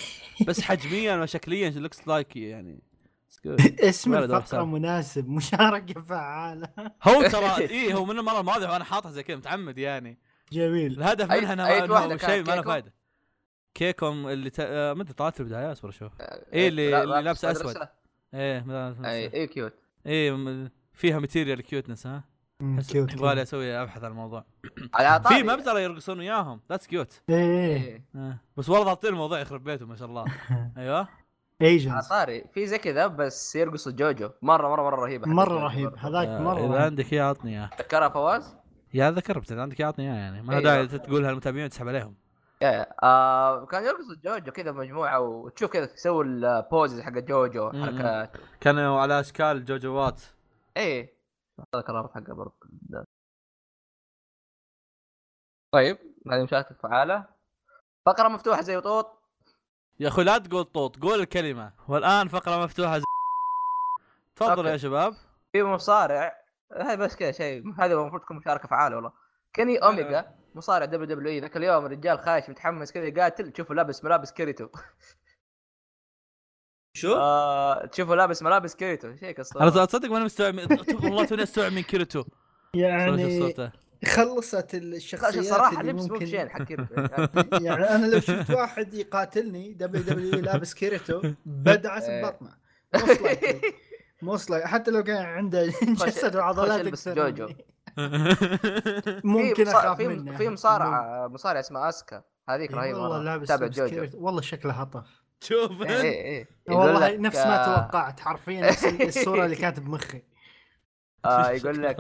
[0.48, 2.80] بس حجميا وشكليا لوكس لايك يعني.
[3.90, 4.72] اسم وحسام.
[4.72, 6.70] مناسب مشاركة فعالة
[7.04, 10.20] هو ترى اي هو من المرة الماضية وأنا حاطها زي كذا متعمد يعني
[10.52, 12.92] جميل الهدف منها إنها كانت شيء ما له كيكو؟
[13.76, 14.56] كيكوم اللي ت...
[14.60, 16.12] آه، ما أدري طلعت في البدايه اصبر أشوف
[16.54, 17.52] إيه اللي, اللي لابسة.
[17.52, 17.76] أسود.
[18.34, 18.66] إيه
[19.06, 19.74] اي اي كيوت
[20.08, 22.24] م- فيها ماتيريال كيوتنس ها؟
[22.90, 23.42] كيوت يبغالي.
[23.42, 24.46] أسوي أبحث عن الموضوع.
[24.94, 26.62] على في مبزره يرقصون وياهم.
[26.70, 28.42] ذاتس كيوت إيه إيه.
[28.58, 30.26] بس والله ضابطين الموضوع يخرب بيته ما شاء الله.
[30.78, 30.98] أيوه.
[30.98, 31.08] على
[31.62, 34.30] ايجنز طاري في زي كذا بس يرقص جوجو.
[34.42, 35.28] مره مره مرة رهيبة.
[35.28, 35.96] مرة رهيب.
[35.98, 36.84] هذاك آه، مرة إذا.
[36.86, 37.70] عندك اياه عطني إياه.
[37.78, 38.56] تذكرها فواز؟
[38.94, 40.42] يا ذكرت إذا عندك اياه عطني إياه يعني.
[40.42, 40.60] ما.
[40.60, 42.16] داعي تقولها المتابعين وتسحب عليهم.
[42.62, 42.94] يا.
[43.04, 47.72] آه كان يرقص جوجو كذا مجموعة وتشوف كذا يسوي البوزز حق جوجو.
[47.72, 48.38] حركات.
[48.62, 50.22] كانوا على أشكال جوجوات
[50.78, 51.16] إيه.
[51.60, 52.54] هذا القرار حقه برضه
[55.74, 55.98] طيب
[56.32, 57.26] هذه مشاركة فعالة
[58.06, 59.22] فقرة مفتوحة زي وطوط
[60.00, 61.74] يا أخوي لا تقول طوط قول الكلمة.
[61.88, 63.06] والآن فقرة مفتوحة زي...
[64.36, 64.72] تفضلوا.
[64.72, 65.14] يا شباب.
[65.52, 66.36] في مصارع.
[66.72, 67.74] هاي بس كذا شيء.
[67.80, 69.12] هذا المفروض تكون مشاركة فعالة والله.
[69.54, 70.36] Kenny Omega.
[70.56, 74.68] مصارع WWE ذاك اليوم الرجال خايش متحمس كذا يقاتل تشوفه لابس ملابس كيريتو
[76.98, 80.56] شو؟ آه تشوفه لابس ملابس كيريتو شيء قصة أنا تصدق ماني مستوعب
[81.04, 82.24] والله توني أستوعب من كيريتو
[82.74, 83.54] يعني
[84.06, 86.94] خلصت الشخصيات صراحة اللي لبس مو ممكن- بشين حق كيريتو
[87.66, 92.22] يعني أنا لو شفت واحد يقاتلني دبليو دبليو لابس كيريتو بدعس إيه.
[92.24, 92.54] ببطنه
[92.96, 93.62] موست لايكلي
[94.22, 95.66] موست لايك حتى لو كان عنده
[96.06, 97.54] جسد وعضلات أكثر جوجو.
[99.24, 100.38] ممكن أخاف منه.
[100.38, 102.24] في مصارع مصارع اسمه أسكا.
[102.50, 103.24] هذيك إيه، رهيبة والله.
[103.24, 104.08] لابس تابع جوجو.
[104.14, 108.86] والله شكله هطف شوف إيه إيه والله نفس ما آه، توقعت حرفيا نفس
[109.18, 110.22] الصورة اللي كانت بمخي.
[111.26, 112.00] آه يقول لك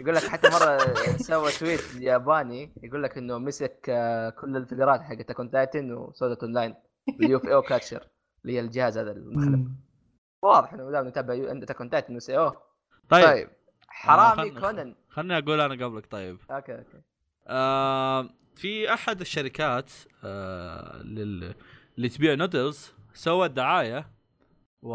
[0.00, 0.78] يقول لك حتى مرة
[1.16, 5.97] سوى tweet ياباني يقول لك إنه مسك آه، كل الفقرات حقت Attack on Titan و
[5.97, 6.74] Sword Art Online
[7.20, 8.08] ال UFO Catcher
[8.44, 9.76] اللي هي الجهاز هذا المخلب.
[10.42, 11.34] واضح إنه دام نتابع
[11.70, 12.52] Attack on Titan و SAO.
[13.08, 13.24] طيب.
[13.24, 13.48] طيب.
[13.96, 16.38] حرامي خلنا- كونان خلني أقول أنا قبلك طيب.
[16.50, 17.00] أوكي أوكي.
[17.46, 19.90] آه في أحد الشركات
[20.24, 21.54] آه لل...
[21.96, 24.10] اللي تبيع نودلز سوت دعاية.
[24.82, 24.94] و.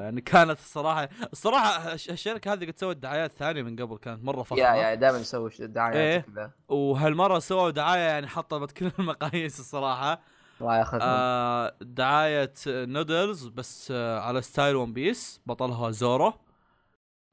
[0.00, 4.42] يعني كانت الصراحة الصراحة الش- الشركة هذه قد سوت دعايات ثانية من قبل كانت مرة
[4.42, 4.58] فخمة.
[4.58, 6.18] yeah yeah دائما نسوي ش- دعايات إيه.
[6.20, 6.50] كذا.
[6.68, 10.20] وهالمرة سووا دعاية يعني حطمت كل المقاييس الصراحة.
[10.60, 16.32] الله ياخذهم آه دعاية نودلز بس آه على style One Piece بطلها زورو.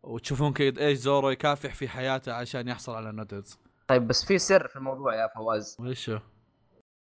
[0.08, 4.68] وتشوفون كيف إيش زورو يكافح في حياته عشان يحصل على نودلز طيب بس في سر
[4.68, 5.78] في الموضوع يا فواز.
[5.80, 6.20] وش هو؟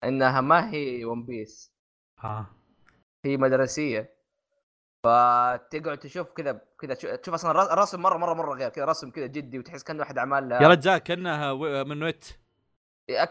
[0.04, 1.72] إنها ما هي ون بيس
[2.20, 2.46] ها
[3.24, 4.16] هي مدرسية.
[5.04, 9.10] فتقعد تشوف كذا كذا تشوف تشوف أصلا الر- الرسم مرة مرة مرة غير كذا رسم
[9.10, 11.54] كذا جدي وتحس كأنه واحد اعمال يا رجال كأنها
[11.84, 12.24] من ويت.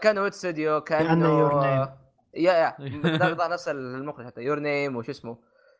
[0.02, 1.90] كأنه ويت ستوديو كأنه Your Name.
[2.34, 2.76] يا يا.
[3.52, 5.38] نفس المخرج حتى يور نيم وش اسمه.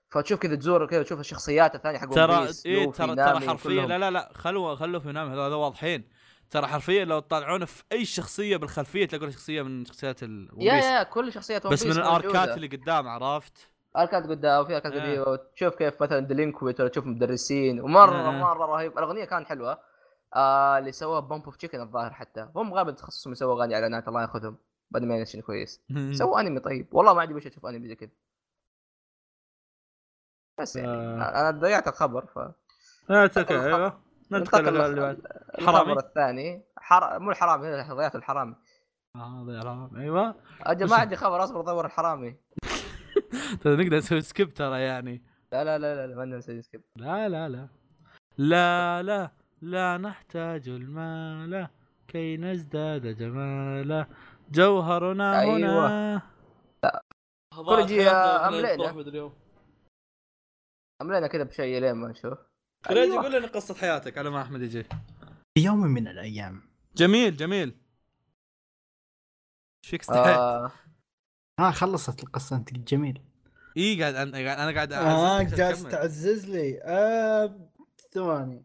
[0.09, 3.87] فتشوف كذا تزور كذا تشوف الشخصيات الثانية حق ترى إيه ترى ترى حرفيا.
[3.87, 6.09] لا لا لا خلوا خلوا في نام هذول واضحين.
[6.51, 10.75] ترى حرفيا لو تطالعون في أي شخصية بالخلفية تلاقون شخصية من شخصيات ال yeah.
[10.75, 12.49] yeah كل شخصيات بس من الأركات.
[12.49, 15.01] اللي قدام عرفت؟ أركات قدام وفي أركات إيه.
[15.03, 15.29] قديمة.
[15.29, 17.81] وتشوف كيف مثلا delinquent ولا تشوف مدرسين.
[17.81, 18.31] ومره إيه.
[18.31, 18.99] مرة رهيب.
[18.99, 19.79] الأغنية كانت حلوة.
[20.35, 22.49] آه اللي سووها Bump of Chicken الظاهر حتى.
[22.57, 24.57] هم غالبا تخصصهم يسووا أغاني إعلانات الله ياخذهم.
[24.91, 25.83] بعد ما كويس.
[26.19, 26.89] سووا أنمي طيب.
[26.93, 28.11] والله ما عندي وش أشوف أنمي زي كذا.
[30.61, 30.93] بس يعني.
[31.23, 32.39] أنا ضيعت الخبر ف
[33.11, 34.01] أوكي أيوه.
[34.31, 35.19] ننتقل ننتقل اللي بعد.
[35.59, 35.93] الخبر حرامي.
[35.93, 36.65] الثاني.
[36.77, 37.19] حر...
[37.19, 38.55] مو الحرامي هذا ضيعت الحرامي.
[39.17, 39.97] آه، هذا حرام.
[39.97, 40.35] أيوه.
[40.63, 42.37] أجل ما عندي خبر أصبر ادور الحرامي.
[43.61, 45.25] ترى نقدر نسوي skip ترى يعني.
[45.53, 47.69] لا لا لا لا, لا ما نسوي skip لا لا لا.
[48.39, 49.31] لا لا
[49.63, 51.69] لا نحتاج المال
[52.09, 54.07] كي نزداد جمالا.
[54.51, 55.89] جوهرنا أيوة.
[55.89, 56.23] هنا
[57.55, 59.33] كوريجي أملينا.
[61.03, 62.39] املينا كذا بشيء لين ما نشوف
[62.87, 63.23] كريجي أيوة.
[63.23, 64.83] قول لنا قصة حياتك على ما أحمد يجي.
[65.55, 66.63] في يوم من الأيام.
[66.97, 67.69] جميل جميل.
[69.85, 70.73] إيش فيك استحيت؟ آه.
[71.61, 73.23] ها خلصت القصة أنت جميل.
[73.77, 76.81] إي قاعد أنا قاعد أنا قاعد آه أعززك جالس عشان تعزز لي.
[76.83, 77.71] آه
[78.13, 78.65] ثواني.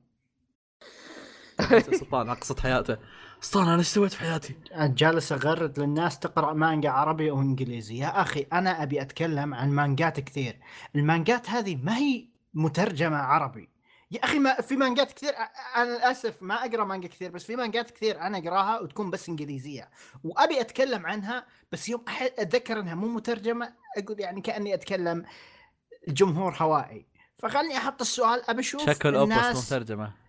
[1.99, 2.97] سلطان على قصة حياته.
[3.41, 8.47] سلطان أنا إيش سويت في حياتي؟ جالس اغرد للناس تقرأ مانجا عربي وانجليزي يا أخي
[8.53, 10.59] أنا أبي أتكلم عن مانجات كثير.
[10.95, 13.69] المانجات هذه ما هي مترجمة عربي.
[14.11, 15.33] يا أخي ما في مانجات كثير.
[15.75, 19.89] أنا للأسف ما أقرأ مانجا كثير بس في مانجات كثير أنا أقراها وتكون بس إنجليزية.
[20.23, 25.25] وأبي أتكلم عنها بس يوم أح- أتذكر إنها مو مترجمة أقول يعني كأني أتكلم
[26.07, 27.05] الجمهور هوائي.
[27.37, 30.20] فخلني أحط السؤال أبي أشوف شكل اوبس الناس مترجمة.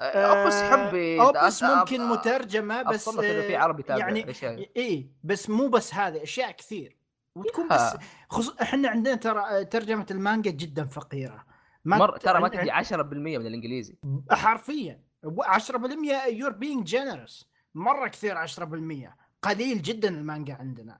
[0.00, 4.70] اوبس حبي اوبس ممكن مترجمة بس في آه، عربي تابع يعني.
[4.76, 6.96] اي بس مو بس هذه أشياء كثير
[7.34, 7.68] وتكون.
[7.68, 7.96] بس
[8.30, 11.44] خصوصا إحنا عندنا ترى ترجمة المانجا جدا فقيرة.
[11.84, 13.98] ما مر ترى ما تجي 10% من الإنجليزي.
[14.30, 20.98] حرفيا 10% you're being generous مرة كثير 10% قليل جدا المانجا عندنا.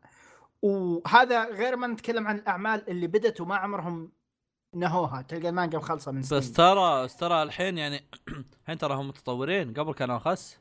[0.63, 4.13] وهذا غير ما نتكلم عن الأعمال اللي بدت وما عمرهم
[4.81, 8.05] نهوها تلقى المانجا مخلصة من سنين بس ترى بس ترى الحين يعني
[8.63, 9.75] الحين ترى هم متطورين.
[9.75, 10.59] قبل كانوا اخس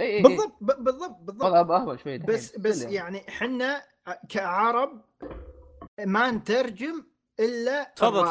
[0.00, 1.70] إي إي بالضبط بالضبط بالضبط.
[1.70, 2.18] أهبل شوي.
[2.18, 3.82] بس بس يعني إحنا
[4.28, 5.04] كعرب
[6.06, 7.04] ما نترجم
[7.40, 8.30] إلا تفضل الرائج-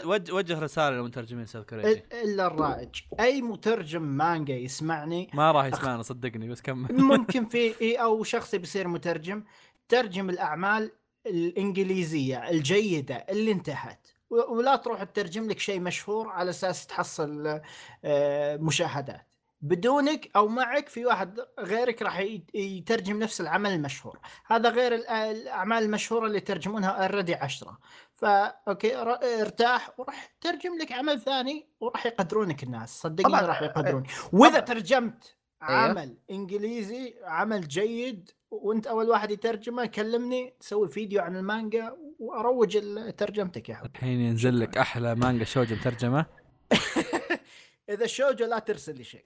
[0.00, 0.32] تفضل.
[0.34, 6.48] وجه- رسالة للمترجمين أستاذ كريجي الا الرائج أي مترجم مانجا يسمعني ما راح يسمعنا صدقني
[6.48, 6.92] بس كمل.
[7.02, 9.44] ممكن في إيه أو شخص بيصير مترجم.
[9.88, 10.90] ترجم الأعمال
[11.26, 14.08] الإنجليزية الجيدة اللي انتهت.
[14.32, 17.60] ولا تروح تترجم لك شيء مشهور على أساس تحصل
[18.04, 19.26] آه، مشاهدات.
[19.64, 22.18] بدونك أو معك في واحد غيرك راح
[22.54, 24.18] يترجم نفس العمل المشهور.
[24.46, 24.94] هذا غير
[25.30, 27.78] الأعمال المشهورة اللي يترجمونها already عشرة.
[28.14, 28.96] فا أوكي
[29.40, 33.00] ارتاح وراح ترجم لك عمل ثاني وراح يقدرونك الناس.
[33.00, 34.02] صدقني راح يقدرون
[34.32, 34.64] وإذا طبعاً.
[34.64, 35.80] ترجمت أيوه.
[35.80, 42.78] عمل إنجليزي عمل جيد وأنت أول واحد يترجمه كلمني تسوي فيديو عن المانجا وأروج
[43.16, 43.94] ترجمتك يا حبيبي.
[43.94, 46.26] الحين ينزل لك أحلى مانجا شوجو مترجمة.
[47.90, 49.24] إذا شوجو لا ترسل لي شيء.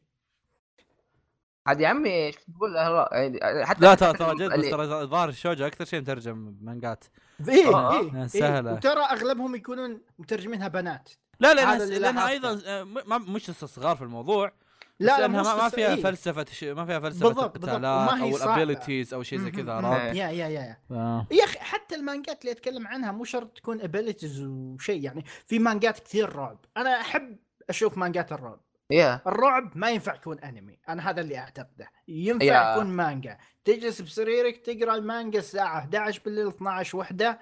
[1.66, 5.66] عاد يا عمي إيش تقول؟ لا يعني حتى لا ترى ترى جد ترى ظاهر الشوجو
[5.66, 7.04] أكثر شيء مترجم مانجات.
[7.48, 8.26] إيه آه، إيه, إيه.
[8.26, 8.72] سهلة.
[8.72, 11.10] وترى أغلبهم يكونون مترجمينها بنات.
[11.40, 12.28] لا اللي لأنها.
[12.28, 12.84] أيضا آه،
[13.18, 14.52] مش استصغار في الموضوع.
[15.00, 16.02] لا لا لا لأنها ما, فيها إيه.
[16.02, 17.56] فلسفة ش- ما فيها فلسفة بالضبط، بالضبط.
[17.56, 18.36] القتالات وما هي أو.
[18.36, 19.72] ال abilities أو شيء زي كذا.
[19.72, 21.26] عرفت؟ يا يا يا يا.
[21.30, 25.98] يا أخي حتى المانجات اللي أتكلم عنها مو شرط تكون abilities وشيء يعني في مانجات
[25.98, 27.36] كثير رعب أنا أحب
[27.70, 28.60] أشوف مانجات الرعب
[28.90, 32.72] يا الرعب ما ينفع يكون أنمي أنا هذا اللي أعتقده ينفع يا.
[32.72, 37.38] يكون مانجا تجلس بسريرك تقرأ المانجا الساعة 11 بالليل 12 وحدة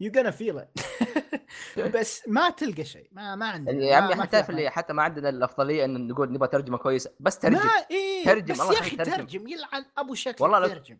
[0.00, 0.82] you gonna feel it.
[1.94, 3.08] بس ما تلقى شيء.
[3.12, 4.50] ما ما عندنا يا عمي إحنا في.
[4.50, 7.10] اللي حتى ما عندنا الأفضلية إن نقول نبغى ترجمة كويسة.
[7.20, 7.56] بس ترجم.
[7.56, 9.12] ما إيه ترجم، بس يا أخي ترجم.
[9.16, 10.98] ترجم يلعن أبو شكل والله لو- ترجم.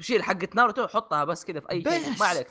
[0.00, 2.18] شيل حقة ناروتو حطها بس كذا في أي شيء.
[2.20, 2.48] ما عليك.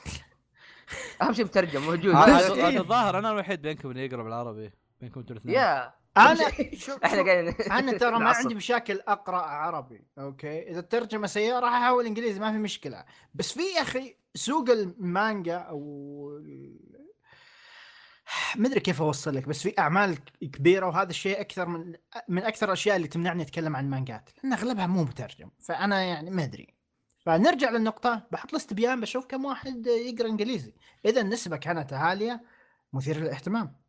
[1.21, 2.15] أهم شيء مترجم موجود.
[2.15, 2.79] إيه.
[2.79, 4.71] الظاهر أنا الوحيد بينكم اللي يقرا بالعربي
[5.01, 5.55] بينكم أنتوا الاثنين.
[5.55, 5.93] يا.
[6.17, 8.29] أنا شوف إحنا قاعدين أنا ترى ما.
[8.29, 13.05] عندي مشاكل أقرأ عربي أوكي؟ إذا الترجمه سيئة راح أحاول إنجليزي ما في مشكلة.
[13.33, 15.79] بس في يا أخي سوق المانجا أو
[18.55, 21.93] ما أدري كيف أوصل لك بس في أعمال كبيرة وهذا الشيء أكثر من
[22.27, 26.43] من أكثر الأشياء اللي تمنعني أتكلم عن مانجات لأن أغلبها مو مترجم فأنا يعني ما
[26.43, 26.73] أدري.
[27.19, 30.73] فنرجع للنقطة بحط استبيان بشوف كم واحد يقرأ إنجليزي.
[31.05, 32.43] إذا النسبة كانت عالية
[32.93, 33.82] مثير للاهتمام.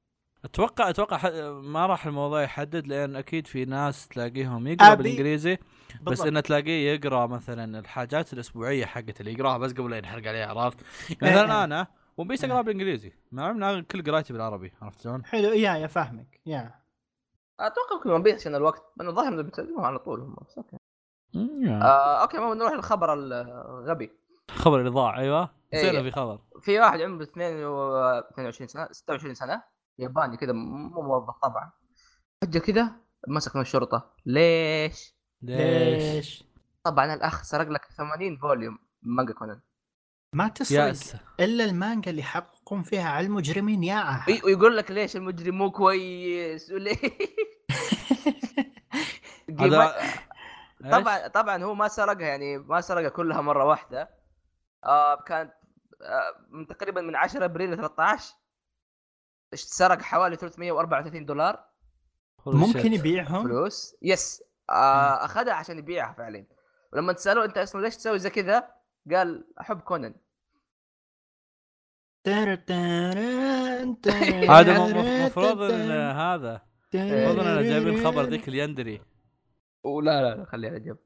[0.44, 1.26] أتوقع أتوقع ح-
[1.62, 6.26] ما راح الموضوع يحدد لأن أكيد في ناس تلاقيهم يقرأ أبي- بالإنجليزي بس بالضبط.
[6.26, 10.80] إنه تلاقيه يقرأ مثلا الحاجات الأسبوعية حقت اللي يقراها بس قبل لا ينحرق عليها عرفت؟
[11.22, 11.64] مثلا إيه.
[11.64, 11.86] أنا
[12.16, 15.86] One Piece اقرا بالإنجليزي مع ان أنا كل قرايتي بالعربي عرفت شلون؟ حلو yeah yeah
[15.86, 16.74] فاهمك yeah
[17.60, 20.76] أتوقع يمكن One Piece عشان الوقت لأنه الظاهر إنه بيترجموها على طول هم بس okay
[21.68, 24.10] آه okay ما نروح للخبر الغبي
[24.50, 25.78] خبر اللي ضاع أيوه إيه.
[25.88, 31.72] نسينا في خبر في واحد عمره 22 سنة 26 سنة ياباني كذا مو موظف طبعا.
[32.42, 32.92] فجاه كذا
[33.28, 34.10] مسك من الشرطة.
[34.26, 36.44] ليش؟ ليش؟
[36.84, 39.60] طبعا الأخ سرق لك 80 volume من مانجا كونان.
[40.32, 44.30] ما تسرق إلا المانجا اللي يحققون فيها على المجرمين يا عهد.
[44.30, 46.96] وي- ويقول لك ليش المجرم مو كويس؟ وليه
[49.60, 49.94] هذا
[50.92, 54.10] طبعا طبعا هو ما سرقها يعني ما سرقها كلها مرة واحدة.
[54.84, 55.52] آه كانت
[56.02, 58.34] آه من تقريبا من 10 أبريل ل 13
[59.56, 61.64] سرق حوالي 334 دولار.
[62.46, 63.96] ممكن يبيعهم؟ فلوس.
[64.02, 66.46] يس آه أخذها عشان يبيعها فعلا.
[66.92, 68.68] ولما تسالوه أنت أصلا ليش تسوي زي كذا؟
[69.10, 70.14] قال أحب كونان.
[74.50, 76.62] هذا المفروض إن هذا.
[76.94, 79.02] المفروض اننا جايبين خبر ذيك اليندري
[79.84, 80.98] ولا لا لا خليها على جنب.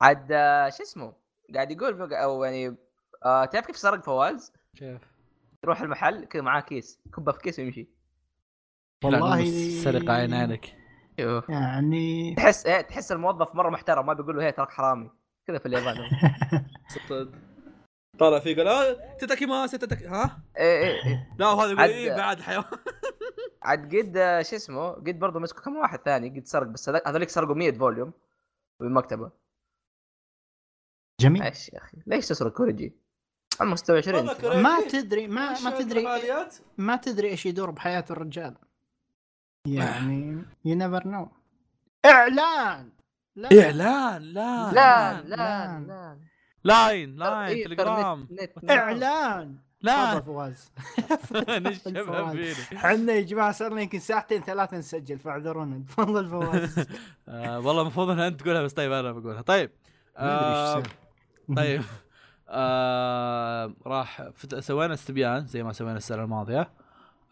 [0.00, 1.12] عاد آه، شو اسمه؟
[1.54, 2.76] قاعد يقول أو يعني
[3.24, 5.15] آه تعرف كيف سرق فواز؟ كيف؟
[5.66, 7.88] يروح المحل كذا معاه كيس كبه في كيس ويمشي.
[9.04, 9.44] والله
[9.84, 10.76] سرق عين عينك
[11.18, 11.44] أيوه.
[11.48, 15.10] يعني تحس إيه تحس الموظف مرة محترم ما بيقول له هي تراك حرامي.
[15.46, 15.96] كذا في اليابان.
[18.18, 21.34] طالع فيه قال آه تتاكي ماسي تتاكي ها؟ إيه إيه إيه.
[21.38, 22.64] لا وهذا يقول إيه بعد حيوان.
[23.62, 24.12] عاد قد
[24.42, 27.72] شو اسمه قد برضه مسكوا كم واحد ثاني قد سرق بس هذا- هذوليك سرقوا 100
[27.78, 28.12] volume
[28.80, 29.30] بالمكتبة.
[31.20, 31.42] جميل.
[31.42, 31.98] إيش يا أخي.
[32.06, 32.96] ليش تسرق كوريجي؟
[33.60, 34.62] على مستوى 20 والله كوريجي.
[34.62, 36.06] ما تدري ما ما تدري؟
[36.78, 38.54] ما تدري إيش يدور بحياة الرجال.
[39.66, 41.28] يعني you never know
[42.06, 42.90] إعلان!
[43.36, 43.48] لا.
[43.64, 45.36] إعلان لا لا لا.
[45.36, 46.18] لا لا.
[46.64, 49.58] لاين لاين إيه، تليجرام نت- إعلان!
[49.80, 50.70] لا تفضل فواز.
[52.76, 55.84] إحنا يا جماعة صار لنا يمكن ساعتين ثلاثة نسجل فاعذرونا.
[55.88, 56.86] تفضل فواز.
[57.28, 59.42] آه، والله المفروض إن أنت تقولها بس طيب أنا بقولها.
[59.42, 59.70] طيب
[60.18, 60.96] ما أدري آه، إيش يصير.
[61.56, 61.82] طيب.
[62.48, 64.28] آه راح
[64.58, 66.70] سوينا استبيان زي ما سوينا السنة الماضية.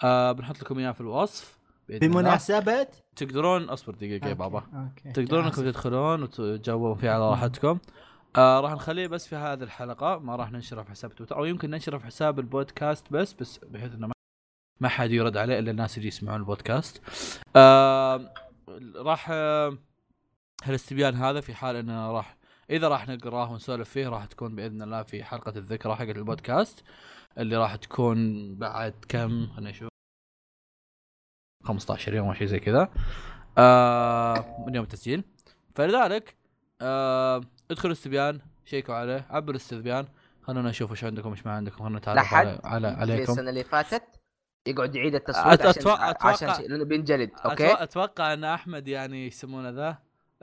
[0.05, 1.59] آه بنحط لكم إياه في الوصف.
[1.89, 2.87] بمناسبه
[3.17, 4.59] تقدرون اصبر دقيقة yeah okay، بابا.
[4.75, 5.13] okay.
[5.13, 5.63] تقدرون أنكم.
[5.63, 7.79] تدخلون وتجاوبون فيه على راحتكم.
[8.37, 11.71] آه راح نخليه بس في هذه الحلقة ما راح ننشره في حساب تويتر أو يمكن
[11.71, 14.15] ننشره في حساب البودكاست بس بس بحيث إنه ما-
[14.81, 17.03] ما حد يرد عليه إلا الناس اللي يسمعون البودكاست.
[17.57, 18.33] آه
[18.97, 19.79] راح آه
[20.65, 22.34] هالاستبيان هذا في حال إنه راح
[22.71, 26.85] إذا راح نقراه ونسولف فيه راح تكون بإذن الله في حلقة الذكرى حقت البودكاست
[27.39, 29.89] اللي راح تكون بعد كم؟ خلينا نشوف.
[31.65, 32.89] 15 يوم أو شيء زي كذا.
[33.59, 35.25] آه من يوم التسجيل.
[35.75, 36.37] فلذلك
[36.81, 40.07] آه ادخلوا الاستبيان شيكوا عليه عبروا الاستبيان.
[40.43, 41.77] خلونا نشوف إيش عندكم إيش ما عندكم.
[41.79, 43.33] خلونا نتعرف على, على عليكم.
[43.33, 44.03] السنة اللي فاتت
[44.67, 48.89] يقعد يعيد التصويت عشان أتوقع- عشان أتوقع- شيء لأنه بينجلد أتوقع, okay؟ أتوقع إن أحمد
[48.89, 49.99] يعني يسمونه ذا.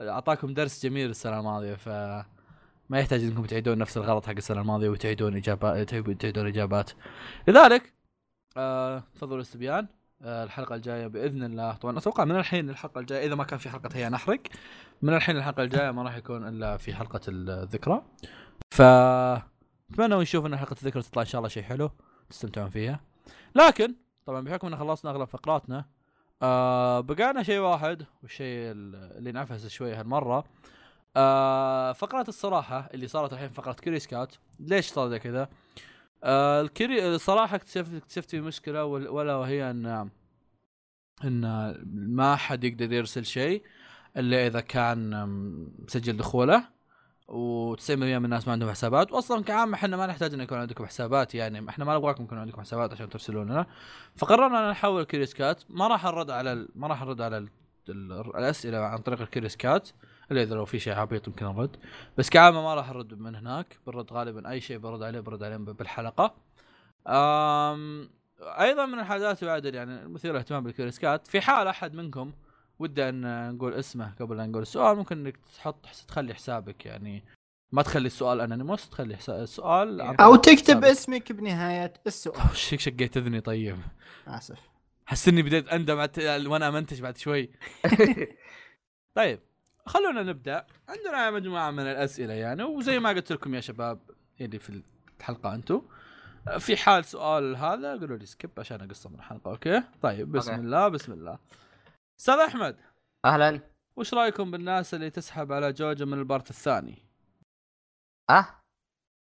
[0.08, 1.88] أعطاكم درس جميل السنة الماضية ف
[2.88, 6.90] ما يحتاج إنكم تعيدون نفس الغلط حق السنة الماضية وتعيدون اجابات تعيدون إجابات.
[7.48, 7.92] لذلك
[8.56, 9.86] آه الاستبيان
[10.22, 11.72] آه الحلقة الجاية بإذن الله.
[11.72, 14.40] طبعا أتوقع من الحين الحلقة الجاية إذا ما كان في حلقة هيا نحرق.
[15.02, 18.02] من الحين الحلقة الجاية ما راح يكون إلا في حلقة الذكرى.
[18.70, 21.90] ف أتمنى نشوف إن حلقة الذكرى تطلع إن شاء الله شيء حلو
[22.30, 23.00] تستمتعون فيها.
[23.54, 23.94] لكن
[24.26, 25.84] طبعا بحكم إن خلصنا أغلب فقراتنا
[26.42, 30.44] آه بقانا شيء واحد والشيء اللي نعفس شوي هالمرة.
[31.16, 35.48] آه فقرة الصراحة اللي صارت الحين فقرة كريس كات ليش صار زي كذا؟
[36.24, 40.10] آه الكري الصراحة اكتشفت اكتشفت في مشكلة وال- ولا وهي ان
[41.24, 43.62] إن ما حد يقدر يرسل شيء
[44.16, 45.10] إلا إذا كان
[45.78, 46.64] مسجل دخوله.
[47.28, 49.12] و90% من الناس ما عندهم حسابات.
[49.12, 52.60] واصلا كعامة إحنا ما نحتاج ان يكون عندكم حسابات يعني إحنا ما نبغاكم يكون عندكم
[52.60, 53.66] حسابات عشان ترسلون لنا
[54.16, 55.62] فقررنا إن نحول CuriousCat.
[55.70, 56.68] ما راح نرد على ال...
[56.74, 57.48] ما راح نرد على ال...
[57.88, 58.12] ال...
[58.12, 59.88] الأسئلة عن طريق ال CuriousCat.
[60.30, 61.76] إلا إذا لو في شيء عبيط يمكن نرد.
[62.18, 63.78] بس كعامة ما راح نرد من هناك.
[63.86, 66.34] بنرد غالبا أي شيء برد عليه برد عليه بالحلقة.
[67.08, 68.10] أم...
[68.42, 71.26] أيضا من الحاجات بعد يعني المثيره للاهتمام بالكريس كات.
[71.26, 72.32] في حال أحد منكم
[72.82, 74.96] وده أن نقول اسمه قبل لا نقول السؤال.
[74.96, 77.24] ممكن إنك تحط تخلي حسابك يعني.
[77.72, 80.84] ما تخلي السؤال انونيموس تخلي السؤال عن أو تكتب حسابك.
[80.84, 82.50] اسمك بنهاية السؤال.
[82.50, 83.78] وش شقيت اذني طيب.
[84.26, 84.58] آسف.
[85.06, 86.08] حس إني بديت أندم
[86.50, 87.50] وأنا منتج بعد شوي.
[89.16, 89.40] طيب
[89.86, 90.66] خلونا نبدأ.
[90.88, 93.98] عندنا مجموعة من الأسئلة يعني وزي ما قلت لكم يا شباب
[94.40, 94.82] اللي في
[95.20, 95.82] الحلقة أنتم
[96.58, 100.62] في حال سؤال هذا قولوا لي skip عشان اقصه من الحلقة okay؟ طيب بسم okay.
[100.62, 101.38] الله بسم الله.
[102.22, 102.76] أستاذ أحمد
[103.24, 103.60] أهلا
[103.96, 107.08] وش رأيكم بالناس اللي تسحب على جوجو من ال part الثاني
[108.30, 108.46] أه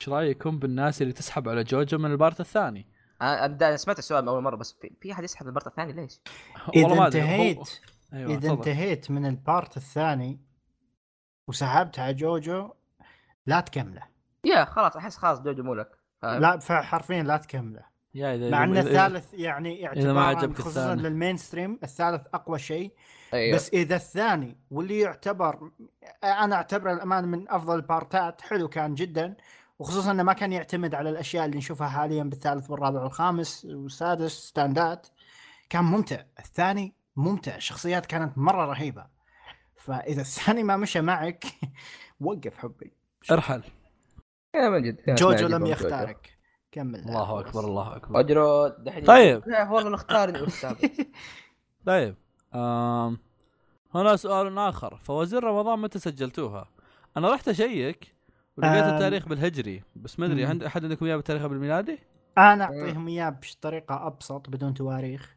[0.00, 2.86] وش رأيكم بالناس اللي تسحب على جوجو من ال part الثاني
[3.22, 6.20] أنا سمعت السؤال من أول مرة بس في, في أحد يسحب ال part الثاني ليش؟
[6.76, 7.80] والله ما اذا انتهيت
[8.12, 8.52] أيوه إذا تفضل.
[8.52, 10.40] انتهيت من ال part الثاني
[11.48, 12.70] وسحبت على جوجو
[13.46, 14.02] لا تكمله
[14.44, 18.74] yeah خلاص أحس خلاص جوجو مو لك؟ لا فحرفيا لا تكمله yeah إذا مع أن
[18.74, 21.02] إذا- إذا- الثالث يعني إذا ما عجبك خصوصا الثاني.
[21.08, 22.92] لل mainstream الثالث أقوى شيء.
[23.34, 23.56] أيوه.
[23.56, 25.70] بس إذا الثاني واللي يعتبر
[26.24, 29.36] أنا أعتبره للأمانة من أفضل البارتات حلو كان جدا
[29.78, 35.06] وخصوصا إنه ما كان يعتمد على الأشياء اللي نشوفها حاليا بالثالث والرابع والخامس والسادس ستاندات
[35.70, 36.22] كان ممتع.
[36.38, 37.56] الثاني ممتع.
[37.56, 39.06] الشخصيات كانت مرة رهيبة.
[39.76, 41.44] فإذا الثاني ما مشى معك
[42.20, 42.92] وقف حبي.
[43.30, 43.62] ارحل.
[44.54, 46.37] يا من جد جوجو لم يختارك.
[46.72, 49.42] كمل الله أكبر الله أكبر أجرو دحين طيب.
[49.46, 50.74] والله اختارني أستاذ
[51.86, 52.14] طيب
[52.54, 53.18] آم.
[53.94, 56.68] هنا سؤال آخر فوازير رمضان متى سجلتوها؟
[57.16, 58.14] أنا رحت أشيك
[58.56, 58.94] ولقيت آم.
[58.94, 60.44] التاريخ بالهجري بس ما أدري.
[60.44, 61.98] عند أحد عندكم إياه بالتاريخ بالميلادي؟
[62.38, 65.36] أنا أعطيهم إياه بطريقة أبسط بدون تواريخ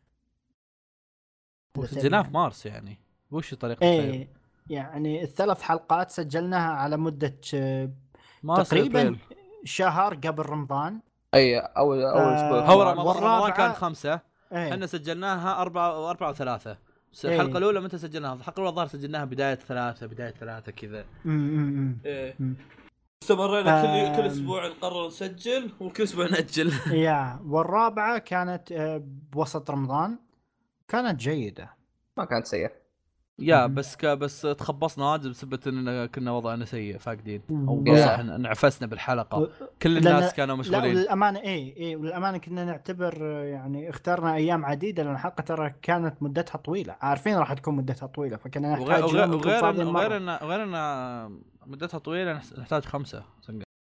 [1.85, 2.99] سجلناه في مارس يعني
[3.31, 4.27] وش طريقة؟ إيه
[4.69, 7.89] يعني الثلاث حلقات سجلناها على مدة آه،
[8.43, 9.17] تقريبا.
[9.63, 10.99] شهر قبل رمضان
[11.33, 14.19] أي اول أول أسبوع هو والرابعة- رمضان رمضان كان خمسة.
[14.51, 14.73] إيه.
[14.73, 16.77] إحنا سجلناها أربعة وأربعة وثلاثة.
[17.13, 17.35] بس إيه.
[17.41, 21.05] الحلقة الأولى متى سجلناها؟ الحلقة الأولى الظاهر سجلناها بداية ثلاثة بداية ثلاثة كذا.
[22.05, 22.35] إيه.
[23.23, 24.15] استمرينا آم.
[24.15, 26.71] كل كل أسبوع نقرر نسجل وكل أسبوع نأجل.
[27.05, 29.01] يا والرابعة كانت آه،
[29.31, 30.19] بوسط رمضان.
[30.87, 31.69] كانت جيدة.
[32.17, 32.71] ما كانت سيئة.
[33.39, 33.67] يا.
[33.67, 34.05] بس ك...
[34.05, 37.41] بس تخبصنا واجد بسبب اننا كنا وضعنا سيء فاقدين.
[37.51, 37.83] أو.
[37.97, 39.49] صح انعفسنا بالحلقة.
[39.81, 40.95] كل الناس كانوا لا مشغولين.
[40.95, 46.57] وللامانه اي اي وللامانه كنا نعتبر يعني اخترنا أيام عديدة لأن الحلقة ترى كانت مدتها
[46.57, 46.95] طويلة.
[47.01, 49.87] عارفين راح تكون مدتها طويلة فكنا نحتاج وغير وغير
[50.41, 53.23] وغير إن مدتها طويلة نحتاج خمسة.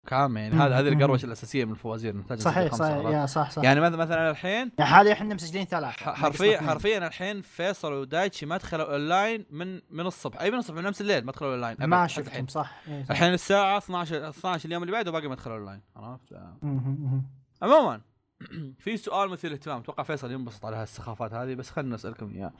[0.07, 0.55] كعامه يعني.
[0.55, 0.87] هذا هذه.
[0.87, 3.63] القروشه الأساسية من الفوازير نحتاج صحيح صحيح؟ yeah صح صح.
[3.63, 5.87] يعني مثلا مثلا الحين يعني حاليا إحنا مسجلين ثلاثة.
[5.87, 10.41] ح- حرفيا حرفيا الحين فيصل ودايتشي ما دخلوا اونلاين من من الصبح.
[10.41, 12.75] أي من الصبح من امس الليل ما دخلوا اونلاين أبد ما شفتهم صح.
[12.87, 13.11] إيه، صح.
[13.11, 17.23] الحين الساعة 12 12 اليوم اللي بعده باقي ما دخلوا اونلاين عرفت؟ مهم.
[17.61, 18.01] عموما
[18.83, 19.77] في سؤال مثير للاهتمام.
[19.79, 22.51] أتوقع فيصل ينبسط على هالسخافات هذه بس خلينا نسألكم إياه.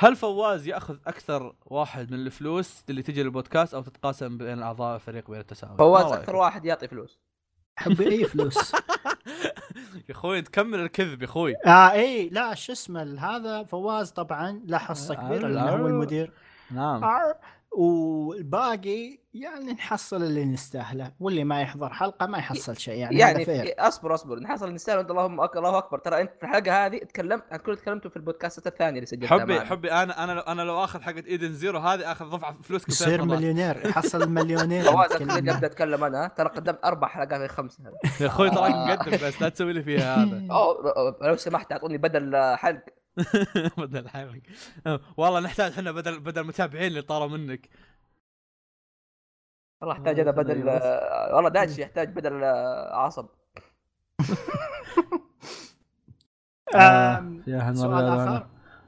[0.00, 5.30] هل فواز ياخذ أكثر واحد من الفلوس اللي تجي للبودكاست أو تتقاسم بين اعضاء الفريق
[5.30, 7.18] بين التساوي؟ فواز؟ أكثر واحد يعطي فلوس
[7.78, 8.74] أحب أي فلوس
[10.08, 14.78] يا أخوي تكمل الكذب يا أخوي آه إي لا شو اسمه هذا فواز طبعا له
[14.78, 15.86] حصه كبيره لأنه هو.
[15.86, 16.32] المدير
[16.70, 17.38] نعم آه،
[17.78, 23.44] والباقي يعني نحصل اللي نستاهله واللي ما يحضر حلقة ما يحصل شيء يعني, يعني هذا
[23.44, 25.56] fair في- اصبر اصبر نحصل نستاهل انت اللهم أك...
[25.56, 28.94] الله أكبر ترى أنت في الحلقة هذه تكلمت عن كل اللي تكلمتوا في البودكاستات الثانية
[28.98, 29.64] اللي سجلتها حبي معنا.
[29.68, 33.24] حبي أنا أنا لو أنا لو آخذ حقت إيدن زيرو هذه آخذ فلوسكم ثلاث يصير.
[33.24, 35.12] مليونير يحصل المليونير فواز.
[35.12, 37.78] ابدا أتكلم أنا ترى قدمت أربع حلقات غير خمسة
[38.20, 38.86] يا أخوي تراك آه.
[38.86, 40.42] مقدم بس لا تسوي لي فيها هذا
[41.22, 42.80] لو سمحت أعطوني بدل حلق
[43.78, 44.40] بدل حلق
[45.16, 47.68] والله نحتاج إحنا بدل بدل متابعين اللي طاروا منك.
[49.80, 53.28] والله احتاج أنا بدل آه، والله دايتشي يحتاج بدل آه، عصب
[57.46, 58.04] يا سؤال.
[58.04, 58.46] آخر.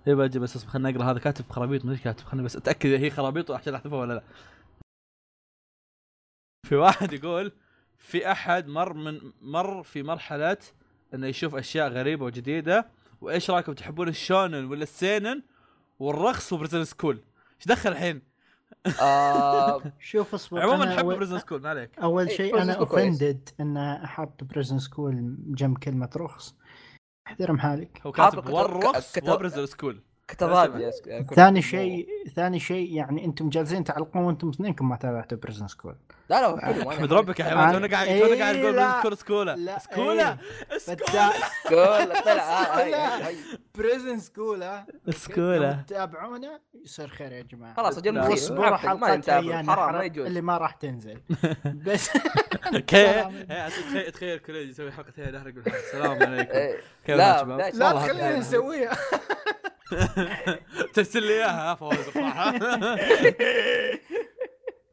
[0.09, 2.25] اي بجي بس اصبر خليني اقرا هذا كاتب خرابيط مش كاتب.
[2.25, 4.23] خليني بس أتأكد إذا هي خرابيط عشان احذفها ولا لا.
[6.69, 7.53] في واحد يقول
[7.99, 10.57] في أحد مر من مر في مرحلة
[11.15, 12.87] إنه يشوف أشياء غريبة وجديدة
[13.21, 15.43] وإيش رأيكم؟ تحبون ال shonen ولا ال seinen
[15.99, 17.15] والرخص و Prison School؟
[17.57, 18.23] إيش دخل الحين؟
[19.01, 21.99] آه، شوف اصبر عموما أول- Prison School ما عليك.
[21.99, 22.73] أول إيه، شيء أنا.
[22.73, 26.55] offended إن أحط Prison School جنب كلمة رخص
[27.27, 28.01] أحترم حالك.
[28.07, 30.01] هو كاتب كتب- والرقص كتب- وبريزن سكول.
[30.91, 35.69] س- كل- ثاني شيء ثاني شيء يعني أنتم جالسين تعلقون وأنتم اثنينكم ما تابعتوا بريزن
[35.69, 35.95] سكول
[36.31, 38.73] لا لا ما أحمد أنا- ربك يا حيوان تونا قاعد تونا قاعد نقول.
[38.73, 40.37] بريزن سكول سكولا لا، سكولا.
[41.65, 43.33] سكولا طلع آه،.
[43.75, 47.75] بريزن سكول ها سكولا تتابعونا يصير خير يا جماعة.
[47.75, 50.27] خلاص أجل ما حلقه حرام ما يجوز.
[50.27, 51.21] اللي ما راح تنزل.
[51.87, 52.11] بس
[52.87, 53.27] كيف
[53.87, 55.55] تخيل تخيل كل يسوي حلقة هي نحرق.
[55.67, 56.51] السلام عليكم.
[56.53, 56.77] إيه.
[57.07, 58.97] كيف لا،؟ لا، تخلينا نسويها.
[60.95, 62.55] ترسل لي إياها الصراحة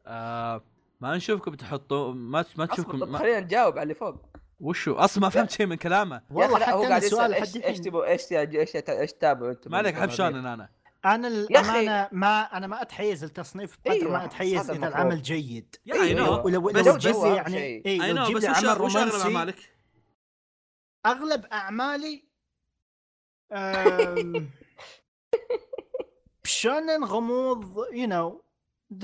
[0.06, 0.62] آه،
[1.00, 4.14] ما نشوفكم تحطوا ما ما تشوفكم ما خلينا نجاوب على اللي فوق
[4.60, 8.32] وشو أصلا ما فهمت شيء من كلامه والله حتى قاعد السؤال إيش إيش تبغوا إيش
[8.32, 10.68] إيش إيش تتابعوا أنتم ما عليك؟ شونن أنا
[11.04, 11.28] أنا.
[11.28, 14.88] الامانه ما أنا ما أتحيز التصنيف أيوة، ما أتحيز إذا.
[14.88, 16.04] العمل جيد أيوة.
[16.04, 17.82] اي نو ولو بس لو جو تجيب لي أهم يعني.
[17.86, 19.56] اي لو بس لي وش عمل وش اغلب رومانسي أعمالك؟
[21.06, 22.28] أغلب أعمالي
[26.44, 28.42] شونن غموض you know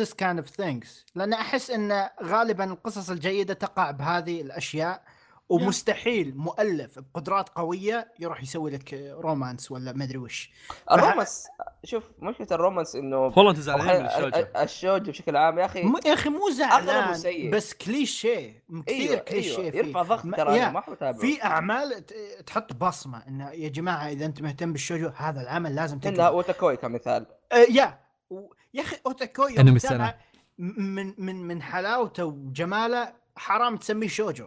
[0.00, 1.04] this kind of things.
[1.14, 5.04] لأن أحس إن غالبا القصص الجيدة تقع بهذه الأشياء.
[5.48, 10.50] ومستحيل مؤلف بقدرات قوية يروح يسوي لك romance ولا ما أدري وش.
[10.92, 11.46] ال romance
[11.84, 16.00] شوف مشكلة ال romance إنه والله أنت من ال- الشوجو بشكل عام يا أخي م-
[16.06, 17.50] يا أخي مو زعلان سيء.
[17.50, 19.78] بس كليشيه كثير أيوه كليشيه أيوه فيه.
[19.78, 22.06] يرفع ضغط ترى ما حتابعه في أعمال
[22.46, 26.26] تحط بصمة انه يا جماعة إذا أنت مهتم بالشوجو هذا العمل لازم تقرأ.
[26.26, 27.26] أوتاكوي كمثال.
[27.52, 27.98] آه يا
[28.30, 29.54] و- يا أخي أوتاكوي.
[29.54, 30.18] تتابعه
[30.58, 34.46] م- من من من حلاوته وجماله حرام تسميه شوجو.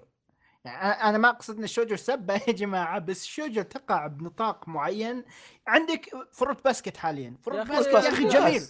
[0.68, 5.24] يعني أنا ما أقصد إن الشوجو سبه يا جماعة بس الشوجو تقع بنطاق معين.
[5.68, 7.38] عندك Fruit Basket حاليا.
[7.42, 8.62] Fruit Basket يا أخي جميل.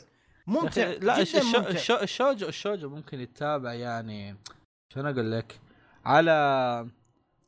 [0.48, 2.02] ممتع لا جدا ممتع.
[2.02, 4.38] الشوجو الشوجو ممكن يتابع يعني
[4.94, 5.60] شلون أقول لك؟
[6.06, 6.32] على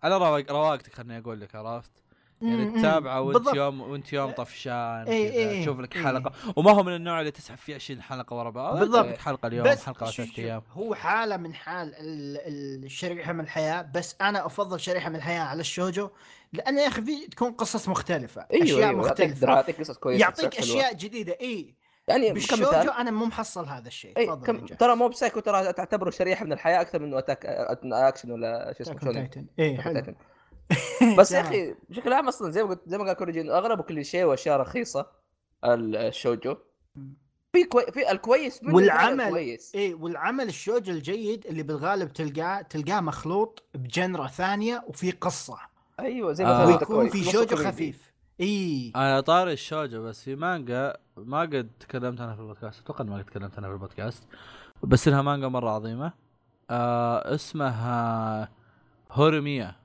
[0.04, 1.92] على رواق رواقتك خليني أقول لك عرفت؟
[2.41, 2.80] يعني.
[2.80, 3.48] تتابعه وانت.
[3.56, 6.03] يوم وانت يوم طفشان إيه، تشوف لك إيه.
[6.03, 9.06] حلقة وما هو من النوع اللي تسحب فيه 20 حلقة ورا بعض بالضبط.
[9.06, 13.40] لك حلقة اليوم بس حلقة ثلاث أيام هو حالة من حال ال- ال- الشريحة من
[13.40, 16.10] الحياة بس أنا أفضل شريحة من الحياة على الشوجو
[16.53, 20.57] لأن يا أخي في تكون قصص مختلفة أيوه أشياء يعطيك مختلفة يعطيك قصص كويسة يعطيك.
[20.57, 21.76] أشياء جديدة إي
[22.07, 24.66] يعني بالشوجو أنا مو محصل هذا الشيء إي تفضل كم.
[24.66, 27.45] ترى مو psycho ترى تعتبره شريحة من الحياة أكثر من أتاك...
[27.94, 29.30] أكشن ولا شو اسمه شونين.
[29.60, 30.03] إي حلو.
[31.18, 31.41] بس يا.
[31.48, 34.60] أخي بشكل عام أصلا زي ما قلت زي ما قال كوريجي انه اغلبه كليشيه واشياء
[34.60, 35.07] رخيصة
[35.65, 36.56] ال- الشوجو.
[37.53, 37.86] في كوي...
[37.91, 43.82] في الكويس منه والعمل كويس اي والعمل الشوجو الجيد اللي بالغالب تلقاه تلقاه مخلوط ب
[43.82, 45.57] genre ثانية وفي قصة.
[45.99, 46.48] أيوه زي آه.
[46.64, 47.56] مثلا ويكون في شوجو.
[47.56, 48.11] خفيف.
[48.41, 52.81] اي على طاري الشوجو بس في مانجا ما قد تكلمت عنها في البودكاست.
[52.84, 54.23] أتوقع ما قد تكلمت عنها في البودكاست.
[54.84, 56.14] بس إنها مانجا مرة عظيمة.
[56.69, 58.49] آه اسمها
[59.11, 59.76] هوريميا.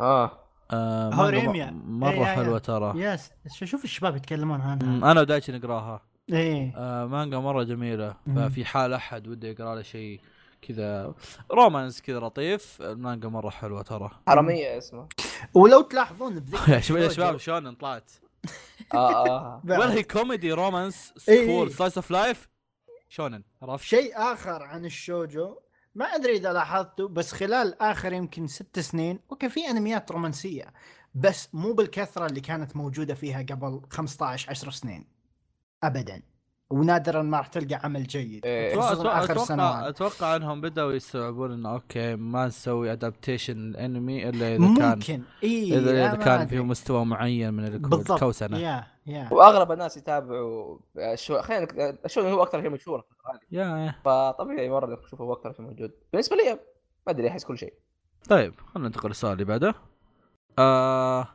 [0.00, 0.41] آه.
[0.72, 1.70] آه مانجا هوريميا.
[1.70, 2.58] م- مرة إيه، حلوة إيه.
[2.58, 2.92] ترى.
[3.02, 3.30] yes.
[3.48, 5.12] ش- شوف الشباب يتكلمون عنها.
[5.12, 6.02] أنا ودايتشي نقراها.
[6.32, 6.72] إيه.
[6.76, 8.14] آه مانجا مرة جميلة.
[8.36, 10.20] ففي حال أحد وده يقرأ له شيء
[10.68, 11.14] كذا.
[11.50, 12.78] romance كذا لطيف.
[12.82, 14.10] المانجا مرة حلوة ترى.
[14.28, 15.08] هوريميا اسمه.
[15.54, 18.10] ولو تلاحظون بذكر يا شباب يا شباب شلون طلعت؟
[18.94, 19.60] آه آه.
[19.78, 21.74] ولا هي comedy romance إيه، school إيه.
[21.74, 22.48] slice of life
[23.08, 23.42] شونن.
[23.62, 25.56] عرفت؟ شيء آخر عن الشوجو.
[25.94, 30.64] ما أدري إذا لاحظتوا بس خلال آخر يمكن ست سنين okay في أنميات رومانسية
[31.14, 35.06] بس مو بالكثرة اللي كانت موجودة فيها قبل 15 10 سنين.
[35.82, 36.22] ابدا.
[36.72, 38.46] ونادرا ما راح تلقى عمل جيد.
[38.46, 38.80] إيه.
[38.80, 44.48] خصوصا آخر أتوقع سنوات أتوقع إنهم بدأوا يستوعبون إنه okay ما نسوي adaptation الانمي إلا
[44.48, 45.22] إذا كان ممكن.
[45.44, 46.46] اي اذا إذا أنا كان.
[46.46, 48.58] فيه مستوى معين من الكوسنة.
[48.58, 49.28] yeah yeah.
[49.32, 53.94] وأغلب الناس يتابعوا الشو خلينا نك- الشو هو أكثر شيء مشهور في yeah yeah.
[54.04, 55.90] فطبيعي مرة إنك تشوفه أكثر شيء موجود.
[56.12, 56.52] بالنسبة لي
[57.06, 57.74] ما أدري أحس كل شيء.
[58.28, 59.74] طيب خلينا ننتقل للسؤال اللي بعده.
[60.58, 61.28] آه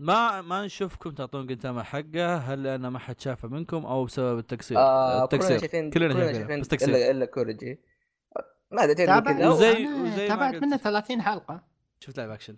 [0.00, 4.78] ما ما نشوفكم تعطون قنتامة حقه هل لأنه ما حد شافه منكم أو بسبب التكسير؟
[4.78, 6.88] آه كلنا التكسير شايفين كلنا كلنا شايفين بس تكسير.
[6.88, 7.80] الا إلا كوريجي.
[8.70, 10.54] ما أدري كذا؟ وزي- وزي تابعت.
[10.54, 11.62] منه 30 حلقة.
[12.00, 12.56] شفت live action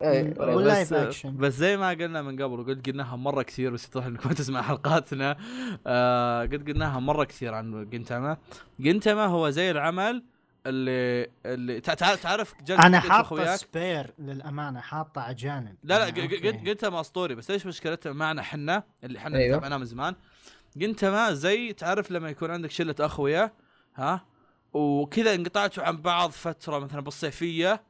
[0.00, 1.36] بس أكشن.
[1.36, 4.62] بس زي ما قلنا من قبل وقلت قلناها مرة كثير بس يتضح انك ما تسمع
[4.68, 5.36] حلقاتنا.
[5.86, 8.36] آه قد قلناها مرة كثير عن جنتاما.
[8.80, 10.24] جنتاما هو زي العمل
[10.66, 16.52] اللي اللي تع- تع- تعرف أنا حاطة؟ سبير للأمانة حاطة اجانب لا لا يعني okay.
[16.52, 19.56] جنتاما اسطوري بس إيش مشكلته معنا حنا اللي حنا أيوه.
[19.56, 20.14] تابعناه من زمان.
[20.76, 23.52] جنتاما زي تعرف لما يكون عندك شلة أخويا
[23.96, 24.26] ها؟
[24.72, 27.82] وكذا انقطعتوا عن بعض فترة مثلا بالصيفية.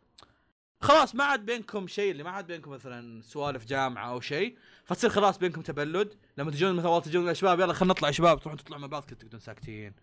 [0.80, 5.10] خلاص ما عاد بينكم شيء اللي ما عاد بينكم مثلا سوالف جامعة أو شيء فتصير
[5.10, 6.14] خلاص بينكم تبلد.
[6.38, 9.02] لما تجون مثلا والله تجون يا شباب يلا خلينا نطلع شباب تروحون تطلعوا مع بعض
[9.02, 9.94] كنتوا تقعدون ساكتين.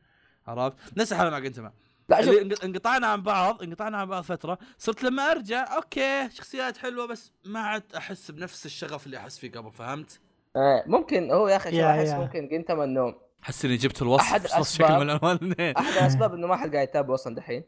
[0.48, 1.72] عرفت؟ نفس الحالة مع جنتما
[2.10, 2.36] لا شوف.
[2.36, 4.58] انق- انقطعنا عن بعض انقطعنا عن بعض فترة.
[4.78, 9.52] صرت لما أرجع أوكي شخصيات حلوة بس ما عاد أحس بنفس الشغف اللي أحس فيه
[9.52, 10.20] قبل فهمت؟
[10.56, 12.10] آه، ممكن هو يا أخي يا- أحس.
[12.14, 14.34] ممكن جنتما انه أحس إني جبت الوصف
[14.82, 15.36] من الألوان.
[15.42, 17.64] الاثنين أحد الاسباب إنه ما حد قاعد يتابع أصلا دحين.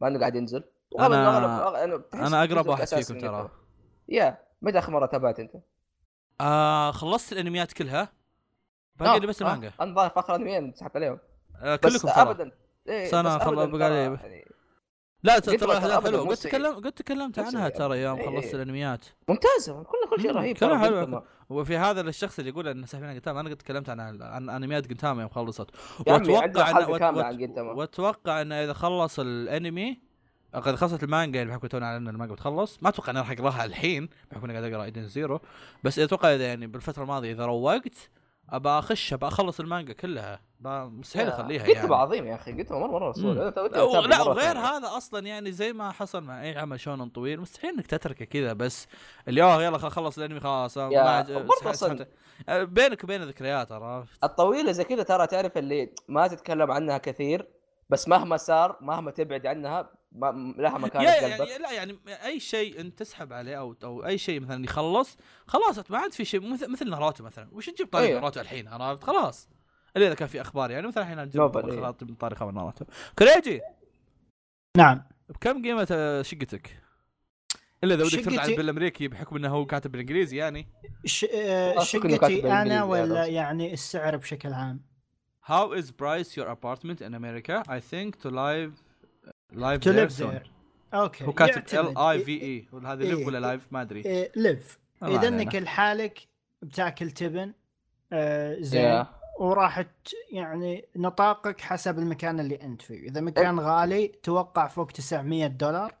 [0.00, 0.64] مع إنه قاعد ينزل.
[0.98, 3.50] أنا- تحس أنا أقرب جزء واحد فيكم من ترى.
[4.08, 5.52] يا متى اخر مرة تابعت أنت؟
[6.40, 8.12] آه خلصت الأنميات كلها؟
[8.96, 9.72] باقي لي بس آه، المانجا.
[9.80, 11.18] أنا ظاهر في اخر انميين سحبت عليهم.
[11.62, 12.22] آه بس كلكم ترى.
[12.22, 12.52] ابدا.
[12.88, 14.44] إيه سنة بس خل- أبداً بقى لي- يعني
[15.22, 16.36] لا قلت ترى احداث أبداً حلوة قد.
[16.36, 17.68] تكلم قد تكلمت عنها.
[17.68, 18.54] ترى يوم إيه، خلصت.
[18.54, 20.90] الأنميات ممتازة كل كل شيء رهيب كلها.
[20.90, 21.22] جنتما.
[21.50, 25.22] وفي هذا الشخص اللي يقول إن ساحبين جنتاما أنا قد تكلمت عن عن انميات جنتاما
[25.22, 25.70] يوم خلصت
[26.08, 26.22] عن
[27.38, 29.98] جنتما وأتوقع انه إذا خلص الأنمي
[30.54, 33.64] قد خلصت المانجا اللي بحكم تونا على إن المانجا بتخلص ما أتوقع اني راح أقراها
[33.64, 35.40] الحين بحكم اني قاعد أقرأ Eden Zero
[35.84, 38.10] بس أتوقع إذا يعني بالفترة الماضية إذا روقت
[38.50, 40.40] ابى أخش ابى أخلص المانجا كلها.
[40.64, 41.94] مستحيل أخليها يعني.
[41.94, 44.58] عظيم يا أخي جنتما مره مرة توي لا وغير.
[44.58, 47.40] هذا أصلا يعني زي ما حصل مع اي عمل شونن طويل.
[47.40, 48.86] مستحيل إنك تتركه كذا بس
[49.28, 50.78] اللي اوه يلا خل- خلص الأنمي خلاص
[52.48, 57.48] أه، بينك وبين ذكريات عرفت؟ الطويلة زي كذا ترى تعرف اللي ما تتكلم عنها كثير
[57.90, 61.98] بس مهما صار مهما تبعد عنها ما لها مكان يا في يعني قلبك لا يعني
[62.24, 65.16] أي شيء أنت تسحب عليه أو أو أي شيء مثلا يخلص
[65.46, 66.40] خلاص ما عاد في شيء.
[66.52, 67.48] مثل مثل ناروتو مثلا.
[67.52, 68.20] وش تجيب طاري أيوه.
[68.20, 69.48] ناروتو الحين؟ عرفت؟ خلاص.
[69.96, 71.80] إلا إذا كان في أخبار يعني مثلا الحين نجيب إيه.
[71.80, 72.84] خلاص من طاري خبر ناروتو.
[73.18, 73.60] كريجي!
[74.76, 75.02] نعم.
[75.28, 76.80] بكم قيمة آه، شقتك؟
[77.84, 80.68] إلا إذا ودك ترد بالأمريكي بحكم إنه هو كاتب بالإنجليزي يعني.
[81.04, 81.26] ش...
[81.34, 83.26] آه، شقتي أنا ولا.
[83.26, 84.80] يعني السعر بشكل عام؟
[85.46, 87.62] How is price your apartment in America?
[87.68, 88.82] I think to live
[89.54, 90.30] live to there live soon.
[90.34, 90.48] there.
[90.94, 91.78] okay هو كاتب.
[91.86, 93.14] L I V E هذا إيه.
[93.14, 94.04] live ولا live ما أدري.
[94.04, 95.28] إيه live إذا.
[95.28, 96.18] إنك لحالك
[96.62, 97.52] بتاكل تبن
[98.12, 98.80] آه زين.
[98.84, 99.06] yeah.
[99.40, 99.84] وراح
[100.32, 103.08] يعني نطاقك حسب المكان اللي أنت فيه.
[103.08, 105.94] إذا مكان غالي توقع فوق 900 دولار.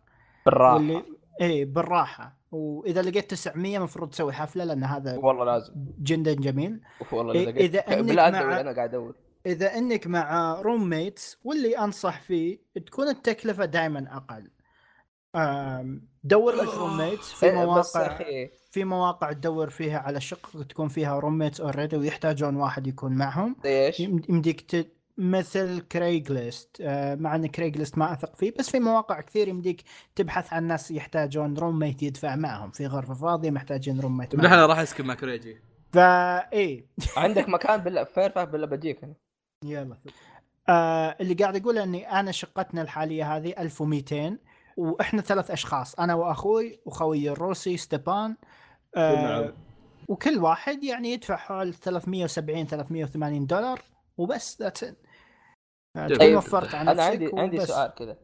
[0.46, 0.74] بالراحة.
[0.74, 1.02] واللي
[1.42, 2.36] اي بالراحة.
[2.52, 5.72] وإذا لقيت 900 المفروض تسوي حفلة لأن هذا والله لازم.
[6.02, 6.80] جدا جميل.
[7.12, 9.14] والله إيه، إنك بالله مع- أنا قاعد أدور.
[9.46, 14.50] إذا إنك مع roommates واللي أنصح فيه تكون التكلفة دائما أقل.
[16.24, 18.18] دور لك roommates في إيه، مواقع
[18.70, 23.56] في مواقع تدور فيها على شقق تكون فيها roommates already ويحتاجون واحد يكون معهم.
[23.64, 24.86] إيش؟ يم- يمديك ت...
[25.18, 29.82] مثل Craigslist آه مع إن Craigslist ما أثق فيه بس في مواقع كثير يمديك
[30.16, 32.70] تبحث عن ناس يحتاجون روم ميت يدفع معهم.
[32.70, 35.56] في غرفة فاضية محتاجين روم ميت نحن راح أسكن مع كريجي
[35.92, 36.86] فا إيه.
[37.16, 39.14] عندك مكان بالله فير بالله بجيك أنا
[39.64, 39.96] يلا
[40.68, 44.38] آه اللي قاعد أقول إني أنا شقتنا الحالية هذه 1200
[44.76, 48.36] وإحنا ثلاث أشخاص أنا وأخوي وخوي الروسي ستيبان
[48.96, 49.52] آه نعم.
[50.08, 53.82] وكل واحد يعني يدفع حول 370 380 دولار
[54.18, 54.94] وبس ذاتس
[55.94, 57.66] طيب، وفرت على أنا عندي نفسك عندي.
[57.66, 58.16] سؤال كذا.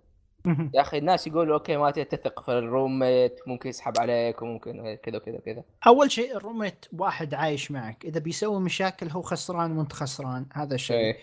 [0.47, 5.17] يا أخي الناس يقولوا أوكي ما تثق في الروم ميت ممكن يسحب عليك وممكن كذا
[5.17, 5.63] وكذا وكذا.
[5.87, 8.05] أول شيء الروميت واحد عايش معك.
[8.05, 11.17] إذا بيسوي مشاكل هو خسران وأنت خسران هذا شيء إيه.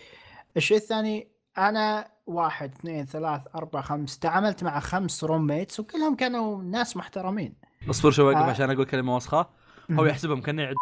[0.56, 1.28] الشيء الثاني
[1.58, 7.54] أنا واحد اثنين ثلاث أربع خمس تعاملت مع خمس روميتس وكلهم كانوا ناس محترمين.
[7.90, 8.50] اصبر شوي وقف آه.
[8.50, 9.46] عشان أقول كلمة وسخة.
[9.90, 10.04] هو.
[10.06, 10.74] يحسبهم كأنه يعد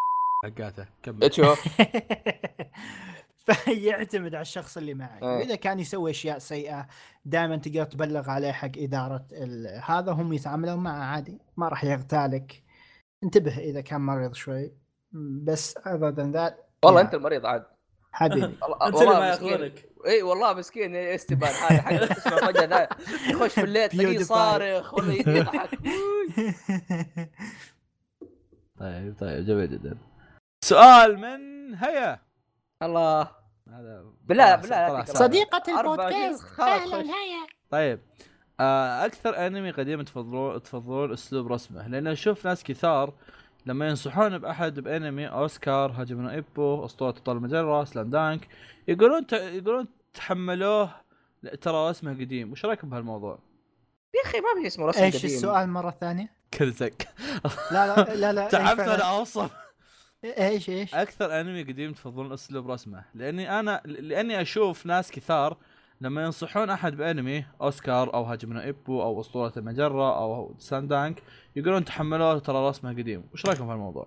[0.45, 0.87] حقاته.
[1.03, 1.29] كمل.
[1.31, 1.65] تشوف
[3.47, 5.23] فيعتمد على الشخص اللي معك.
[5.23, 5.29] إيه.
[5.37, 6.87] وإذا كان يسوي أشياء سيئة
[7.25, 12.63] دائما تقدر تبلغ عليه حق إدارة ال- هذا هم يتعاملون معه عادي ما راح يغتالك.
[13.25, 14.73] انتبه إذا كان مريض شوي.
[15.45, 16.53] بس other than that
[16.85, 17.65] والله أنت المريض عاد.
[18.13, 18.45] حبيبي.
[18.83, 19.27] أنت اللي والله ما.
[19.27, 20.97] ياخذونك إي والله مسكين.
[20.97, 22.07] استبان هذا حق.
[22.15, 22.89] تسمع فجأة ذا
[23.31, 24.19] يخش في الليل تلاقيه.
[24.19, 25.71] صارخ ولا يضحك.
[28.81, 29.99] طيب طيب جميل جدا.
[30.65, 32.26] سؤال من هيا.
[32.83, 33.23] الله
[33.69, 35.05] هذا بالله بالله.
[35.05, 36.97] صديقة البودكاست أهلا.
[36.97, 38.01] هيا طيب
[38.61, 43.13] آه، أكثر أنمي قديم تفضلون تفضلون أسلوب رسمه لأن أشوف ناس كثار
[43.67, 48.49] لما ينصحون بأحد بأنمي أوسكار هاجم إيبو أسطورة ابطال المجره سلام دانك
[48.89, 49.33] يقولون ت...
[49.33, 50.91] يقولون تحملوه
[51.61, 53.39] ترى رسمه قديم وش رايكم بهالموضوع؟
[54.15, 55.37] يا أخي ما في اسمه رسم إيش قديم.
[55.37, 57.09] السؤال مرة ثانية؟ كرزك
[57.73, 59.51] لا لا لا لا تعبت أنا أوصف
[60.25, 65.57] إيش إيش؟ أكثر أنمي قديم تفضلون اسلوب رسمه لأني أنا لأني أشوف ناس كثار
[66.01, 71.23] لما ينصحون أحد بأنمي أوسكار أو هاجمنا إيبو أو أسطورة المجرة أو ساندانك
[71.57, 74.07] يقولون تحملوه ترى رسمه قديم وش رأيكم في الموضوع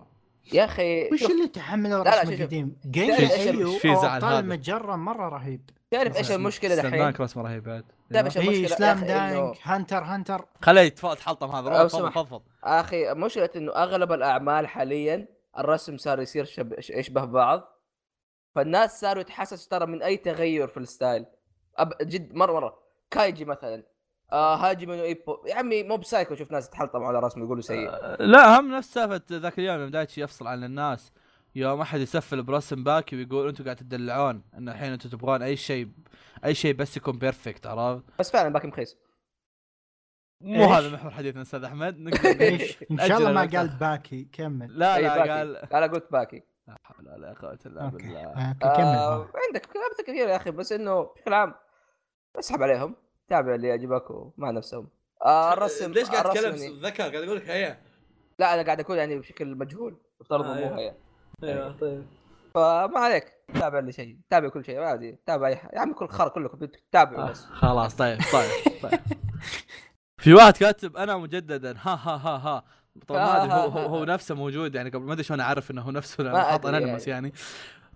[0.54, 2.48] يا أخي وش اللي تحملوا لا، لا، رسم شوف، شوف.
[2.48, 4.40] قديم؟ جيم في زعل أبطال هذا.
[4.40, 5.62] المجرة مرة رهيب
[5.92, 7.84] تعرف إيش المشكلة دحين؟ سلامدانك رسمة رهيب بعد
[8.14, 12.16] تعرف إيش اي المشكلة سلام دانك هانتر هانتر خليه يتحلطم هذا سمحت.
[12.16, 16.74] فضفض أخي مشكلة إنه أغلب الأعمال حاليا الرسم صار يصير شب...
[16.90, 17.76] يشبه بعض.
[18.56, 21.26] فالناس صاروا يتحسسوا ترى من أي تغير في الستايل.
[21.78, 21.94] أب...
[22.02, 22.80] جد مره مرة.
[23.12, 23.84] كايجي مثلا.
[24.32, 27.90] آه هاجم انه ايبو يا عمي مو بسايكو شوف ناس تحلطم على رسم يقولوا سيء.
[28.20, 31.12] لا هم نفس سالفة ذاك اليوم يوم دايتشي يفصل عن الناس.
[31.56, 35.90] يوم أحد يسفل برسم باكي ويقول أنتم قاعد تدلعون إن الحين أنتم تبغون أي شيء
[36.46, 38.98] أي شيء بس يكون perfect عرفت؟ بس فعلا باكي مخيس.
[40.42, 41.98] مو؟ هذا محور حديثنا أستاذ أحمد؟
[42.92, 43.68] إن شاء الله ما قال.
[43.80, 44.80] باكي كمل.
[44.80, 45.36] لا اي لا.
[45.38, 45.54] قال.
[45.72, 46.44] لا قلت باكي.
[46.68, 48.22] لا حول ولا قوة إلا بالله.
[48.26, 51.54] okay آه كمل عندك امثله كثيره يا أخي بس إنه بشكل عام
[52.40, 52.96] اسحب عليهم.
[53.28, 54.90] تابع اللي يعجبك ومع نفسهم.
[55.26, 57.78] آه الرسم ليش قاعد تتكلم؟ يعني- ذكر قاعد أقول لك هي
[58.40, 60.78] لا أنا قاعد أقول يعني بشكل مجهول افترض آه، مو أيوه.
[60.80, 60.94] هي
[61.44, 62.06] أيوه طيب.
[62.54, 66.08] فما عليك تابع اللي شيء تابع كل شيء عادي تابع أي حاجة يا عمي كل
[66.08, 67.46] خر كلكم تابعوا آه، بس.
[67.46, 69.00] خلاص طيب طيب طيب.
[70.20, 72.64] في واحد كاتب أنا مجددا ها ها ها ها
[73.08, 75.82] طبعا ما أدري هو, هو, هو نفسه موجود يعني قبل ما أدري شلون أعرف إنه
[75.82, 77.34] هو نفسه لأنه حاط anonymous يعني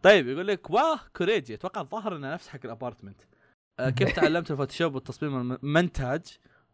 [0.04, 3.22] طيب يقول لك واه كوريجي أتوقع الظاهر إنه نفس حق ال apartment
[3.80, 6.22] آه كيف تعلمت ال Photoshop والتصميم المنتاج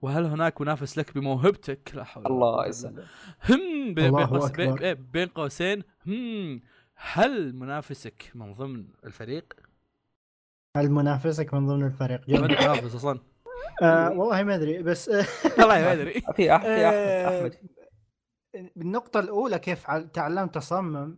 [0.01, 3.03] وهل هناك منافس لك بموهبتك لا حول الله يسلمك.
[3.49, 4.77] هم بين الله بين.
[4.77, 6.61] إيه، بين قوسين هم
[6.95, 9.53] هل منافسك من ضمن الفريق؟
[10.77, 12.37] هل منافسك من ضمن الفريق؟ ما.
[12.37, 13.19] ادري منافس أصلا
[13.81, 15.25] آه والله ما أدري بس آه،
[15.59, 17.55] والله ما أدري في في احمد آه، أحمد
[18.77, 21.17] النقطة الأولى كيف عل- تعلمت أصمم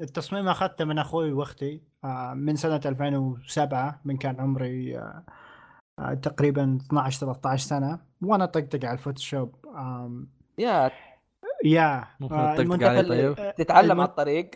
[0.00, 5.24] التصميم أخذته من أخوي وأختي آه، من سنة 2007 من كان عمري آه،
[5.98, 9.54] آه، تقريبا 12 13 سنة وأنا طقطق على الفوتوشوب
[10.58, 10.90] يا
[11.64, 14.50] يا ممكن آه، تطقطق عليه طيب؟ آه، تتعلم على الطريق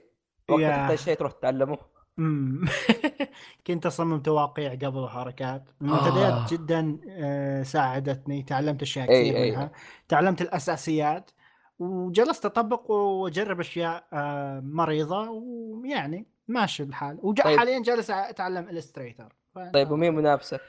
[0.51, 0.61] وقت.
[0.63, 1.79] تحتاج شيء تروح تتعلمه
[3.67, 6.47] كنت أصمم تواقيع قبل حركات المنتديات آه.
[6.51, 9.51] جدا آه، ساعدتني تعلمت أشياء أي- كثير أي.
[9.51, 9.71] منها
[10.09, 11.31] تعلمت الأساسيات
[11.79, 17.27] وجلست أطبق وأجرب أشياء آه، مريضة ويعني ماشي الحال طيب.
[17.55, 19.33] وحاليا جالس أتعلم Illustrator
[19.75, 20.61] طيب ومين منافسك؟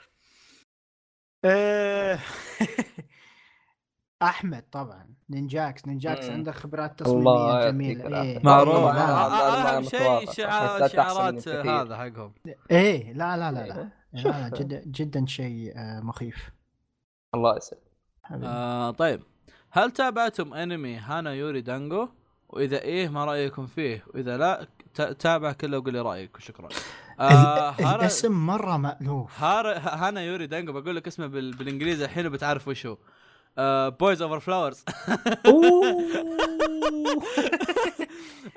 [4.23, 6.29] أحمد طبعا نينجاكس نينجاكس.
[6.29, 8.21] عنده خبرات تصميمية جميلة.
[8.21, 11.47] إيه معروف أنا- أنا- أنا أهم شيء شعارات.
[11.49, 12.33] هذا حقهم
[12.71, 13.89] إيه لا لا لا لا.
[14.13, 16.49] لا, لا جدا جدا شيء مخيف
[17.35, 17.81] الله يسلمك.
[18.43, 19.21] آه طيب
[19.71, 22.07] هل تابعتم أنمي Hana Yori Dango؟
[22.49, 26.69] وإذا إيه ما رأيكم فيه؟ وإذا لا تا- تابع كله وقول لي رأيك وشكرا.
[27.19, 31.51] آه هارا الاسم مرة مألوف هارا هانا يوري دانجو بقول لك اسمه بال...
[31.57, 32.97] بالإنجليزي الحين وبتعرف وش هو.
[33.99, 34.85] بويز اوفر فلاورز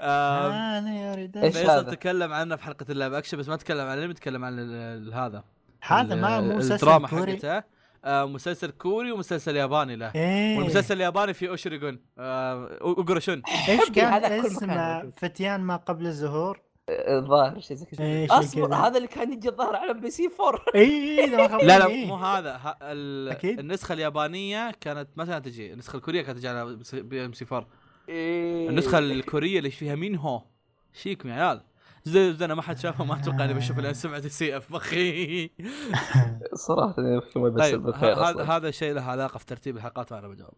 [0.00, 4.58] أنا فيصل؟ تكلم عنه في حلقة اللعب أكشن بس ما تكلم عن الأنمي تكلم عن
[5.12, 5.44] هذا.
[5.82, 7.36] هذا ما مسلسل الدراما كوري.
[7.36, 7.62] حقته.
[8.04, 10.12] آه مسلسل كوري ومسلسل ياباني له.
[10.14, 10.58] إيه.
[10.58, 15.10] والمسلسل الياباني فيه اوشريجون آه اوغروشون إيش كان هذا كل اسمه؟ مكان.
[15.16, 16.60] فتيان ما قبل الظهور
[16.90, 18.74] الظاهر شيء زي كذا شيء أصبر.
[18.74, 21.88] هذا اللي كان يجي الظاهر على بي سي 4 اي ما خاب لا لا.
[21.88, 23.28] مو هذا ها ال...
[23.28, 23.58] أكيد.
[23.58, 27.68] النسخة اليابانية كانت ما كانت تجي النسخة الكورية كانت تجي على بي إم سي 4
[28.08, 28.68] إيه.
[28.68, 30.42] النسخة الكورية اللي فيها مين هو
[30.92, 31.62] شيكم يا عيال
[32.06, 35.50] زي زي أنا ما حد شافه ما أتوقع إني بشوف لأن سمعت سي إف مخي
[36.68, 36.94] صراحة
[37.36, 37.86] بس طيب
[38.18, 38.44] هذا.
[38.44, 40.54] هذا الشيء له علاقة في ترتيب الحلقات وأنا بجاوب.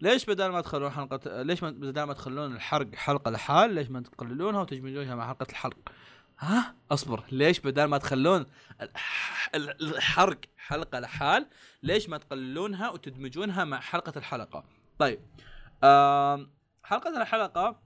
[0.00, 4.60] ليش بدل ما تخلون حلقة ليش بدل ما تخلون الحرق حلقة لحال ليش ما تقللونها
[4.60, 5.78] وتجمعونها مع حلقة الحرق؟
[6.38, 8.46] ها؟ أصبر ليش بدل ما تخلون
[8.82, 11.46] الح- ال- الحرق حلقة لحال
[11.82, 14.64] ليش ما تقللونها وتدمجونها مع حلقة الحلقة؟
[14.98, 15.20] طيب
[16.82, 17.80] حلقة الحلقة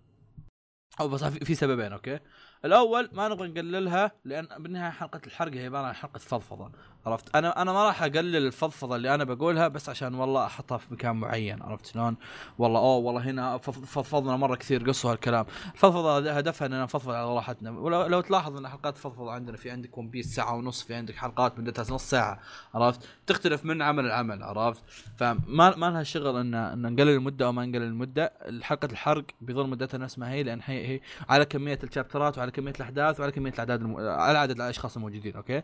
[1.00, 2.18] أو بس في في سببين أوكي؟
[2.64, 6.70] الأول ما نبغى نقللها لأن بالنهاية حلقة الحرق هي عبارة عن حلقة فضفضة
[7.06, 10.86] عرفت؟ أنا أنا ما راح أقلل الفضفضة اللي أنا بقولها بس عشان والله أحطها في
[10.94, 12.16] مكان معين عرفت شلون؟
[12.58, 17.34] والله أوه والله هنا فض- فضفضنا مرة كثير قصوا هالكلام الفضفضة هدفها إننا نفضفض على
[17.34, 17.70] راحتنا.
[17.70, 21.14] ولو لو تلاحظ إن حلقات فضفضه عندنا في عندك One Piece ساعة ونص في عندك
[21.14, 22.40] حلقات مدتها نص ساعة
[22.74, 24.82] عرفت؟ تختلف من عمل لعمل عرفت؟
[25.16, 28.32] فما ما لها شغل ان إن نقلل المدة أو ما نقلل المدة.
[28.62, 32.72] حلقة الحرق بيظل مدتها نفس ما هي لأن هي, هي على كمية الشابترات وعلى كمية
[32.76, 33.96] الأحداث وعلى كمية الأعداد الم...
[33.96, 35.62] على عدد الأشخاص الموجودين okay؟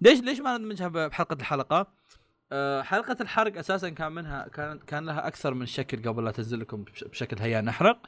[0.00, 1.86] ليش ليش ما ندمجها بحلقة الحلقة؟
[2.52, 6.60] أه حلقة الحرق أساسا كان منها كان كان لها أكثر من شكل قبل لا تنزل
[6.60, 7.98] لكم بش- بشكل هيا نحرق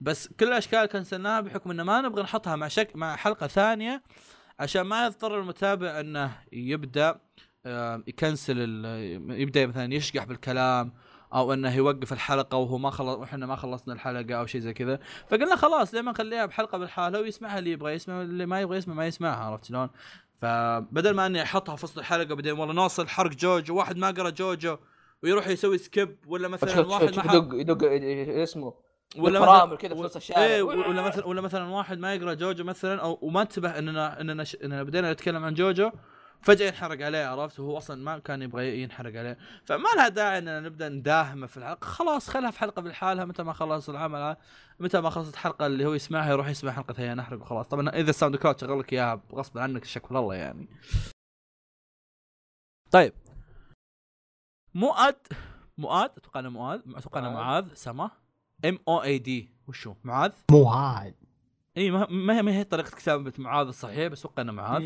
[0.00, 4.02] بس كل الأشكال كنسلناها بحكم إنه ما نبغى نحطها مع شك مع حلقة ثانية
[4.60, 7.20] عشان ما يضطر المتابع إنه يبدأ
[7.66, 8.58] آه، يكنسل
[9.30, 10.92] يبدأ مثلا يشقح بالكلام
[11.34, 14.98] أو إنه يوقف الحلقة وهو ما خلص وإحنا ما خلصنا الحلقة أو شيء زي كذا
[15.28, 18.94] فقلنا خلاص ليه ما نخليها بحلقة بالحالة ويسمعها اللي يبغى يسمع اللي ما يبغى يسمع
[18.94, 19.90] ما يسمعها عرفت شلون؟
[20.40, 24.30] فبدل ما إني أحطها في وسط الحلقة بعدين والله نوصل حرق جوجو واحد ما قرأ
[24.30, 24.76] جوجو
[25.22, 27.78] ويروح يسوي skip ولا مثلا واحد ما يدق يدق
[28.42, 28.74] اسمه
[29.18, 30.44] ولا مثلا كذا في نص الشارع.
[30.44, 34.44] إيه ولا مثلا ولا مثلا واحد ما يقرأ جوجو مثلا أو وما انتبه اننا إننا
[34.44, 34.56] ش...
[34.64, 35.90] إننا بدينا نتكلم عن جوجو
[36.42, 39.38] فجأة ينحرق عليه عرفت؟ وهو أصلا ما كان يبغى ينحرق عليه.
[39.64, 41.84] فما لها داعي إننا نبدأ نداهمه في الحلقة.
[41.86, 43.24] خلاص خلها في حلقة بالحالها.
[43.24, 44.36] متى ما خلص العمل
[44.80, 47.68] متى ما خلصت الحلقة اللي هو يسمعها يروح يسمع حلقة هي نحرق وخلاص.
[47.68, 50.68] طبعا إذا ال SoundCloud شغل لك إياها غصب عنك شكل الله يعني.
[52.90, 53.12] طيب.
[54.74, 55.16] مؤاد
[55.78, 57.64] مؤاد أتوقع إنه مؤاد أتوقع إنه معاذ.
[57.64, 58.10] معاذ سما؟
[58.64, 61.14] M O A D وشو؟ معاذ؟ هاد
[61.76, 64.82] إي ما ما هي ما هي طريقة كتابة معاذ الصحيح بس أتوقع إنه معاذ.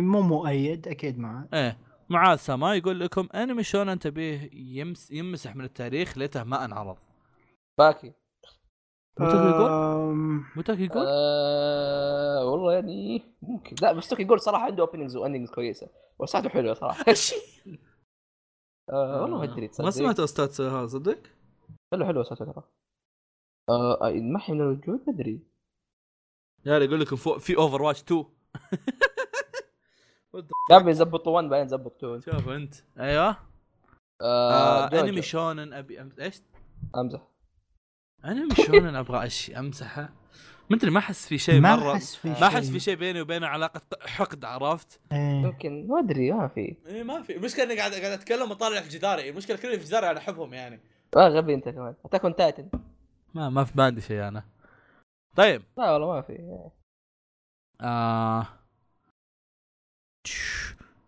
[0.00, 1.78] مو مؤيد أكيد معاه إيه
[2.08, 6.96] معاذ سما يقول لكم أنمي شونن تبيه يمس يمسح من التاريخ ليته ما أنعرض.
[7.78, 8.12] باكي.
[9.20, 9.70] متى يقول؟
[10.56, 13.76] متى يقول؟ آه والله يعني ممكن.
[13.82, 15.90] لا بس يقول صراحة عنده openings و endings كويسة.
[16.18, 17.04] وساعته حلوة صراحة.
[18.92, 21.18] آه والله ما أدري ما سمعت أستاذ هذا صدق؟
[21.92, 22.64] حلو حلو ساعته ترى
[23.68, 25.53] آه ما حي من الوجود؟ ما أدري.
[26.66, 28.24] يا يقول لكم فوق في اوفر واتش 2
[30.70, 32.74] قبل يزبطوا 1 بعدين يزبطوا 2 شوف انت.
[32.98, 33.36] أيوه.
[34.20, 35.00] آه آه.
[35.00, 36.00] أنمي شونن أبي.
[36.20, 36.42] إيش؟
[36.96, 37.20] أمزح.
[38.24, 39.50] أنمي شونن أبغى أش...
[39.50, 40.08] امسحه
[40.70, 43.20] ما أدري ما أحس في شيء ما مره أحس في ما أحس في شيء بيني
[43.20, 45.42] وبينه علاقة حقد عرفت؟ إيه.
[45.42, 46.76] يمكن ما أدري ما في.
[46.86, 47.36] إيه ما في.
[47.36, 49.30] المشكلة إني قاعد قاعد أتكلم وطالع في جداري.
[49.30, 50.80] المشكلة كل اللي في جداري أنا أحبهم يعني.
[51.16, 51.94] آه غبي أنت كمان.
[52.04, 52.68] Attack on Titan
[53.34, 54.53] ما ما في بالي شيء أنا.
[55.36, 55.62] طيب.
[55.78, 56.68] لا والله ما في.
[57.80, 58.46] آه...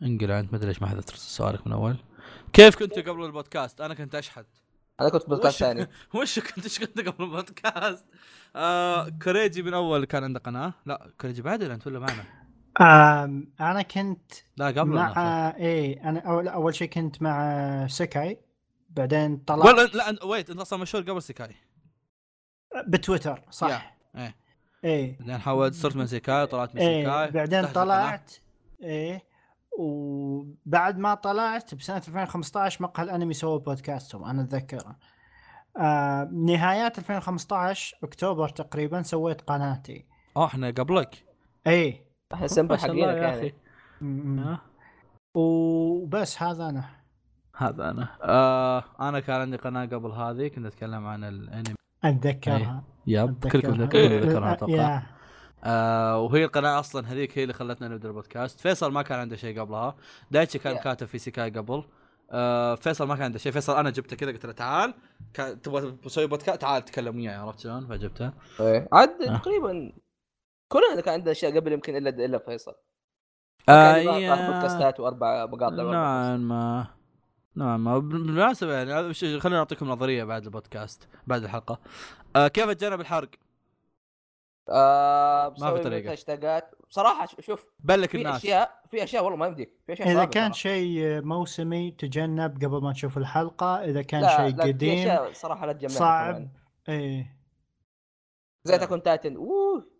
[0.03, 1.97] انت ما أدري ليش ما حذفت سؤالك من أول.
[2.53, 4.47] كيف كنت قبل البودكاست؟ أنا كنت أشحت.
[5.01, 5.86] أنا كنت بودكاست ثاني.
[6.15, 8.07] وش كنت إيش كنت قبل البودكاست؟
[8.57, 12.24] آه كوريجي من أول كان عنده قناة؟ لا كوريجي بعد ولا أنت ولا معنا؟
[13.61, 18.39] أنا كنت لا قبل مع إيه أنا اول أول شيء كنت مع سكاي
[18.90, 21.57] بعدين طلعت ولا لا wait أنت أصلا مشهور قبل سيكاي
[22.86, 23.69] بتويتر صح.
[23.69, 24.36] يا، إيه.
[24.84, 25.18] إيه.
[25.18, 27.66] بعدين حولت صرت من سيكاي طلعت من إيه بعدين.
[27.66, 28.32] طلعت
[28.82, 29.22] إيه.
[29.78, 34.97] وبعد ما طلعت بسنة 2015 مقهى الأنمي سووا بودكاستهم أنا أتذكره.
[35.76, 40.06] آه نهايات 2015 أكتوبر تقريبا سويت قناتي.
[40.36, 41.24] آه إحنا قبلك.
[41.66, 42.06] إيه.
[42.32, 43.55] أحنا حقينك يا يعني.
[44.43, 44.60] آه.
[45.34, 46.84] وبس هذا أنا.
[47.56, 48.09] هذا أنا.
[48.22, 51.74] آه أنا كان عندي قناة قبل هذه كنت أتكلم عن الأنمي.
[52.05, 53.86] أتذكرها yep كلكم أتذكرها.
[53.86, 55.02] كلكم ذكرها أتوقع.
[55.64, 58.60] آه وهي القناة أصلا هذيك هي اللي خلتنا نبدأ البودكاست.
[58.60, 59.97] فيصل ما كان عنده شيء قبلها.
[60.31, 60.82] دايتشي كان Yeah.
[60.82, 61.85] كاتب في سيكاي قبل.
[62.31, 63.52] آه فيصل ما كان عنده شيء.
[63.52, 64.94] فيصل أنا جبته كذا قلت له تعال.
[65.35, 68.32] تبغى تسوي بودكاست؟ تعال تكلم وياي عرفت شلون؟ فجبته.
[68.60, 68.89] إيه.
[68.93, 69.36] عاد آه.
[69.36, 69.93] تقريبا
[70.68, 72.74] كلنا كان عندنا أشياء قبل يمكن الا إلا فيصل.
[73.68, 74.02] آه
[74.47, 76.95] بودكاستات وأربع مقاطع نوعا ما.
[77.56, 81.80] نعم ما- بالمناسبة يعني هذا خلينا نعطيكم نظرية بعد البودكاست بعد الحلقة
[82.36, 83.28] آه كيف اتجنب الحرق؟
[84.68, 86.12] آه ما في طريقة.
[86.12, 90.08] هاشتاجات بصراحة ش- شوف بلك في الناس أشياء في أشياء والله ما يمديك في أشياء
[90.12, 90.52] إذا كان.
[90.52, 95.66] شيء موسمي تجنب قبل ما تشوف الحلقة إذا كان لا شيء لا في قديم صراحة
[95.66, 96.48] لا تجمعها صعب.
[96.88, 97.36] إيه
[98.64, 99.90] زي تكون تايتن أوه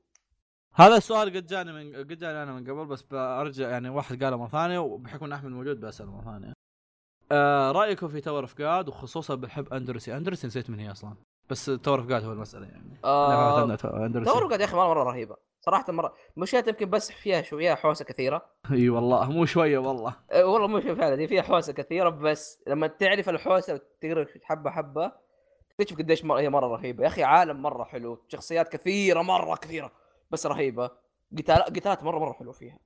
[0.75, 4.37] هذا السؤال قد جاني من قد جاني أنا من قبل بس برجع يعني واحد قاله
[4.37, 6.53] مرة ثانية وبحكم ان أحمد موجود بسال مرة ثانية.
[7.33, 11.15] آه رايكم في تاور اوف جاد وخصوصا بحب اندرسي اندرسي نسيت من هي أصلا.
[11.51, 13.01] بس تاور اوف جاد هو المسألة يعني.
[13.05, 15.37] آه اندرسي دور قاعد يا أخي مره مرة رهيبة.
[15.61, 18.47] صراحة مره مشكلتها يمكن بس فيها شوية حوسة كثيرة.
[18.73, 20.17] إي والله مو شوية والله.
[20.31, 24.71] أه والله مو شوي فعلا دي فيها حوسة كثيرة بس لما تعرف الحوسة وتقرا حبة
[24.71, 25.13] حبة
[25.79, 27.03] تكتشف قديش مرة هي مرة رهيبة.
[27.03, 29.93] يا أخي عالم مرة حلو شخصيات كثيرة مرة كثيرة
[30.31, 30.91] بس رهيبة.
[31.39, 32.79] قتال قتالات مره مرة حلو فيها.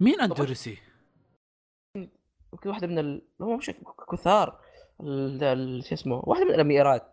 [0.00, 0.78] مين اندرسي؟
[2.56, 3.28] يمكن واحدة من ال...
[3.42, 3.70] هو مش
[4.12, 4.60] كثار
[5.00, 5.44] ال...
[5.44, 5.84] ال...
[5.84, 7.12] شو اسمه واحدة من الأميرات.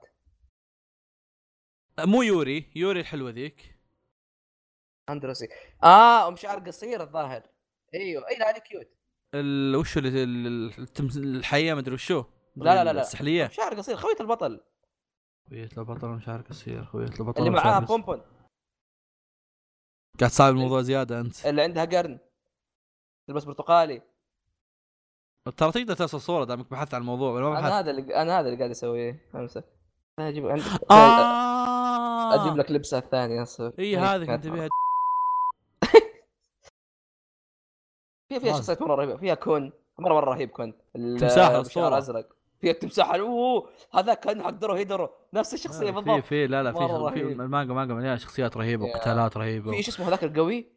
[2.00, 3.80] مو يوري يوري الحلوة ذيك.
[5.10, 5.48] اندرسي
[5.84, 7.50] آه أم شعر قصير الظاهر.
[7.94, 8.88] أيوه اي لا هذه كيوت.
[9.36, 12.24] ال- وش ال- ال- التمس- الحية ما أدري وشو.
[12.56, 13.02] لا لا لا لا.
[13.02, 13.48] السحلية.
[13.48, 14.62] شعر قصير خوية البطل.
[15.50, 17.80] خوية البطل مش عارف قصير خوية البطل اللي معاها.
[17.80, 18.22] بومبون.
[20.20, 21.46] قاعد تصعب الموضوع زيادة أنت.
[21.46, 22.20] اللي عندها قرن.
[23.28, 24.02] تلبس برتقالي.
[25.52, 28.40] ترى تقدر ترسل صورة دامك بحثت عن الموضوع ولا ما أنا بحثت؟ هذا اللي أنا
[28.40, 29.64] هذا اللي قاعد أسويه أمسك.
[30.20, 32.44] أنا أجيب عندك آه!
[32.44, 33.46] أجيب لك لبسة الثانية.
[33.80, 34.70] اي هذه كنت بيها
[38.30, 38.58] فيها فيها هذا.
[38.58, 39.18] شخصيات مرة رهيبة.
[39.18, 39.72] فيها كون.
[40.00, 40.74] مره مرة رهيب كون.
[40.94, 41.98] تمساح الأسطورة.
[41.98, 42.28] ازرق
[42.62, 43.70] فيها التمساح أوه!
[43.94, 45.10] هذا كان حق درو هيدرو.
[45.34, 46.24] نفس الشخصية في بالضبط.
[46.24, 47.22] في لا لا مرة في في.
[47.22, 48.86] المانجا مانجا مليانة شخصيات رهيبة.
[48.86, 49.72] وقتالات رهيبة.
[49.72, 50.68] في إيش اسمه هذاك القوي؟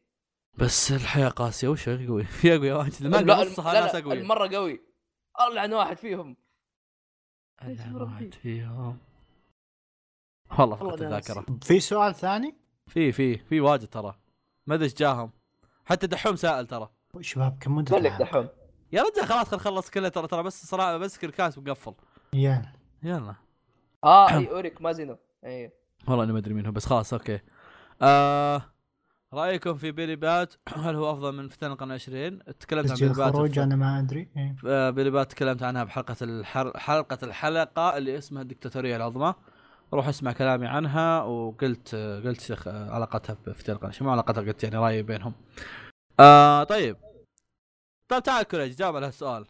[0.59, 1.69] بس الحياة قاسية.
[1.69, 4.81] وش قوي في اقوياء واجد المانجا لا، نصها ناس لا، اقوياء المرة قوي.
[5.41, 6.37] ألعن واحد فيهم.
[7.63, 8.13] ألعن ربي.
[8.13, 8.99] واحد فيهم.
[10.59, 11.03] والله فقدت.
[11.03, 11.47] الذاكرة.
[11.63, 12.55] في سؤال ثاني؟
[12.87, 14.19] في في في واجد ترى.
[14.67, 15.31] ما أدري إيش جاهم.
[15.85, 16.91] حتى دحوم سائل ترى.
[17.21, 18.49] شباب كم مدة لك؟ دحوم.
[18.93, 21.95] يا رجال خلاص خل نخلص كله ترى ترى بس صراحة بس الكاس وقفل
[22.33, 22.73] يلا.
[23.03, 23.35] يلا.
[24.05, 25.73] آه إي أوريك مازينو إي.
[26.09, 27.41] والله إني ما أدري مين هو بس خلاص أوكي.
[28.03, 28.63] آه
[29.35, 30.55] رأيكم في بيلي بات؟
[30.85, 33.99] هل هو أفضل من فتن القرن 20 تكلمت عن بيلي بات خروج في- أنا ما
[33.99, 34.29] أدري.
[34.37, 34.57] إيه.
[34.67, 36.79] آه، بيلي بات تكلمت عنها بحلقة الحر...
[36.79, 39.35] حلقة الحلقة اللي اسمها الدكتاتورية العظمى.
[39.95, 41.95] روح اسمع كلامي عنها وقلت
[42.25, 45.33] قلت شيخ آه، علاقتها بفتيان القرن شو ما علاقتها قلت يعني رأيي بينهم.
[46.21, 46.97] آه طيب.
[48.11, 49.47] طيب تعال كوريجي جاوب على هالسؤال.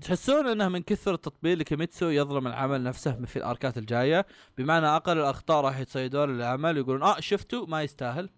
[0.00, 4.26] تحسون إنه من كثر التطبيل لكيميتسو يظلم العمل نفسه في الأركات الجاية؟
[4.58, 8.30] بمعنى أقل الأخطاء راح يتصيدون للعمل ويقولون آه شفتوا ما يستاهل.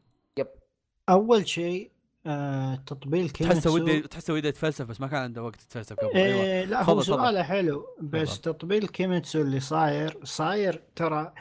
[1.09, 1.91] أول شيء
[2.27, 6.17] آه تطبيل تحسه كيميتسو ودي تحسه ودي يتفلسف بس ما كان عنده وقت يتفلسف قبل
[6.17, 7.01] أيوه إيه لا تفضل، هو.
[7.03, 8.59] سؤاله حلو بس تفضل.
[8.59, 11.33] تطبيل كيميتسو اللي صاير صاير ترى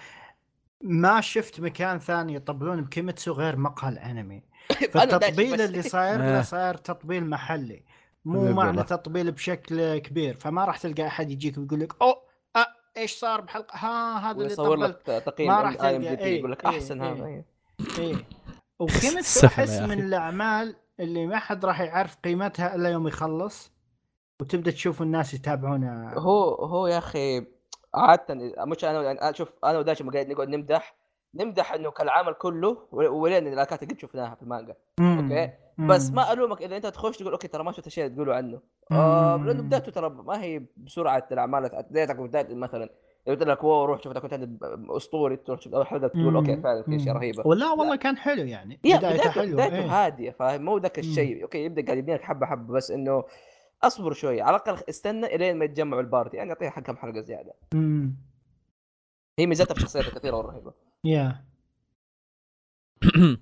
[0.81, 4.43] ما شفت مكان ثاني يطبلون بكيميتسو غير مقهى الأنمي
[4.93, 5.61] فالتطبيل.
[5.61, 6.19] اللي صاير.
[6.19, 7.83] له صاير تطبيل محلي
[8.25, 8.83] مو معنى.
[8.83, 12.21] تطبيل بشكل كبير فما راح تلقى أحد يجيك ويقول لك أوه
[12.55, 12.67] أه
[12.97, 16.25] إيش صار بحلقة ها هذا اللي طبل لك تقييم ما راح اي تلقى.
[16.25, 17.13] إيه، يقول لك أحسن إيه.
[17.13, 17.45] هذا إيه.
[19.19, 19.99] السفلة احس من.
[19.99, 23.71] الأعمال اللي ما حد راح يعرف قيمتها إلا يوم يخلص
[24.41, 27.47] وتبدأ تشوف الناس يتابعونه هو هو يا أخي
[27.95, 28.35] عادة
[28.65, 30.95] مش أنا يعني أنا شوف أنا وداشم قاعد نقعد نمدح
[31.35, 35.19] نمدح إنه كالعمل كله ولين الاكات قد شفناها في المانجا مم.
[35.19, 35.53] أوكي.
[35.79, 38.61] بس ما ألومك اذا أنت تخش تقول أوكي ترى ما شفت اشياء تقولوا عنه
[38.91, 39.37] آه.
[39.37, 42.89] لأنه بدايته ترى ما هي بسرعة الأعمال بدايتك بداية مثلا
[43.27, 44.49] قلت لك واو روح شوف كنت
[44.89, 46.35] أسطوري تروح تشوف اول حلقه تقول.
[46.35, 47.15] أوكي فعلا في أشياء.
[47.15, 47.47] رهيبة.
[47.47, 48.79] ولا والله كان حلو يعني.
[48.83, 50.05] بدايته حلوة بدايته إيه.
[50.05, 51.43] هادية فاهم؟ مو ذاك الشيء.
[51.43, 53.23] okay يبدأ قاعد يبني لك حبة حبة بس إنه
[53.83, 57.21] أصبر شوي على الأقل استنى إلين ما يتجمعوا ال party يعني أعطيها حق كم حلقة
[57.21, 57.53] زيادة.
[57.73, 58.15] مم.
[59.39, 60.73] هي ميزتها في شخصيتها كثيرة ورهيبه
[61.03, 61.45] yeah.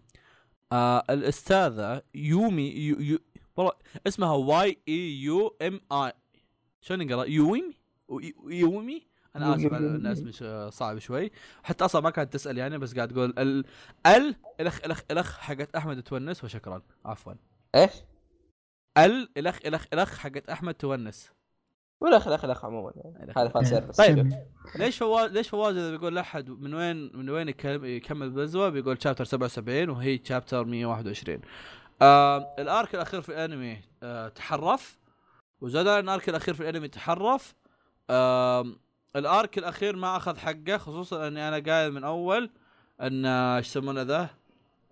[0.72, 3.20] آه الأستاذة يومي يو يو
[3.58, 3.72] والله
[4.08, 6.12] اسمها Y E U M I.
[6.82, 7.74] شلون ينقرا يومي؟
[8.48, 11.32] يومي؟ أنا آسف على ان اسمي ش- صعب شوي.
[11.64, 13.66] حتى أصلا ما كانت تسأل يعني بس قاعد تقول ال
[14.08, 16.82] ال إلخ إلخ إلخ حقت أحمد تونس وشكرا.
[17.06, 17.34] عفوا.
[17.76, 17.92] إيش؟
[18.98, 21.32] ال إلخ إلخ إلخ حقت أحمد تونس.
[22.02, 22.92] ولا إخ الاخ الاخ عموما
[23.38, 23.98] هذا fan service.
[23.98, 24.34] طيب.
[24.76, 27.50] ليش فواز ليش فواز إذا بيقول لأحد من وين من وين
[27.84, 31.42] يكمل بزوه بيقول chapter 77 وهي chapter 121
[32.02, 35.00] آه ال arc الأخير في الأنمي آه تحرف.
[35.62, 37.56] وزاد ال arc الأخير في الأنمي تحرف.
[38.10, 38.66] آه
[39.16, 42.50] ال arc الاخير ما اخذ حقه خصوصا اني أنا قايل من اول
[43.02, 44.30] ان آه، إيش يسمونه ذا؟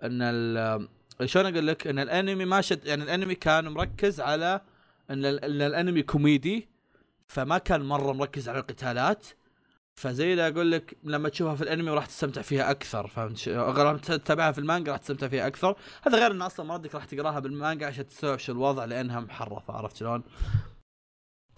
[0.03, 0.87] ان
[1.25, 4.61] شلون أقول لك؟ ان الانمي ما شد يعني الانمي كان مركز على
[5.09, 6.69] ان, إن الانمي كوميدي
[7.27, 9.25] فما كان مرة مركز على القتالات.
[9.95, 14.51] فزي اللي أقول لك لما تشوفها في الانمي راح تستمتع فيها أكثر فهمت لما تتابعها
[14.51, 15.75] في المانجا راح تستمتع فيها أكثر.
[16.01, 19.97] هذا غير انه أصلا مردك راح تقراها بالمانجا عشان تستوعب شو الوضع لأنها محرفة عرفت
[19.97, 20.23] شلون؟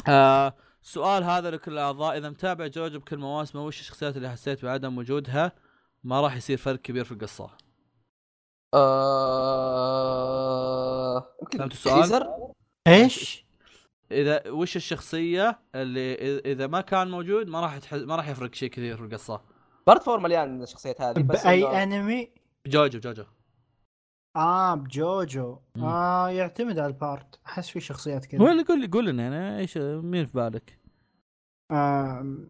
[0.07, 0.53] آه
[0.85, 5.51] سؤال هذا لكل الأعضاء إذا متابع جوجو بكل مواسمه وش الشخصيات اللي حسيت بعدم وجودها
[6.03, 7.49] ما راح يصير فرق كبير في القصة
[10.33, 11.19] آه...
[11.57, 12.27] فهمت السؤال؟ سيزر؟
[12.87, 13.45] إيش؟
[14.11, 17.93] إذا وش الشخصية اللي إذا- إذا ما كان موجود ما راح تح...
[17.93, 19.41] ما راح يفرق شيء كثير في القصة
[19.87, 22.31] part four مليان من الشخصيات هذه بس بأي أنمي؟
[22.67, 23.23] جوجو جوجو
[24.35, 25.83] آه بجوجو مم.
[25.83, 29.77] آه يعتمد على ال part أحس في شخصيات كذا وين قول قول لنا أنا إيش
[29.77, 30.79] مين في بالك؟
[31.71, 32.49] آم،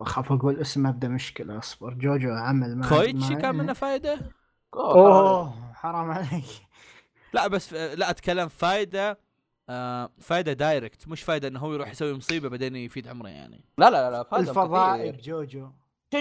[0.00, 4.18] أخاف أقول اسم ابدا مشكلة أصبر جوجو عمل ما كويتشي كان منه فائده؟
[4.74, 6.44] أوه حرام عليك
[7.32, 9.18] لا بس لا أتكلم فائده
[9.68, 13.90] آه فائده دايركت مش فائده إنه هو يروح يسوي مصيبة بعدين يفيد عمره يعني لا
[13.90, 15.12] لا لا فايدة الفضائي.
[15.12, 15.70] بجوجو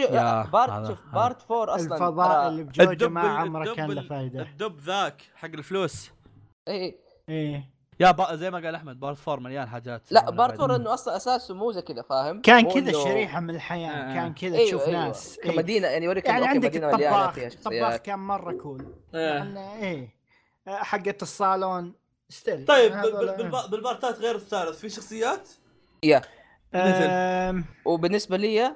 [0.02, 1.11] شو- يا بارت هذا- شوف هذا.
[1.15, 6.11] بارت فور أصلا الفضاء اللي بجوجو ما عمره كان له فايدة الدب ذاك حق الفلوس
[6.68, 6.95] إيه
[7.30, 10.68] إيه يا با زي ما قال أحمد part four مليان حاجات لا part فايدة.
[10.68, 14.14] four إنه أصلا أساسه مو زي كذا فاهم كان كذا شريحة من الحياة آه.
[14.14, 15.07] كان كذا أيوة تشوف أيوة.
[15.07, 15.52] ناس إيه.
[15.52, 19.20] كمدينة يعني يوريك يعني إنه أوكي عندك مدينه مليانه الطباخ الطباخ كان مرة cool إيه.
[19.34, 20.15] يعني إيه
[20.68, 21.94] آه، حقة الصالون
[22.30, 25.49] still طيب بال- بالبارتات غير الثالث في شخصيات؟
[26.03, 26.22] يا
[26.74, 28.76] مثل؟ وبالنسبة لي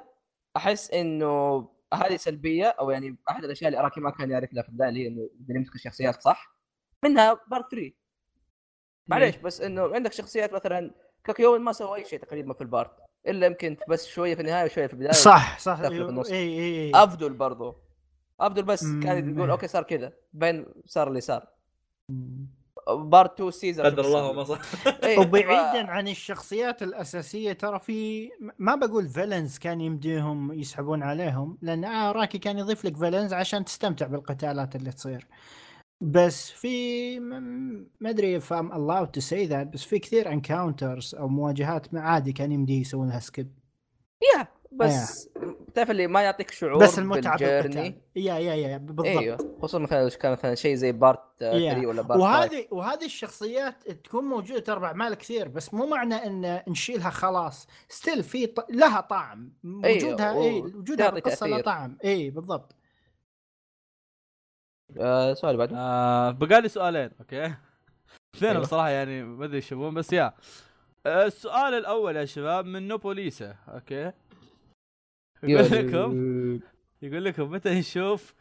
[0.58, 4.70] أحس إنه هذه سلبية أو يعني أحد الأشياء اللي اراكي ما كان يعرف لها في
[4.70, 6.58] البدايه اللي هي إنه نمسك الشخصيات صح؟
[7.04, 7.92] منها part 3
[9.08, 10.92] معليش بس إنه عندك شخصيات مثلا
[11.24, 12.91] كاكيوين ما سوى أي شيء تقريبا في ال part
[13.28, 15.82] إلا يمكن بس شوية في النهاية وشوية في البداية صح صح.
[15.82, 16.32] في النص.
[16.32, 17.76] اي اي ابدل برضو.
[18.40, 18.84] ابدل بس.
[18.84, 21.48] كان يقول أوكي صار كذا بعدين صار اللي صار.
[22.95, 24.59] part 2 سيزر قدر الله وما صح.
[25.03, 31.85] إيه، وبعيدا عن الشخصيات الأساسية ترى في ما بقول villains كان يمديهم يسحبون عليهم لأن
[31.86, 35.27] أراكي كان يضيف لك villains عشان تستمتع بالقتالات اللي تصير.
[36.01, 37.19] بس في
[37.99, 42.01] ما أدري if I'm allowed to say that بس في كثير encounters أو مواجهات ما
[42.01, 43.52] عادي كان يمديه يسوون لها skip.
[44.36, 44.48] yeah
[44.78, 45.30] بس
[45.74, 49.06] تعرف اللي ما يعطيك شعور بس المتعة بال journey؟ yeah yeah yeah بالضبط.
[49.06, 53.06] أيوه خصوصا مثلا لو كان مثلا شيء زي part 3 ولا part 5 وهذه وهذه
[53.06, 57.68] الشخصيات تكون موجودة ترى باعمال كثير بس مو معنى إن نشيلها خلاص.
[57.90, 58.66] still في ط...
[58.72, 59.54] لها طعم.
[59.64, 61.62] وجودها أيوة، اي و- وجودها بالقصة لها.
[61.62, 61.98] طعم.
[62.06, 62.76] اي بالضبط.
[64.99, 67.45] آه سؤال بعد آه بقى لي سؤالين أوكي؟
[68.36, 68.62] اثنين أيوة.
[68.62, 70.34] بصراحه يعني ما أدري إيش يبون بس yeah.
[71.06, 74.12] آه، السؤال الأول يا شباب من نوبوليسا أوكي؟
[75.43, 76.59] يقول لكم
[77.01, 78.34] يقول لكم متى نشوف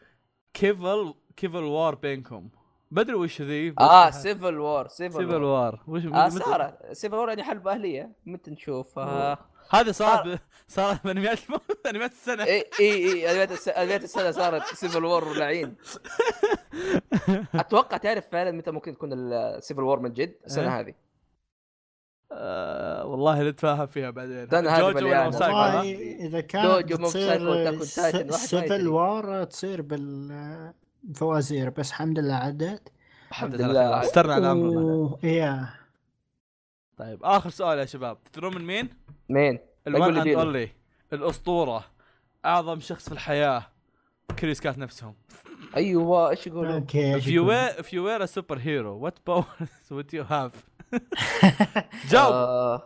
[0.53, 2.49] civil civil war بينكم؟
[2.91, 7.43] بدري وش ذي آه civil war civil war وش آه متى- صار civil war يعني
[7.43, 9.37] حرب أهلية متى نشوف؟ آه
[9.71, 11.39] هذا صار صار- ب- صار بانميات
[11.89, 15.75] انميات السنة اي اي إي انميات انميات السنة صارت civil war لعين.
[17.55, 20.79] أتوقع تعرف فعلا متى ممكن تكون ال civil war من جد؟ السنة إيه.
[20.79, 20.93] هذه.
[22.31, 24.47] آه والله نتفاهم فيها بعدين.
[24.47, 25.81] جوجو والله؟
[26.19, 28.87] إذا كانت واحد ما civil.
[28.87, 32.91] war تصير بالفوازير بس الحمد لله عدت.
[33.29, 34.01] الحمد لله.
[34.01, 35.69] استرنا على أمرنا يا
[36.97, 38.23] طيب آخر سؤال يا شباب.
[38.23, 38.89] تدرون من مين؟
[39.29, 40.27] مين؟ لي and.
[40.27, 40.69] only
[41.13, 41.85] الأسطورة.
[42.45, 43.67] أعظم شخص في الحياة.
[44.39, 45.15] كريس كات نفسهم.
[45.75, 50.13] أيوه إيش يقولوا؟ okay if you were if you were a superhero what powers would
[50.13, 50.51] you have?
[52.11, 52.83] جاوب آه،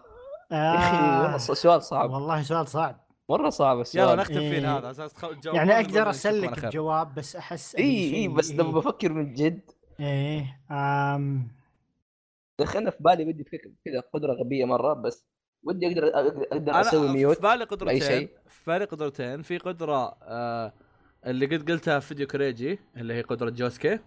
[0.52, 1.38] يا أخي والله.
[1.38, 4.50] سؤال صعب والله سؤال صعب مرة صعب يلا السؤال نختم إيه.
[4.50, 6.70] فيه هذا على أساس تجاوب يعني أقدر أسلك خير.
[6.70, 8.74] بجواب بس أحس اي اي بس لما إيه.
[8.76, 9.62] بفكر من جد
[10.00, 11.52] إيه آم
[12.60, 15.26] دخلنا في بالي ودي فكرة كذا قدرة غبية مرة بس
[15.64, 16.08] ودي أقدر
[16.52, 18.30] أقدر, أسوي في mute بالي قدرتين شيء.
[18.48, 20.74] في بالي قدرتين في قدرة آه
[21.26, 24.00] اللي قد قلتها في فيديو كريجي اللي هي قدرة جوسكي.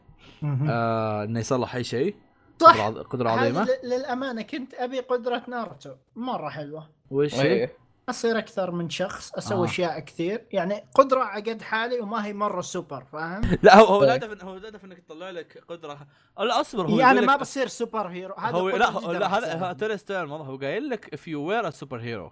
[0.69, 2.15] آه إنه يصلح أي شيء
[2.61, 7.35] صح قدرة عظ- قدرة هذه عظيمة ل- للأمانة كنت أبي قدرة ناروتو مرة حلوة وش
[7.35, 7.77] هي؟ إيه.
[8.09, 9.71] أصير أكثر من شخص أسوي آه.
[9.71, 14.01] أشياء كثير يعني قدرة على قد حالي وما هي مرة سوبر فاهم لا هو هو
[14.01, 14.09] طيب.
[14.25, 15.99] الهدف هو الهدف إنك تطلع لك قدرة
[16.39, 19.69] لا أصبر هو يعني ما بصير super hero هذا هو لا هو- لا هذا.
[19.69, 22.31] هو توني ستيرن هو قايل لك if you were a superhero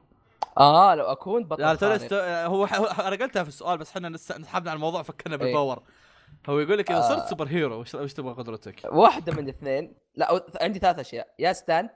[0.59, 1.99] آه لو أكون بطل لا.
[1.99, 5.43] ستيرن هو هو- أنا قلتها في السؤال بس إحنا نس- نسحبنا على الموضوع فكرنا إيه.
[5.43, 5.83] بال power
[6.49, 7.09] هو يقول لك إذا آه.
[7.09, 11.35] صرت super hero وش وش تبغى قدرتك؟ واحدة من الاثنين لا عندي ثلاث أشياء.
[11.39, 11.91] يا stand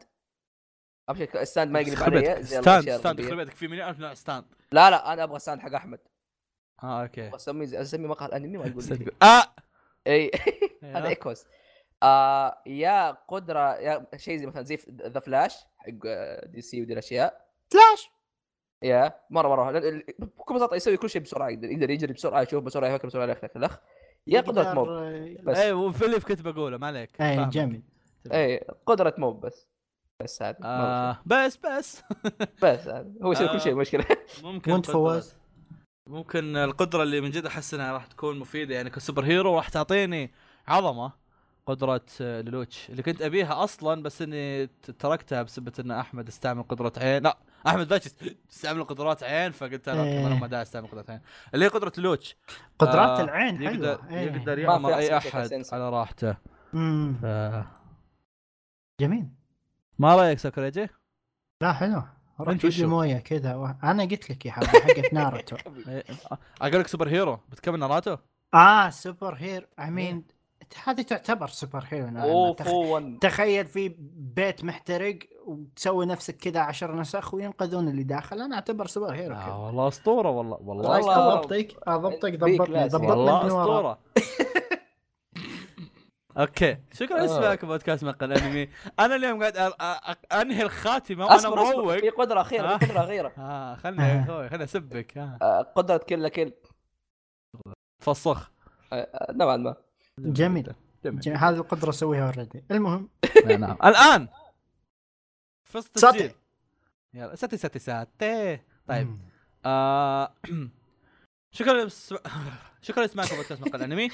[1.08, 3.22] ابشر stand ما يقلب علي stand stand.
[3.28, 5.98] خربتك في مليون ألف stand لا لا أنا أبغى stand حق أحمد.
[6.82, 7.34] آه okay.
[7.34, 9.42] اسمي اسمي مقهى الأنمي ما يقول- آه!
[10.06, 10.30] إي.
[10.82, 11.08] هذا أيوه.
[11.08, 11.44] ايكوس
[12.02, 17.46] آه يا قدرة يا شيء زي مثلا زي The Flash حق آه، DC ودي الأشياء.
[17.70, 18.10] فلاش
[18.82, 19.80] يا مرة مرة.
[20.18, 23.58] بكل بساطة يسوي كل شيء بسرعة يقدر يقدر يجري بسرعة يشوف بسرعة يفكر بسرعة يفكر
[23.58, 23.80] الاخ يا
[24.34, 24.88] قدره موب
[25.44, 25.56] بس.
[25.56, 27.44] اي وفي اللي كنت بقوله ما عليك اي.
[27.44, 27.82] جميل
[28.32, 29.68] اي قدرة موب بس
[30.22, 32.46] بس هذا آه بس بس هو شيء.
[32.62, 33.52] بس هذا هو يسوي آه.
[33.52, 34.04] كل شيء مشكلة
[34.44, 35.36] ممكن وانت فواز؟
[36.08, 40.30] ممكن القدرة اللي من جد أحس إنها راح تكون مفيدة يعني كسوبر هيرو راح تعطيني
[40.68, 41.12] عظمة
[41.66, 44.66] قدرة آه، لولوتش اللي كنت أبيها أصلا بس إني
[44.98, 48.06] تركتها بسبب إن أحمد استعمل قدرة عين لا أحمد باتش
[48.50, 50.38] استعمل قدرات عين فقلت أنا إيه.
[50.40, 51.20] ما داعي استعمل قدرات عين
[51.54, 52.36] اللي هي قدرة لولوتش
[52.78, 54.32] قدرات آه، العين يقدر حلوة إيه.
[54.32, 55.64] يقدر يامر في أي أحد.
[55.72, 56.32] على راحته.
[57.22, 57.64] ف-
[59.00, 59.28] جميل
[59.98, 60.88] ما رأيك ساكوريجي؟
[61.62, 62.02] لا حلو
[62.40, 63.66] لي وشو؟ موية كذا و...
[63.66, 65.56] أنا قلت لك يا حبيبي حقت ناروتو
[65.88, 66.04] إيه،
[66.60, 68.16] أقول لك سوبر هيرو بتكمل ناراتو؟
[68.54, 70.24] آه سوبر هير اي مين
[70.84, 72.08] هذه تعتبر سوبر هيرو.
[72.18, 72.66] اوه تخ...
[72.66, 73.94] فو 1 تخيل في
[74.36, 78.40] بيت محترق وتسوي نفسك كذا عشر نسخ وينقذون اللي داخل.
[78.40, 80.90] أنا أعتبر سوبر هيرو آه والله أسطورة والله والله.
[80.90, 81.34] والله
[81.86, 83.98] أضبطك بيك ضبطني ضبطني والله أسطورة.
[86.38, 86.78] أوكي.
[86.92, 87.24] شكرا آه.
[87.24, 88.68] اسمعك بودكاست مقال انمي
[89.00, 92.76] أنا اليوم قاعد أ- أ- أ- أنهي الخاتمة وأنا مروق في قدرة أخيرة آه.
[92.78, 93.32] في قدرة أخيرة.
[93.38, 95.18] آه خلني يا أخوي خلني أسبك.
[95.18, 96.52] آه، قدرة كل كل
[98.02, 98.50] فصخ.
[98.92, 99.74] آه، آه، نوعا ما.
[100.20, 100.72] جميل.
[101.04, 101.36] جميل.
[101.36, 103.08] هذه القدرة أسويها اوريدي المهم.
[103.58, 104.28] نعم، الآن.
[105.64, 106.18] فزت ساتي.
[106.18, 106.32] تسجيل
[107.14, 108.60] يلا ساتي ساتي ساتي.
[108.88, 109.18] طيب.
[109.64, 110.34] آه
[111.56, 111.88] شكرا.
[112.82, 114.10] شكرا لسماعكم بودكاست مقال انمي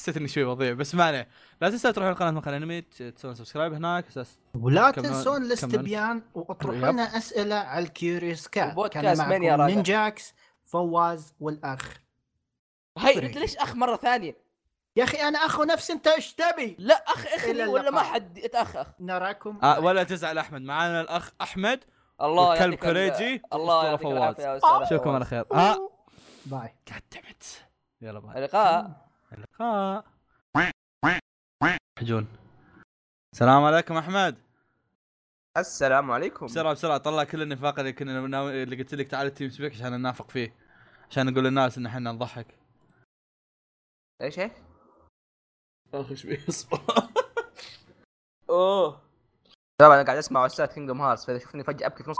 [0.00, 1.28] حسيت اني شوي وضيع بس ما عليه.
[1.60, 5.42] لا تنسوا تروحون قناة مقال انمي تسوون سبسكرايب هناك أساس ولا تنسون.
[5.42, 6.92] الاستبيان وأطرحوا.
[6.92, 8.72] لنا أسئلة على الكيوريوس كات.
[8.72, 10.34] وبودكاست كان من معكم؟ نينجاكس
[10.64, 11.98] فواز والأخ.
[12.98, 14.45] هاي ليش أخ مرة ثانية؟
[14.96, 18.02] يا أخي أنا أخو نفسي أنت إيش تبي؟ لا أخ إلى ولا ما.
[18.02, 19.58] حد يتاخخ نراكم.
[19.62, 20.60] آه ولا تزعل أحمد.
[20.60, 21.84] معانا الأخ أحمد
[22.20, 24.40] الله والكلب يعطيك ال- كوريجي الله يعطيك فواز.
[24.40, 25.10] العافيه اشوفكم.
[25.10, 25.44] على خير.
[25.52, 25.78] ها
[26.46, 26.74] bye.
[26.88, 27.66] قاعد دمت
[28.00, 28.38] يلا bye.
[28.38, 29.08] اللقاء.
[29.32, 30.04] اللقاء.
[31.98, 32.26] حجون.
[33.34, 34.36] السلام عليكم أحمد.
[35.56, 36.46] السلام عليكم.
[36.46, 36.98] بسرعة بسرعة.
[36.98, 40.54] طلع كل النفاق اللي كنا ناوي اللي قلت لك تعال TeamSpeak عشان ننافق فيه.
[41.10, 42.46] عشان نقول للناس إن إحنا نضحك.
[44.22, 44.52] إيش إيش؟
[46.48, 46.80] اصبر
[48.50, 49.02] أوه.
[49.80, 52.16] طبعا أنا قاعد أسمع OST Kingdom Hearts فإذا شوفني فجأة أبكي في نص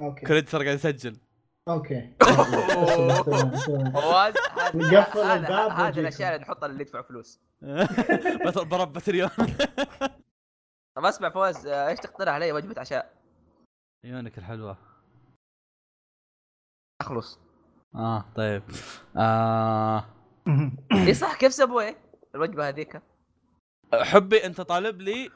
[0.00, 0.26] okay.
[0.26, 1.16] recorder قاعد يسجل.
[1.68, 2.14] okay.
[3.92, 4.34] فواز
[4.74, 6.00] نقفل الباب هذا ونجيكم.
[6.00, 7.40] الأشياء اللي نحطها اللي يدفع فلوس.
[8.46, 9.30] بس ضرب Patreon.
[10.96, 13.12] طب أسمع فواز آه، إيش تقترح علي وجبة عشاء؟
[14.04, 14.76] عيونك الحلوة.
[17.00, 17.38] أخلص.
[17.94, 18.62] آه طيب.
[19.16, 20.04] آه.
[20.92, 21.90] اي صح كيف سووا
[22.34, 23.02] الوجبة هذيك؟
[23.94, 25.30] حبي أنت طالب لي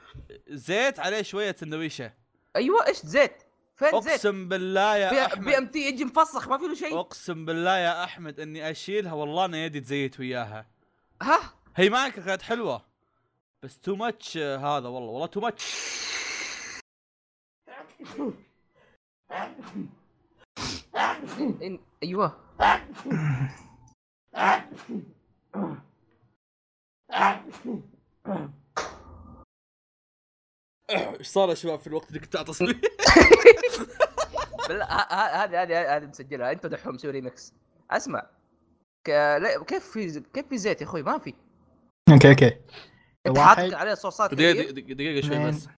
[0.48, 2.12] زيت عليه شوية سندويشة.
[2.56, 3.42] أيوه إيش زيت؟
[3.74, 6.74] فين زيت؟ أقسم بالله يا بي, بي احمد إم تي يجي مفسخ ما في له
[6.74, 10.66] شيء؟ أقسم بالله يا أحمد إني أشيلها والله أنا يدي تزيت وياها.
[11.22, 11.38] ها؟
[11.76, 12.86] هي معك كانت حلوة.
[13.62, 15.76] بس تو ماتش هذا والله والله تو ماتش.
[22.02, 22.36] أيوه.
[30.90, 32.66] إيش صار يا شباب في الوقت اللي كنت اعطس فيه؟
[34.70, 36.52] هذه هذه هذه مسجلها.
[36.52, 37.52] انت دحوم مسوي ريمكس
[37.90, 38.26] أسمع.
[39.66, 41.34] كيف في كيف في زيت يا أخوي؟ ما في.
[42.10, 42.46] okay okay.
[43.26, 43.56] أنت واحد.
[43.56, 45.68] حاطط عليه صوصات دقيقة دقيقة شوي بس.